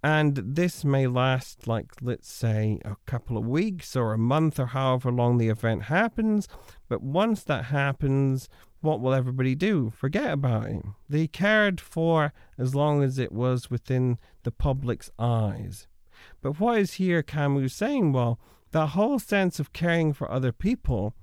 And 0.04 0.36
this 0.36 0.84
may 0.84 1.06
last, 1.06 1.68
like, 1.68 1.92
let's 2.02 2.30
say, 2.32 2.80
a 2.84 2.96
couple 3.06 3.38
of 3.38 3.46
weeks 3.46 3.96
or 3.96 4.14
a 4.14 4.18
month 4.18 4.60
or 4.60 4.68
however 4.68 5.12
long 5.12 5.38
the 5.38 5.50
event 5.50 5.84
happens. 5.84 6.48
But 6.90 7.04
once 7.04 7.44
that 7.44 7.66
happens, 7.66 8.50
what 8.82 9.00
will 9.00 9.14
everybody 9.14 9.54
do? 9.54 9.92
Forget 9.92 10.34
about 10.34 10.68
it. 10.68 10.84
They 11.08 11.28
cared 11.28 11.80
for 11.80 12.34
as 12.58 12.74
long 12.74 13.04
as 13.04 13.20
it 13.20 13.32
was 13.32 13.70
within 13.70 14.18
the 14.42 14.52
public's 14.52 15.12
eyes. 15.20 15.88
But 16.42 16.60
what 16.60 16.80
is 16.80 16.94
here 16.94 17.22
Camus 17.22 17.74
saying? 17.74 18.12
Well, 18.12 18.40
the 18.72 18.88
whole 18.88 19.20
sense 19.20 19.60
of 19.60 19.74
caring 19.74 20.14
for 20.14 20.32
other 20.32 20.52
people 20.52 21.14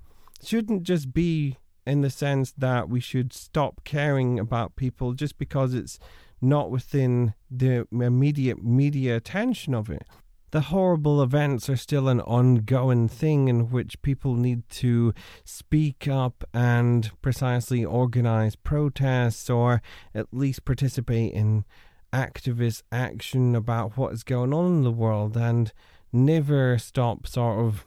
shouldn't 0.41 0.83
just 0.83 1.13
be 1.13 1.57
in 1.85 2.01
the 2.01 2.09
sense 2.09 2.53
that 2.57 2.87
we 2.87 2.99
should 2.99 3.33
stop 3.33 3.83
caring 3.83 4.39
about 4.39 4.75
people 4.75 5.13
just 5.13 5.37
because 5.37 5.73
it's 5.73 5.99
not 6.41 6.71
within 6.71 7.33
the 7.49 7.87
immediate 7.91 8.63
media 8.63 9.15
attention 9.15 9.73
of 9.73 9.89
it. 9.89 10.05
The 10.51 10.61
horrible 10.61 11.21
events 11.21 11.69
are 11.69 11.75
still 11.75 12.07
an 12.07 12.21
ongoing 12.21 13.07
thing 13.07 13.47
in 13.49 13.69
which 13.69 14.01
people 14.01 14.33
need 14.33 14.67
to 14.69 15.13
speak 15.43 16.07
up 16.07 16.43
and 16.53 17.11
precisely 17.21 17.85
organize 17.85 18.55
protests 18.55 19.47
or 19.47 19.83
at 20.15 20.33
least 20.33 20.65
participate 20.65 21.33
in 21.33 21.65
activist 22.11 22.81
action 22.91 23.55
about 23.55 23.95
what 23.95 24.11
is 24.11 24.23
going 24.23 24.51
on 24.51 24.65
in 24.65 24.83
the 24.83 24.91
world 24.91 25.37
and 25.37 25.71
never 26.11 26.79
stop 26.79 27.27
sort 27.27 27.59
of 27.59 27.85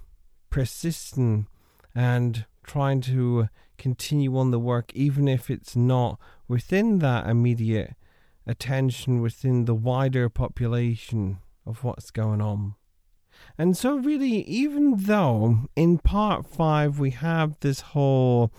persisting 0.48 1.48
and 1.96 2.46
trying 2.62 3.00
to 3.00 3.48
continue 3.76 4.36
on 4.38 4.52
the 4.52 4.60
work 4.60 4.92
even 4.94 5.26
if 5.26 5.50
it's 5.50 5.74
not 5.74 6.16
within 6.46 7.00
that 7.00 7.26
immediate 7.28 7.94
attention 8.46 9.20
within 9.20 9.64
the 9.64 9.74
wider 9.74 10.28
population 10.28 11.38
of 11.66 11.84
what's 11.84 12.10
going 12.10 12.40
on. 12.40 12.74
And 13.58 13.76
so, 13.76 13.96
really, 13.96 14.42
even 14.42 14.94
though 14.96 15.68
in 15.76 15.98
part 15.98 16.46
five 16.46 16.98
we 16.98 17.10
have 17.10 17.58
this 17.60 17.80
whole 17.80 18.52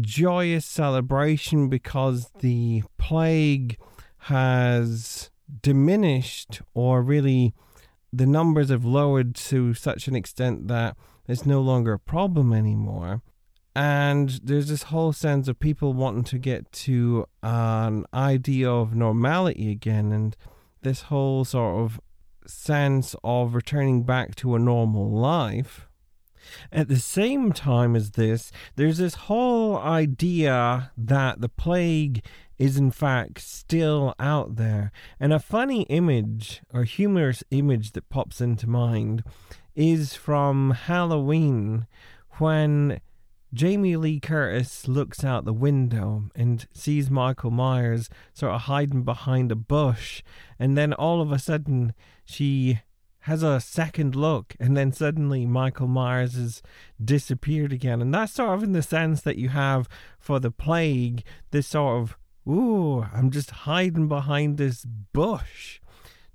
joyous 0.00 0.66
celebration 0.66 1.68
because 1.68 2.30
the 2.40 2.82
plague 2.98 3.78
has 4.18 5.30
diminished, 5.62 6.62
or 6.74 7.02
really 7.02 7.54
the 8.12 8.26
numbers 8.26 8.70
have 8.70 8.84
lowered 8.84 9.34
to 9.34 9.74
such 9.74 10.08
an 10.08 10.16
extent 10.16 10.68
that 10.68 10.96
it's 11.26 11.46
no 11.46 11.60
longer 11.60 11.94
a 11.94 11.98
problem 11.98 12.52
anymore. 12.52 13.22
And 13.76 14.40
there's 14.42 14.68
this 14.68 14.84
whole 14.84 15.12
sense 15.12 15.48
of 15.48 15.58
people 15.58 15.94
wanting 15.94 16.24
to 16.24 16.38
get 16.38 16.70
to 16.72 17.26
an 17.42 18.04
idea 18.14 18.70
of 18.70 18.94
normality 18.94 19.70
again, 19.70 20.12
and 20.12 20.36
this 20.82 21.02
whole 21.02 21.44
sort 21.44 21.84
of 21.84 22.00
sense 22.46 23.16
of 23.24 23.54
returning 23.54 24.04
back 24.04 24.34
to 24.36 24.54
a 24.54 24.58
normal 24.58 25.10
life. 25.10 25.88
At 26.70 26.88
the 26.88 26.98
same 26.98 27.52
time 27.52 27.96
as 27.96 28.12
this, 28.12 28.52
there's 28.76 28.98
this 28.98 29.14
whole 29.14 29.78
idea 29.78 30.92
that 30.96 31.40
the 31.40 31.48
plague 31.48 32.22
is 32.58 32.76
in 32.76 32.90
fact 32.90 33.40
still 33.40 34.14
out 34.18 34.56
there. 34.56 34.92
And 35.18 35.32
a 35.32 35.40
funny 35.40 35.82
image 35.84 36.62
or 36.72 36.84
humorous 36.84 37.42
image 37.50 37.92
that 37.92 38.08
pops 38.08 38.40
into 38.40 38.68
mind 38.68 39.24
is 39.74 40.14
from 40.14 40.70
Halloween 40.72 41.86
when 42.38 43.00
Jamie 43.54 43.96
Lee 43.96 44.18
Curtis 44.18 44.88
looks 44.88 45.22
out 45.22 45.44
the 45.44 45.52
window 45.52 46.24
and 46.34 46.66
sees 46.74 47.08
Michael 47.08 47.52
Myers 47.52 48.10
sort 48.32 48.52
of 48.52 48.62
hiding 48.62 49.04
behind 49.04 49.52
a 49.52 49.56
bush, 49.56 50.22
and 50.58 50.76
then 50.76 50.92
all 50.92 51.22
of 51.22 51.30
a 51.30 51.38
sudden 51.38 51.94
she 52.24 52.80
has 53.20 53.42
a 53.42 53.60
second 53.60 54.14
look, 54.16 54.54
and 54.60 54.76
then 54.76 54.92
suddenly 54.92 55.46
Michael 55.46 55.86
Myers 55.86 56.34
has 56.34 56.62
disappeared 57.02 57.72
again. 57.72 58.02
And 58.02 58.12
that's 58.12 58.34
sort 58.34 58.50
of 58.50 58.62
in 58.62 58.72
the 58.72 58.82
sense 58.82 59.22
that 59.22 59.38
you 59.38 59.48
have 59.50 59.88
for 60.18 60.40
the 60.40 60.50
plague, 60.50 61.24
this 61.50 61.68
sort 61.68 62.02
of, 62.02 62.18
ooh, 62.46 63.06
I'm 63.14 63.30
just 63.30 63.50
hiding 63.50 64.08
behind 64.08 64.58
this 64.58 64.84
bush. 64.84 65.80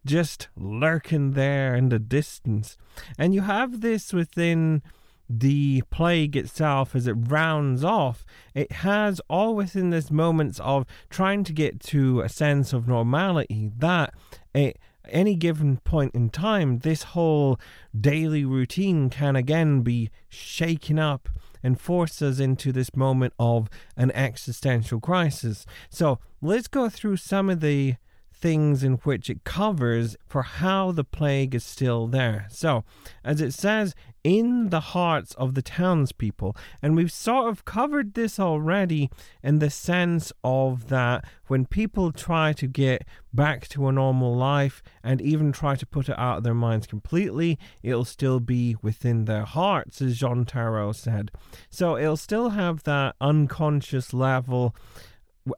just 0.06 0.48
lurking 0.56 1.32
there 1.32 1.76
in 1.76 1.90
the 1.90 2.00
distance. 2.00 2.78
And 3.18 3.34
you 3.34 3.42
have 3.42 3.82
this 3.82 4.14
within 4.14 4.82
the 5.30 5.84
plague 5.92 6.36
itself 6.36 6.96
as 6.96 7.06
it 7.06 7.14
rounds 7.14 7.84
off, 7.84 8.26
it 8.56 8.72
has 8.72 9.22
all 9.30 9.56
within 9.56 9.92
this 9.92 10.10
moments 10.10 10.60
of 10.62 10.86
trying 11.10 11.44
to 11.44 11.54
get 11.54 11.80
to 11.80 12.22
a 12.22 12.30
sense 12.30 12.74
of 12.74 12.88
normality 12.88 13.72
that 13.78 14.14
at 14.56 14.78
any 15.08 15.36
given 15.36 15.78
point 15.78 16.16
in 16.16 16.30
time, 16.30 16.80
this 16.80 17.04
whole 17.04 17.60
daily 18.00 18.44
routine 18.44 19.10
can 19.10 19.36
again 19.36 19.82
be 19.82 20.10
shaken 20.28 20.98
up 20.98 21.30
and 21.62 21.80
force 21.80 22.22
us 22.22 22.40
into 22.40 22.72
this 22.72 22.96
moment 22.96 23.34
of 23.38 23.70
an 23.98 24.12
existential 24.12 25.00
crisis. 25.00 25.66
So 25.90 26.20
let's 26.42 26.68
go 26.68 26.90
through 26.90 27.18
some 27.18 27.50
of 27.50 27.60
the 27.60 27.96
things 28.40 28.84
in 28.84 28.94
which 28.94 29.30
it 29.30 29.44
covers 29.44 30.16
for 30.26 30.44
how 30.44 30.92
the 30.92 31.04
plague 31.04 31.54
is 31.54 31.64
still 31.64 32.08
there. 32.08 32.48
So, 32.50 32.86
as 33.24 33.42
it 33.42 33.54
says, 33.54 33.94
in 34.24 34.70
the 34.70 34.80
hearts 34.80 35.34
of 35.36 35.54
the 35.54 35.62
townspeople, 35.62 36.56
and 36.82 36.96
we've 36.96 37.12
sort 37.12 37.50
of 37.50 37.66
covered 37.66 38.14
this 38.14 38.40
already 38.40 39.10
in 39.44 39.60
the 39.60 39.70
sense 39.70 40.32
of 40.44 40.90
that 40.90 41.26
when 41.48 41.66
people 41.66 42.12
try 42.12 42.54
to 42.54 42.68
get 42.68 43.06
back 43.34 43.68
to 43.68 43.88
a 43.88 43.92
normal 43.92 44.36
life 44.36 44.82
and 45.04 45.22
even 45.22 45.52
try 45.52 45.76
to 45.76 45.86
put 45.86 46.10
it 46.10 46.18
out 46.18 46.38
of 46.38 46.44
their 46.44 46.54
minds 46.54 46.88
completely, 46.88 47.58
it'll 47.84 48.06
still 48.06 48.40
be 48.40 48.76
within 48.82 49.26
their 49.26 49.46
hearts, 49.46 50.02
as 50.02 50.18
Jean 50.18 50.46
Tarrou 50.46 50.94
said. 50.94 51.32
So, 51.70 51.98
it'll 51.98 52.18
still 52.18 52.50
have 52.50 52.84
that 52.84 53.16
unconscious 53.22 54.14
level 54.14 54.76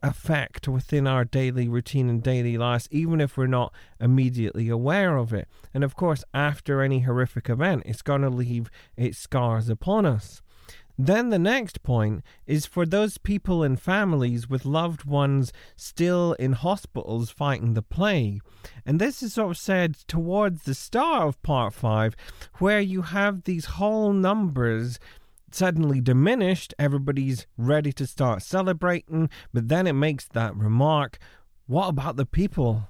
effect 0.02 0.68
within 0.68 1.06
our 1.06 1.24
daily 1.24 1.68
routine 1.68 2.08
and 2.08 2.22
daily 2.22 2.56
lives, 2.56 2.88
even 2.90 3.20
if 3.20 3.36
we're 3.36 3.46
not 3.46 3.72
immediately 4.00 4.68
aware 4.68 5.16
of 5.16 5.32
it. 5.32 5.48
And 5.74 5.84
of 5.84 5.96
course, 5.96 6.24
after 6.32 6.82
any 6.82 7.00
horrific 7.00 7.48
event, 7.48 7.82
it's 7.86 8.02
going 8.02 8.22
to 8.22 8.30
leave 8.30 8.70
its 8.96 9.18
scars 9.18 9.68
upon 9.68 10.06
us. 10.06 10.42
Then 10.98 11.30
the 11.30 11.38
next 11.38 11.82
point 11.82 12.22
is 12.46 12.66
for 12.66 12.84
those 12.84 13.16
people 13.16 13.62
and 13.62 13.80
families 13.80 14.48
with 14.48 14.66
loved 14.66 15.04
ones 15.04 15.52
still 15.74 16.34
in 16.34 16.52
hospitals 16.52 17.30
fighting 17.30 17.74
the 17.74 17.82
plague. 17.82 18.42
And 18.84 19.00
this 19.00 19.22
is 19.22 19.34
sort 19.34 19.52
of 19.52 19.56
said 19.56 19.94
towards 20.06 20.64
the 20.64 20.74
start 20.74 21.28
of 21.28 21.42
part 21.42 21.72
5, 21.72 22.14
where 22.58 22.80
you 22.80 23.02
have 23.02 23.44
these 23.44 23.64
whole 23.64 24.12
numbers 24.12 24.98
suddenly 25.54 26.00
diminished, 26.00 26.74
everybody's 26.78 27.46
ready 27.56 27.92
to 27.92 28.06
start 28.06 28.42
celebrating, 28.42 29.30
but 29.52 29.68
then 29.68 29.86
it 29.86 29.92
makes 29.94 30.26
that 30.28 30.56
remark 30.56 31.18
what 31.66 31.88
about 31.88 32.16
the 32.16 32.26
people 32.26 32.88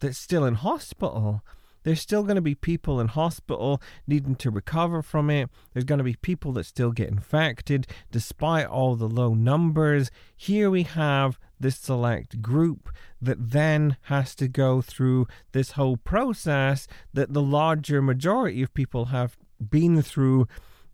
that's 0.00 0.16
still 0.16 0.44
in 0.44 0.54
hospital? 0.54 1.42
There's 1.82 2.00
still 2.00 2.22
going 2.22 2.36
to 2.36 2.40
be 2.40 2.54
people 2.54 3.00
in 3.00 3.08
hospital 3.08 3.82
needing 4.06 4.36
to 4.36 4.50
recover 4.50 5.02
from 5.02 5.28
it. 5.30 5.50
There's 5.72 5.84
going 5.84 5.98
to 5.98 6.04
be 6.04 6.14
people 6.14 6.52
that 6.52 6.64
still 6.64 6.92
get 6.92 7.08
infected 7.08 7.86
despite 8.10 8.66
all 8.66 8.94
the 8.94 9.08
low 9.08 9.34
numbers. 9.34 10.10
Here 10.36 10.70
we 10.70 10.84
have 10.84 11.38
this 11.58 11.76
select 11.76 12.40
group 12.40 12.88
that 13.20 13.50
then 13.50 13.96
has 14.02 14.34
to 14.36 14.48
go 14.48 14.80
through 14.80 15.26
this 15.52 15.72
whole 15.72 15.96
process 15.96 16.86
that 17.12 17.32
the 17.32 17.42
larger 17.42 18.00
majority 18.00 18.62
of 18.62 18.74
people 18.74 19.06
have 19.06 19.36
been 19.60 20.02
through 20.02 20.46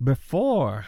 before. 0.02 0.86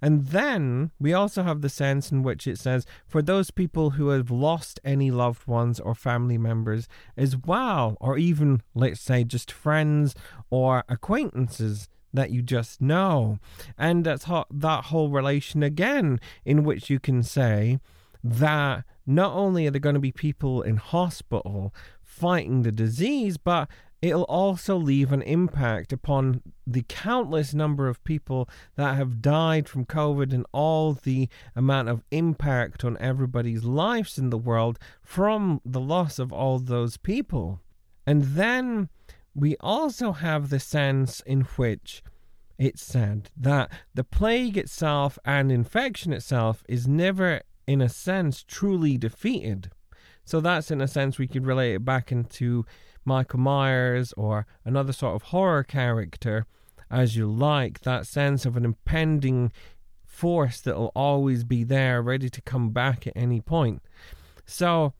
And 0.00 0.26
then 0.26 0.90
we 0.98 1.12
also 1.12 1.42
have 1.42 1.60
the 1.60 1.68
sense 1.68 2.10
in 2.10 2.22
which 2.22 2.46
it 2.46 2.58
says, 2.58 2.86
for 3.06 3.22
those 3.22 3.50
people 3.50 3.90
who 3.90 4.08
have 4.08 4.30
lost 4.30 4.80
any 4.84 5.10
loved 5.10 5.46
ones 5.46 5.80
or 5.80 5.94
family 5.94 6.38
members 6.38 6.88
as 7.16 7.36
well, 7.36 7.96
or 8.00 8.18
even, 8.18 8.62
let's 8.74 9.00
say, 9.00 9.24
just 9.24 9.50
friends 9.50 10.14
or 10.50 10.84
acquaintances 10.88 11.88
that 12.12 12.30
you 12.30 12.42
just 12.42 12.80
know. 12.80 13.38
And 13.76 14.04
that's 14.04 14.24
how, 14.24 14.46
that 14.50 14.84
whole 14.86 15.10
relation 15.10 15.62
again, 15.62 16.20
in 16.44 16.64
which 16.64 16.88
you 16.88 17.00
can 17.00 17.22
say 17.22 17.80
that 18.22 18.84
not 19.06 19.32
only 19.34 19.66
are 19.66 19.70
there 19.70 19.80
going 19.80 19.94
to 19.94 20.00
be 20.00 20.12
people 20.12 20.62
in 20.62 20.76
hospital 20.76 21.74
fighting 22.02 22.62
the 22.62 22.72
disease, 22.72 23.36
but 23.36 23.68
it'll 24.04 24.24
also 24.24 24.76
leave 24.76 25.12
an 25.12 25.22
impact 25.22 25.90
upon 25.90 26.42
the 26.66 26.84
countless 26.88 27.54
number 27.54 27.88
of 27.88 28.04
people 28.04 28.48
that 28.76 28.96
have 28.96 29.22
died 29.22 29.66
from 29.66 29.86
COVID 29.86 30.32
and 30.32 30.44
all 30.52 30.92
the 30.92 31.28
amount 31.56 31.88
of 31.88 32.04
impact 32.10 32.84
on 32.84 32.98
everybody's 32.98 33.64
lives 33.64 34.18
in 34.18 34.28
the 34.28 34.38
world 34.38 34.78
from 35.02 35.62
the 35.64 35.80
loss 35.80 36.18
of 36.18 36.32
all 36.32 36.58
those 36.58 36.98
people. 36.98 37.60
And 38.06 38.22
then 38.22 38.90
we 39.34 39.56
also 39.60 40.12
have 40.12 40.50
the 40.50 40.60
sense 40.60 41.20
in 41.20 41.42
which 41.56 42.02
it's 42.58 42.84
said 42.84 43.30
that 43.36 43.70
the 43.94 44.04
plague 44.04 44.58
itself 44.58 45.18
and 45.24 45.50
infection 45.50 46.12
itself 46.12 46.62
is 46.68 46.86
never, 46.86 47.40
in 47.66 47.80
a 47.80 47.88
sense, 47.88 48.44
truly 48.44 48.98
defeated. 48.98 49.70
So 50.26 50.40
that's 50.40 50.70
in 50.70 50.80
a 50.80 50.88
sense 50.88 51.18
we 51.18 51.26
could 51.26 51.46
relate 51.46 51.74
it 51.74 51.84
back 51.84 52.12
into 52.12 52.64
Michael 53.04 53.40
Myers 53.40 54.12
or 54.16 54.46
another 54.64 54.92
sort 54.92 55.14
of 55.14 55.22
horror 55.22 55.64
character 55.64 56.46
as 56.90 57.16
you 57.16 57.26
like, 57.26 57.80
that 57.80 58.06
sense 58.06 58.46
of 58.46 58.56
an 58.56 58.64
impending 58.64 59.50
force 60.04 60.60
that 60.60 60.76
will 60.76 60.92
always 60.94 61.42
be 61.42 61.64
there, 61.64 62.00
ready 62.00 62.28
to 62.30 62.40
come 62.42 62.70
back 62.70 63.06
at 63.06 63.12
any 63.16 63.40
point. 63.40 63.82
So 64.46 64.92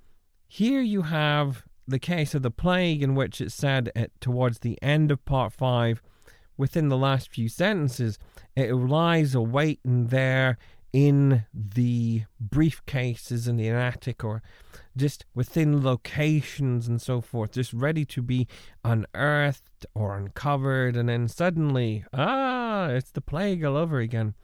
here 0.48 0.80
you 0.80 1.02
have 1.02 1.62
the 1.86 1.98
case 1.98 2.34
of 2.34 2.42
the 2.42 2.50
plague, 2.50 3.02
in 3.02 3.14
which 3.14 3.40
it 3.40 3.52
said 3.52 3.92
at, 3.94 4.10
towards 4.20 4.58
the 4.60 4.76
end 4.82 5.10
of 5.10 5.24
part 5.24 5.52
five, 5.52 6.02
within 6.56 6.88
the 6.88 6.96
last 6.96 7.28
few 7.28 7.48
sentences, 7.48 8.18
it 8.56 8.72
lies 8.72 9.34
awaiting 9.34 10.08
there 10.08 10.58
in 10.94 11.44
the 11.52 12.22
briefcases 12.40 13.48
in 13.48 13.56
the 13.56 13.68
attic 13.68 14.22
or 14.22 14.40
just 14.96 15.24
within 15.34 15.82
locations 15.82 16.86
and 16.86 17.02
so 17.02 17.20
forth, 17.20 17.50
just 17.50 17.72
ready 17.72 18.04
to 18.04 18.22
be 18.22 18.46
unearthed 18.84 19.84
or 19.92 20.16
uncovered, 20.16 20.96
and 20.96 21.08
then 21.08 21.26
suddenly, 21.26 22.04
ah, 22.12 22.86
it's 22.90 23.10
the 23.10 23.20
plague 23.20 23.64
all 23.64 23.76
over 23.76 23.98
again. 23.98 24.34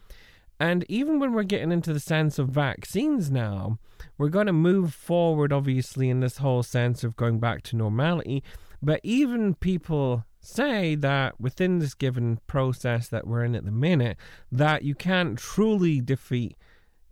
And 0.58 0.84
even 0.88 1.20
when 1.20 1.32
we're 1.32 1.44
getting 1.44 1.70
into 1.70 1.92
the 1.92 2.00
sense 2.00 2.36
of 2.36 2.48
vaccines 2.48 3.30
now, 3.30 3.78
we're 4.18 4.28
going 4.28 4.48
to 4.48 4.52
move 4.52 4.92
forward, 4.92 5.52
obviously, 5.52 6.10
in 6.10 6.18
this 6.18 6.38
whole 6.38 6.64
sense 6.64 7.04
of 7.04 7.16
going 7.16 7.38
back 7.38 7.62
to 7.62 7.76
normality. 7.76 8.42
But 8.82 9.00
even 9.04 9.54
people 9.54 10.24
say 10.40 10.94
that 10.96 11.40
within 11.40 11.78
this 11.78 11.94
given 11.94 12.40
process 12.46 13.08
that 13.08 13.26
we're 13.26 13.44
in 13.44 13.54
at 13.54 13.64
the 13.64 13.70
minute, 13.70 14.16
that 14.50 14.82
you 14.82 14.94
can't 14.94 15.38
truly 15.38 16.00
defeat 16.00 16.56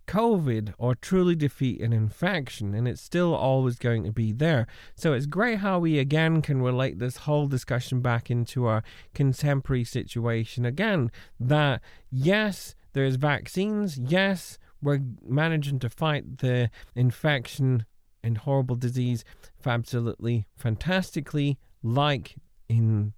COVID 0.06 0.72
or 0.78 0.94
truly 0.94 1.36
defeat 1.36 1.82
an 1.82 1.92
infection, 1.92 2.74
and 2.74 2.88
it's 2.88 3.02
still 3.02 3.34
always 3.34 3.76
going 3.76 4.04
to 4.04 4.12
be 4.12 4.32
there. 4.32 4.66
So 4.96 5.12
it's 5.12 5.26
great 5.26 5.58
how 5.58 5.78
we 5.78 5.98
again 5.98 6.40
can 6.40 6.62
relate 6.62 6.98
this 6.98 7.18
whole 7.18 7.46
discussion 7.46 8.00
back 8.00 8.30
into 8.30 8.66
our 8.66 8.82
contemporary 9.14 9.84
situation 9.84 10.64
again. 10.64 11.10
That 11.38 11.82
yes, 12.10 12.74
there's 12.94 13.16
vaccines, 13.16 13.98
yes, 13.98 14.58
we're 14.80 15.00
managing 15.22 15.78
to 15.80 15.90
fight 15.90 16.38
the 16.38 16.70
infection 16.94 17.84
and 18.22 18.38
horrible 18.38 18.76
disease 18.76 19.24
absolutely 19.66 20.46
fantastically, 20.56 21.58
like 21.82 22.36
in 22.70 23.12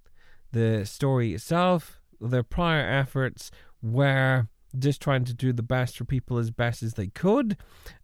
the 0.51 0.85
story 0.85 1.33
itself, 1.33 2.01
their 2.19 2.43
prior 2.43 2.87
efforts 2.87 3.51
were 3.81 4.47
just 4.77 5.01
trying 5.01 5.25
to 5.25 5.33
do 5.33 5.51
the 5.51 5.63
best 5.63 5.97
for 5.97 6.05
people 6.05 6.37
as 6.37 6.51
best 6.51 6.83
as 6.83 6.93
they 6.93 7.07
could. 7.07 7.57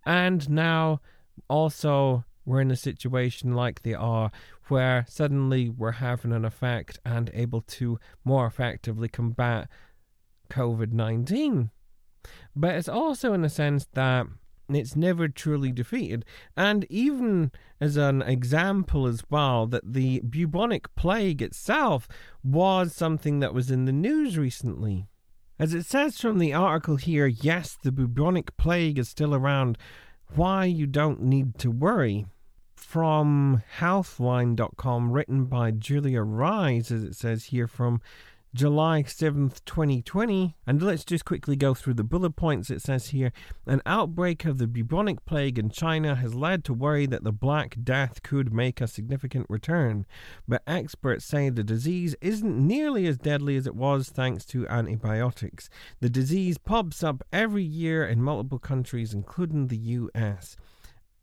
And 0.06 0.50
now 0.50 1.02
also 1.48 2.26
we're 2.46 2.62
in 2.62 2.72
a 2.72 2.76
situation 2.76 3.54
like 3.54 3.82
they 3.82 3.94
are 3.94 4.32
where 4.68 5.06
suddenly 5.08 5.70
we're 5.70 5.92
having 5.94 6.32
an 6.32 6.46
effect 6.46 7.00
and 7.06 7.30
able 7.34 7.62
to 7.62 8.00
more 8.24 8.46
effectively 8.46 9.08
combat 9.08 9.70
COVID 10.50 10.92
19. 10.94 11.72
But 12.56 12.76
it's 12.76 12.90
also 12.90 13.34
in 13.34 13.44
a 13.44 13.50
sense 13.50 13.88
that 13.94 14.28
it's 14.76 14.96
never 14.96 15.28
truly 15.28 15.72
defeated. 15.72 16.26
And 16.56 16.86
even 16.90 17.52
as 17.80 17.96
an 17.96 18.22
example 18.22 19.08
as 19.08 19.24
well, 19.30 19.68
that 19.68 19.94
the 19.94 20.22
bubonic 20.22 20.94
plague 20.96 21.42
itself 21.42 22.08
was 22.44 22.94
something 22.94 23.40
that 23.40 23.54
was 23.54 23.72
in 23.72 23.86
the 23.86 23.92
news 23.92 24.38
recently. 24.38 25.08
As 25.60 25.74
it 25.74 25.86
says 25.86 26.20
from 26.20 26.38
the 26.38 26.54
article 26.54 26.98
here, 26.98 27.28
yes, 27.28 27.78
the 27.82 27.92
bubonic 27.92 28.56
plague 28.58 29.00
is 29.00 29.10
still 29.10 29.34
around. 29.34 29.78
Why 30.36 30.66
you 30.66 30.86
don't 30.86 31.24
need 31.24 31.58
to 31.60 31.72
worry. 31.72 32.26
From 32.76 33.64
healthline.com, 33.80 35.12
written 35.12 35.46
by 35.46 35.72
Julia 35.72 36.22
Ries, 36.22 36.92
as 36.92 37.04
it 37.04 37.16
says 37.16 37.46
here 37.46 37.68
from 37.68 38.02
July 38.58 39.04
7th, 39.04 39.64
2020. 39.66 40.56
And 40.66 40.82
let's 40.82 41.06
just 41.06 41.26
quickly 41.26 41.56
go 41.56 41.76
through 41.76 41.94
the 41.94 42.04
bullet 42.04 42.32
points. 42.32 42.72
It 42.72 42.82
says 42.82 43.10
here 43.10 43.32
an 43.68 43.84
outbreak 43.86 44.46
of 44.46 44.58
the 44.58 44.66
bubonic 44.66 45.24
plague 45.26 45.60
in 45.60 45.70
China 45.70 46.16
has 46.16 46.34
led 46.34 46.64
to 46.64 46.74
worry 46.74 47.06
that 47.06 47.24
the 47.24 47.32
Black 47.32 47.78
Death 47.84 48.24
could 48.24 48.52
make 48.52 48.82
a 48.82 48.88
significant 48.88 49.46
return. 49.48 50.08
But 50.48 50.64
experts 50.66 51.24
say 51.24 51.50
the 51.50 51.64
disease 51.64 52.16
isn't 52.20 52.58
nearly 52.58 53.06
as 53.06 53.20
deadly 53.20 53.58
as 53.58 53.68
it 53.68 53.76
was 53.76 54.10
thanks 54.10 54.44
to 54.46 54.68
antibiotics. 54.68 55.70
The 56.00 56.10
disease 56.10 56.58
pops 56.58 57.04
up 57.04 57.24
every 57.32 57.64
year 57.64 58.08
in 58.08 58.24
multiple 58.24 58.58
countries, 58.58 59.14
including 59.14 59.68
the 59.68 59.78
US. 59.78 60.58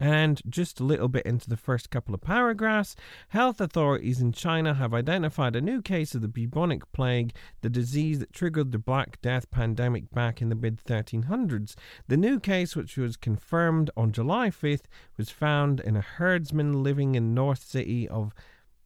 And 0.00 0.42
just 0.48 0.80
a 0.80 0.84
little 0.84 1.08
bit 1.08 1.24
into 1.24 1.48
the 1.48 1.56
first 1.56 1.88
couple 1.88 2.14
of 2.14 2.20
paragraphs, 2.20 2.96
health 3.28 3.60
authorities 3.60 4.20
in 4.20 4.32
China 4.32 4.74
have 4.74 4.92
identified 4.92 5.54
a 5.54 5.60
new 5.60 5.80
case 5.80 6.14
of 6.14 6.20
the 6.20 6.28
bubonic 6.28 6.90
plague, 6.92 7.32
the 7.60 7.70
disease 7.70 8.18
that 8.18 8.32
triggered 8.32 8.72
the 8.72 8.78
Black 8.78 9.22
Death 9.22 9.50
pandemic 9.52 10.10
back 10.10 10.42
in 10.42 10.48
the 10.48 10.56
mid 10.56 10.82
1300s. 10.84 11.76
The 12.08 12.16
new 12.16 12.40
case, 12.40 12.74
which 12.74 12.96
was 12.96 13.16
confirmed 13.16 13.90
on 13.96 14.10
July 14.10 14.50
5th, 14.50 14.86
was 15.16 15.30
found 15.30 15.78
in 15.78 15.96
a 15.96 16.00
herdsman 16.00 16.82
living 16.82 17.14
in 17.14 17.32
north 17.32 17.62
city 17.62 18.08
of 18.08 18.34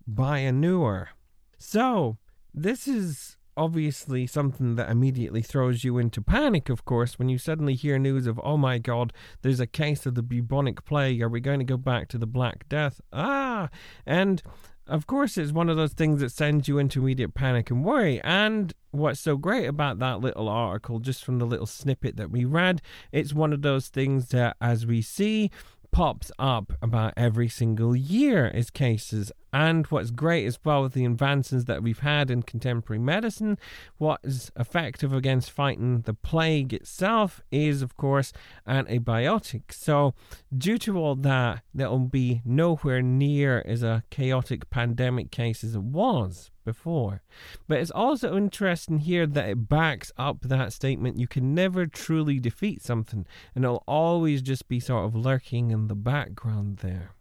Bayannur. 0.08 1.08
So, 1.56 2.18
this 2.52 2.86
is 2.86 3.37
obviously 3.58 4.26
something 4.26 4.76
that 4.76 4.88
immediately 4.88 5.42
throws 5.42 5.82
you 5.84 5.98
into 5.98 6.22
panic, 6.22 6.68
of 6.68 6.84
course, 6.84 7.18
when 7.18 7.28
you 7.28 7.36
suddenly 7.36 7.74
hear 7.74 7.98
news 7.98 8.26
of, 8.26 8.40
oh 8.44 8.56
my 8.56 8.78
god, 8.78 9.12
there's 9.42 9.60
a 9.60 9.66
case 9.66 10.06
of 10.06 10.14
the 10.14 10.22
bubonic 10.22 10.84
plague. 10.84 11.20
Are 11.20 11.28
we 11.28 11.40
going 11.40 11.58
to 11.58 11.64
go 11.64 11.76
back 11.76 12.08
to 12.08 12.18
the 12.18 12.26
Black 12.26 12.68
Death? 12.68 13.00
Ah! 13.12 13.68
And 14.06 14.42
of 14.86 15.06
course, 15.06 15.36
it's 15.36 15.52
one 15.52 15.68
of 15.68 15.76
those 15.76 15.92
things 15.92 16.20
that 16.20 16.32
sends 16.32 16.66
you 16.68 16.78
into 16.78 17.00
immediate 17.00 17.34
panic 17.34 17.70
and 17.70 17.84
worry. 17.84 18.20
And 18.22 18.72
what's 18.90 19.20
so 19.20 19.36
great 19.36 19.66
about 19.66 19.98
that 19.98 20.20
little 20.20 20.48
article, 20.48 20.98
just 20.98 21.24
from 21.24 21.38
the 21.38 21.46
little 21.46 21.66
snippet 21.66 22.16
that 22.16 22.30
we 22.30 22.44
read, 22.46 22.80
it's 23.12 23.34
one 23.34 23.52
of 23.52 23.62
those 23.62 23.88
things 23.88 24.28
that, 24.28 24.56
as 24.60 24.86
we 24.86 25.02
see, 25.02 25.50
pops 25.90 26.30
up 26.38 26.72
about 26.80 27.14
every 27.16 27.48
single 27.48 27.94
year 27.94 28.48
is 28.48 28.70
cases. 28.70 29.32
And 29.52 29.86
what's 29.86 30.10
great 30.10 30.46
as 30.46 30.58
well 30.64 30.82
with 30.82 30.92
the 30.92 31.04
advances 31.04 31.64
that 31.64 31.82
we've 31.82 32.00
had 32.00 32.30
in 32.30 32.42
contemporary 32.42 33.00
medicine, 33.00 33.58
what 33.96 34.20
is 34.22 34.52
effective 34.56 35.12
against 35.12 35.50
fighting 35.50 36.02
the 36.02 36.14
plague 36.14 36.74
itself 36.74 37.40
is, 37.50 37.80
of 37.80 37.96
course, 37.96 38.32
antibiotics. 38.66 39.80
So, 39.80 40.14
due 40.56 40.78
to 40.78 40.98
all 40.98 41.14
that, 41.16 41.62
there'll 41.74 41.98
be 41.98 42.42
nowhere 42.44 43.00
near 43.00 43.62
as 43.66 43.82
a 43.82 44.04
chaotic 44.10 44.68
pandemic 44.70 45.30
case 45.30 45.64
as 45.64 45.74
it 45.74 45.82
was 45.82 46.50
before. 46.68 47.22
But 47.66 47.78
it's 47.78 47.90
also 47.90 48.36
interesting 48.36 48.98
here 48.98 49.26
that 49.26 49.48
it 49.48 49.68
backs 49.70 50.12
up 50.18 50.42
that 50.42 50.74
statement 50.74 51.18
you 51.18 51.26
can 51.26 51.54
never 51.54 51.86
truly 51.86 52.38
defeat 52.38 52.82
something, 52.82 53.24
and 53.54 53.64
it'll 53.64 53.84
always 53.88 54.42
just 54.42 54.68
be 54.68 54.80
sort 54.80 55.06
of 55.06 55.14
lurking 55.14 55.70
in 55.70 55.88
the 55.88 55.94
background 55.94 56.78
there 56.78 57.12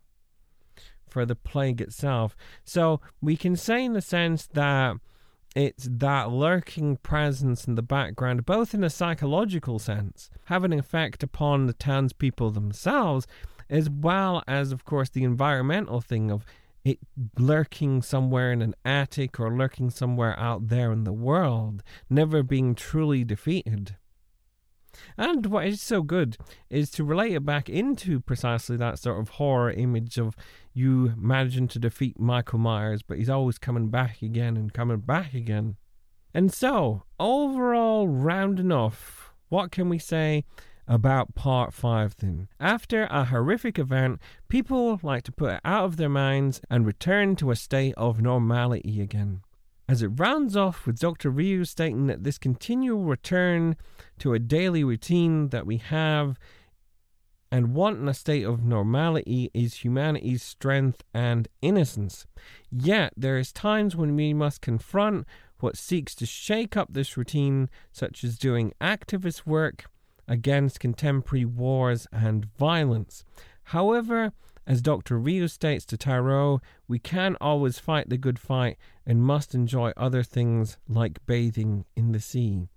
for 1.08 1.26
the 1.26 1.36
plague 1.36 1.80
itself. 1.80 2.36
So 2.66 3.00
we 3.22 3.38
can 3.38 3.56
say, 3.56 3.86
in 3.86 3.94
the 3.94 4.02
sense, 4.02 4.48
that 4.48 4.98
it's 5.56 5.88
that 5.90 6.30
lurking 6.30 6.98
presence 6.98 7.66
in 7.66 7.76
the 7.76 7.82
background, 7.82 8.46
both 8.46 8.74
in 8.74 8.84
a 8.84 8.90
psychological 8.90 9.80
sense, 9.80 10.30
having 10.46 10.74
an 10.74 10.80
effect 10.80 11.24
upon 11.24 11.66
the 11.66 11.74
townspeople 11.74 12.52
themselves, 12.52 13.26
as 13.70 13.90
well 13.90 14.44
as, 14.48 14.74
of 14.74 14.84
course, 14.84 15.10
the 15.10 15.24
environmental 15.24 16.02
thing 16.02 16.30
of 16.30 16.46
it 16.88 17.00
lurking 17.38 18.02
somewhere 18.02 18.52
in 18.52 18.62
an 18.62 18.76
attic 18.86 19.40
or 19.40 19.56
lurking 19.56 19.90
somewhere 19.90 20.38
out 20.40 20.70
there 20.70 20.92
in 20.92 21.04
the 21.04 21.14
world, 21.14 21.84
never 22.10 22.44
being 22.44 22.76
truly 22.76 23.24
defeated. 23.24 23.98
And 25.18 25.46
what 25.48 25.68
is 25.68 25.82
so 25.82 26.02
good 26.02 26.38
is 26.70 26.90
to 26.92 27.04
relate 27.04 27.34
it 27.34 27.46
back 27.46 27.70
into 27.70 28.20
precisely 28.20 28.78
that 28.78 29.00
sort 29.00 29.20
of 29.20 29.30
horror 29.30 29.72
image 29.72 30.18
of 30.18 30.36
you 30.74 31.14
managing 31.16 31.68
to 31.70 31.80
defeat 31.80 32.20
Michael 32.20 32.60
Myers, 32.60 33.04
but 33.04 33.18
he's 33.18 33.30
always 33.30 33.58
coming 33.58 33.90
back 33.90 34.22
again 34.22 34.58
and 34.58 34.74
coming 34.74 35.00
back 35.00 35.34
again. 35.34 35.76
And 36.34 36.54
so, 36.54 37.04
overall, 37.20 38.08
rounding 38.08 38.72
off, 38.72 39.34
what 39.50 39.72
can 39.72 39.90
we 39.90 40.00
say 40.00 40.44
about 40.88 41.36
part 41.36 41.74
5 41.74 42.16
then. 42.18 42.48
After 42.60 43.04
a 43.06 43.26
horrific 43.26 43.78
event, 43.78 44.20
people 44.48 45.00
like 45.04 45.24
to 45.24 45.32
put 45.32 45.54
it 45.54 45.62
out 45.66 45.86
of 45.86 45.98
their 45.98 46.10
minds 46.10 46.62
and 46.70 46.86
return 46.86 47.36
to 47.38 47.52
a 47.52 47.56
state 47.56 47.94
of 47.98 48.22
normality 48.22 49.02
again. 49.02 49.42
As 49.90 50.02
it 50.02 50.08
rounds 50.08 50.56
off 50.56 50.86
with 50.86 51.00
Dr. 51.00 51.32
Rieux 51.32 51.66
stating 51.66 52.08
that 52.08 52.24
this 52.24 52.38
continual 52.38 53.04
return 53.04 53.78
to 54.20 54.34
a 54.34 54.40
daily 54.40 54.84
routine 54.84 55.50
that 55.50 55.66
we 55.66 55.78
have 55.78 56.38
and 57.50 57.74
wanting 57.74 58.10
a 58.10 58.14
state 58.14 58.44
of 58.44 58.66
normality 58.66 59.50
is 59.54 59.86
humanity's 59.86 60.44
strength 60.44 61.04
and 61.14 61.48
innocence. 61.62 62.26
Yet 62.70 63.14
there 63.16 63.38
is 63.38 63.54
times 63.54 63.96
when 63.96 64.16
we 64.16 64.34
must 64.34 64.60
confront 64.60 65.26
what 65.60 65.78
seeks 65.78 66.14
to 66.16 66.26
shake 66.26 66.76
up 66.76 66.90
this 66.92 67.16
routine, 67.16 67.70
such 67.92 68.24
as 68.24 68.38
doing 68.38 68.74
activist 68.82 69.46
work 69.46 69.86
against 70.28 70.80
contemporary 70.80 71.46
wars 71.46 72.08
and 72.12 72.46
violence. 72.58 73.24
However, 73.64 74.34
as 74.66 74.82
Dr. 74.82 75.18
Rieux 75.18 75.48
states 75.50 75.86
to 75.86 75.98
Tarrou, 75.98 76.60
we 76.88 77.00
can't 77.00 77.38
always 77.40 77.80
fight 77.80 78.10
the 78.10 78.18
good 78.18 78.38
fight 78.38 78.78
and 79.06 79.24
must 79.24 79.56
enjoy 79.56 79.94
other 79.96 80.24
things 80.24 80.78
like 80.90 81.26
bathing 81.26 81.86
in 81.96 82.12
the 82.12 82.20
sea. 82.20 82.68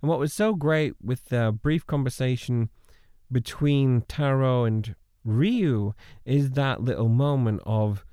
And 0.00 0.08
what 0.08 0.18
was 0.18 0.32
so 0.32 0.54
great 0.54 0.94
with 1.02 1.26
the 1.26 1.52
brief 1.52 1.86
conversation 1.86 2.70
between 3.30 4.02
Tarrou 4.02 4.66
and 4.66 4.94
Rieux 5.26 5.94
is 6.24 6.52
that 6.52 6.82
little 6.82 7.08
moment 7.10 7.60
of, 7.66 8.06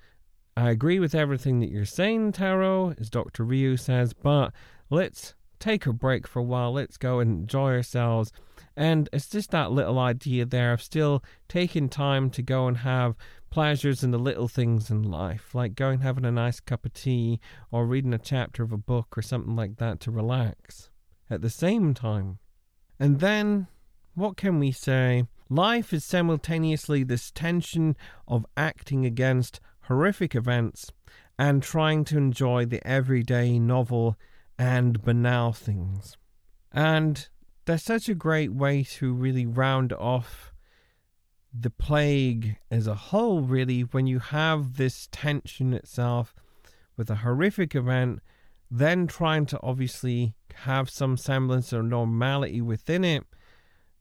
I 0.57 0.69
agree 0.69 0.99
with 0.99 1.15
everything 1.15 1.61
that 1.61 1.69
you're 1.69 1.85
saying, 1.85 2.33
Tarrou, 2.33 2.99
as 2.99 3.09
Dr. 3.09 3.45
Rieux 3.45 3.79
says, 3.79 4.11
but 4.11 4.51
let's 4.89 5.35
take 5.59 5.85
a 5.85 5.93
break 5.93 6.27
for 6.27 6.39
a 6.39 6.43
while, 6.43 6.73
let's 6.73 6.97
go 6.97 7.19
and 7.19 7.41
enjoy 7.41 7.71
ourselves 7.71 8.33
and 8.75 9.09
it's 9.11 9.27
just 9.27 9.51
that 9.51 9.71
little 9.71 9.99
idea 9.99 10.45
there 10.45 10.73
of 10.73 10.81
still 10.81 11.23
taking 11.47 11.89
time 11.89 12.29
to 12.31 12.41
go 12.41 12.67
and 12.67 12.77
have 12.77 13.15
pleasures 13.49 14.03
in 14.03 14.11
the 14.11 14.17
little 14.17 14.47
things 14.47 14.89
in 14.89 15.03
life, 15.03 15.53
like 15.53 15.75
going 15.75 15.99
having 15.99 16.25
a 16.25 16.31
nice 16.31 16.59
cup 16.59 16.85
of 16.85 16.93
tea 16.93 17.39
or 17.69 17.85
reading 17.85 18.13
a 18.13 18.17
chapter 18.17 18.63
of 18.63 18.71
a 18.71 18.77
book 18.77 19.17
or 19.17 19.21
something 19.21 19.55
like 19.55 19.77
that 19.77 19.99
to 19.99 20.11
relax 20.11 20.89
at 21.29 21.41
the 21.41 21.49
same 21.49 21.93
time. 21.93 22.39
And 22.99 23.19
then, 23.19 23.67
what 24.15 24.37
can 24.37 24.59
we 24.59 24.71
say? 24.71 25.25
Life 25.49 25.91
is 25.91 26.05
simultaneously 26.05 27.03
this 27.03 27.29
tension 27.31 27.97
of 28.27 28.45
acting 28.55 29.05
against 29.05 29.59
horrific 29.81 30.33
events 30.33 30.91
and 31.37 31.61
trying 31.61 32.05
to 32.05 32.17
enjoy 32.17 32.65
the 32.65 32.85
everyday 32.87 33.59
novel 33.59 34.15
and 34.57 35.01
banal 35.01 35.51
things. 35.51 36.15
And 36.71 37.27
that's 37.71 37.83
such 37.83 38.09
a 38.09 38.13
great 38.13 38.51
way 38.51 38.83
to 38.83 39.13
really 39.13 39.45
round 39.45 39.93
off 39.93 40.51
the 41.57 41.69
plague 41.69 42.57
as 42.69 42.85
a 42.85 42.95
whole, 42.95 43.43
really, 43.43 43.81
when 43.81 44.07
you 44.07 44.19
have 44.19 44.75
this 44.75 45.07
tension 45.09 45.73
itself 45.73 46.35
with 46.97 47.09
a 47.09 47.15
horrific 47.15 47.73
event, 47.73 48.19
then 48.69 49.07
trying 49.07 49.45
to 49.45 49.59
obviously 49.63 50.33
have 50.65 50.89
some 50.89 51.15
semblance 51.15 51.71
of 51.71 51.85
normality 51.85 52.59
within 52.59 53.05
it, 53.05 53.23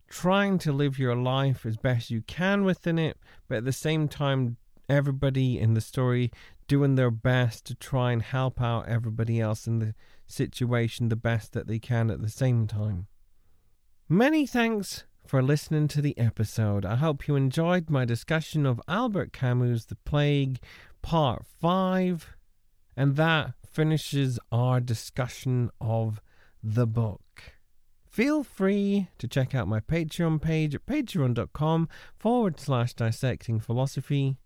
trying 0.08 0.58
to 0.58 0.72
live 0.72 0.98
your 0.98 1.14
life 1.14 1.64
as 1.64 1.76
best 1.76 2.10
you 2.10 2.22
can 2.22 2.64
within 2.64 2.98
it, 2.98 3.18
but 3.48 3.58
at 3.58 3.64
the 3.64 3.72
same 3.72 4.08
time, 4.08 4.56
everybody 4.88 5.60
in 5.60 5.74
the 5.74 5.80
story 5.80 6.32
doing 6.66 6.96
their 6.96 7.12
best 7.12 7.66
to 7.66 7.76
try 7.76 8.10
and 8.10 8.22
help 8.22 8.60
out 8.60 8.88
everybody 8.88 9.40
else 9.40 9.68
in 9.68 9.78
the 9.78 9.94
situation 10.26 11.08
the 11.08 11.14
best 11.14 11.52
that 11.52 11.68
they 11.68 11.78
can 11.78 12.10
at 12.10 12.20
the 12.20 12.28
same 12.28 12.66
time. 12.66 13.06
Many 14.12 14.44
thanks 14.44 15.04
for 15.24 15.40
listening 15.40 15.86
to 15.86 16.02
the 16.02 16.18
episode. 16.18 16.84
I 16.84 16.96
hope 16.96 17.28
you 17.28 17.36
enjoyed 17.36 17.88
my 17.88 18.04
discussion 18.04 18.66
of 18.66 18.80
Albert 18.88 19.32
Camus' 19.32 19.84
The 19.84 19.94
Plague, 19.94 20.58
Part 21.00 21.46
5, 21.60 22.34
and 22.96 23.14
that 23.14 23.52
finishes 23.64 24.40
our 24.50 24.80
discussion 24.80 25.70
of 25.80 26.20
the 26.60 26.88
book. 26.88 27.52
Feel 28.04 28.42
free 28.42 29.06
to 29.18 29.28
check 29.28 29.54
out 29.54 29.68
my 29.68 29.78
Patreon 29.78 30.42
page 30.42 30.74
at 30.74 30.86
patreon.com 30.86 31.88
forward 32.18 32.58
slash 32.58 32.94
dissecting 32.94 33.60
philosophy 33.60 34.38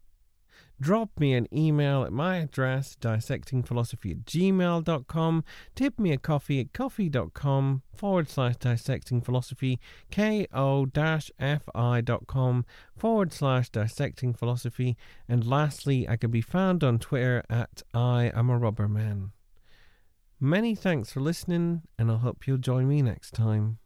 drop 0.80 1.10
me 1.18 1.34
an 1.34 1.46
email 1.52 2.04
at 2.04 2.12
my 2.12 2.38
address, 2.38 2.96
dissectingphilosophy 3.00 4.10
at 4.12 4.24
gmail.com, 4.24 5.44
tip 5.74 5.98
me 5.98 6.12
a 6.12 6.18
coffee 6.18 6.60
at 6.60 6.72
ko-fi.com 6.72 7.82
forward 7.94 8.28
slash 8.28 8.56
dissectingphilosophy, 8.56 9.78
ko-fi.com 10.10 10.54
forward 12.96 13.32
slash 13.32 13.70
dissectingphilosophy, 13.70 14.96
and 15.28 15.46
lastly, 15.46 16.08
I 16.08 16.16
can 16.16 16.30
be 16.30 16.40
found 16.40 16.84
on 16.84 16.98
Twitter 16.98 17.42
at 17.48 17.82
I 17.92 18.30
am 18.34 18.50
a 18.50 18.58
rubber 18.58 18.88
man. 18.88 19.32
Many 20.40 20.74
thanks 20.74 21.12
for 21.12 21.20
listening, 21.20 21.82
and 21.98 22.10
I 22.10 22.16
hope 22.16 22.46
you'll 22.46 22.58
join 22.58 22.88
me 22.88 23.00
next 23.02 23.32
time. 23.32 23.78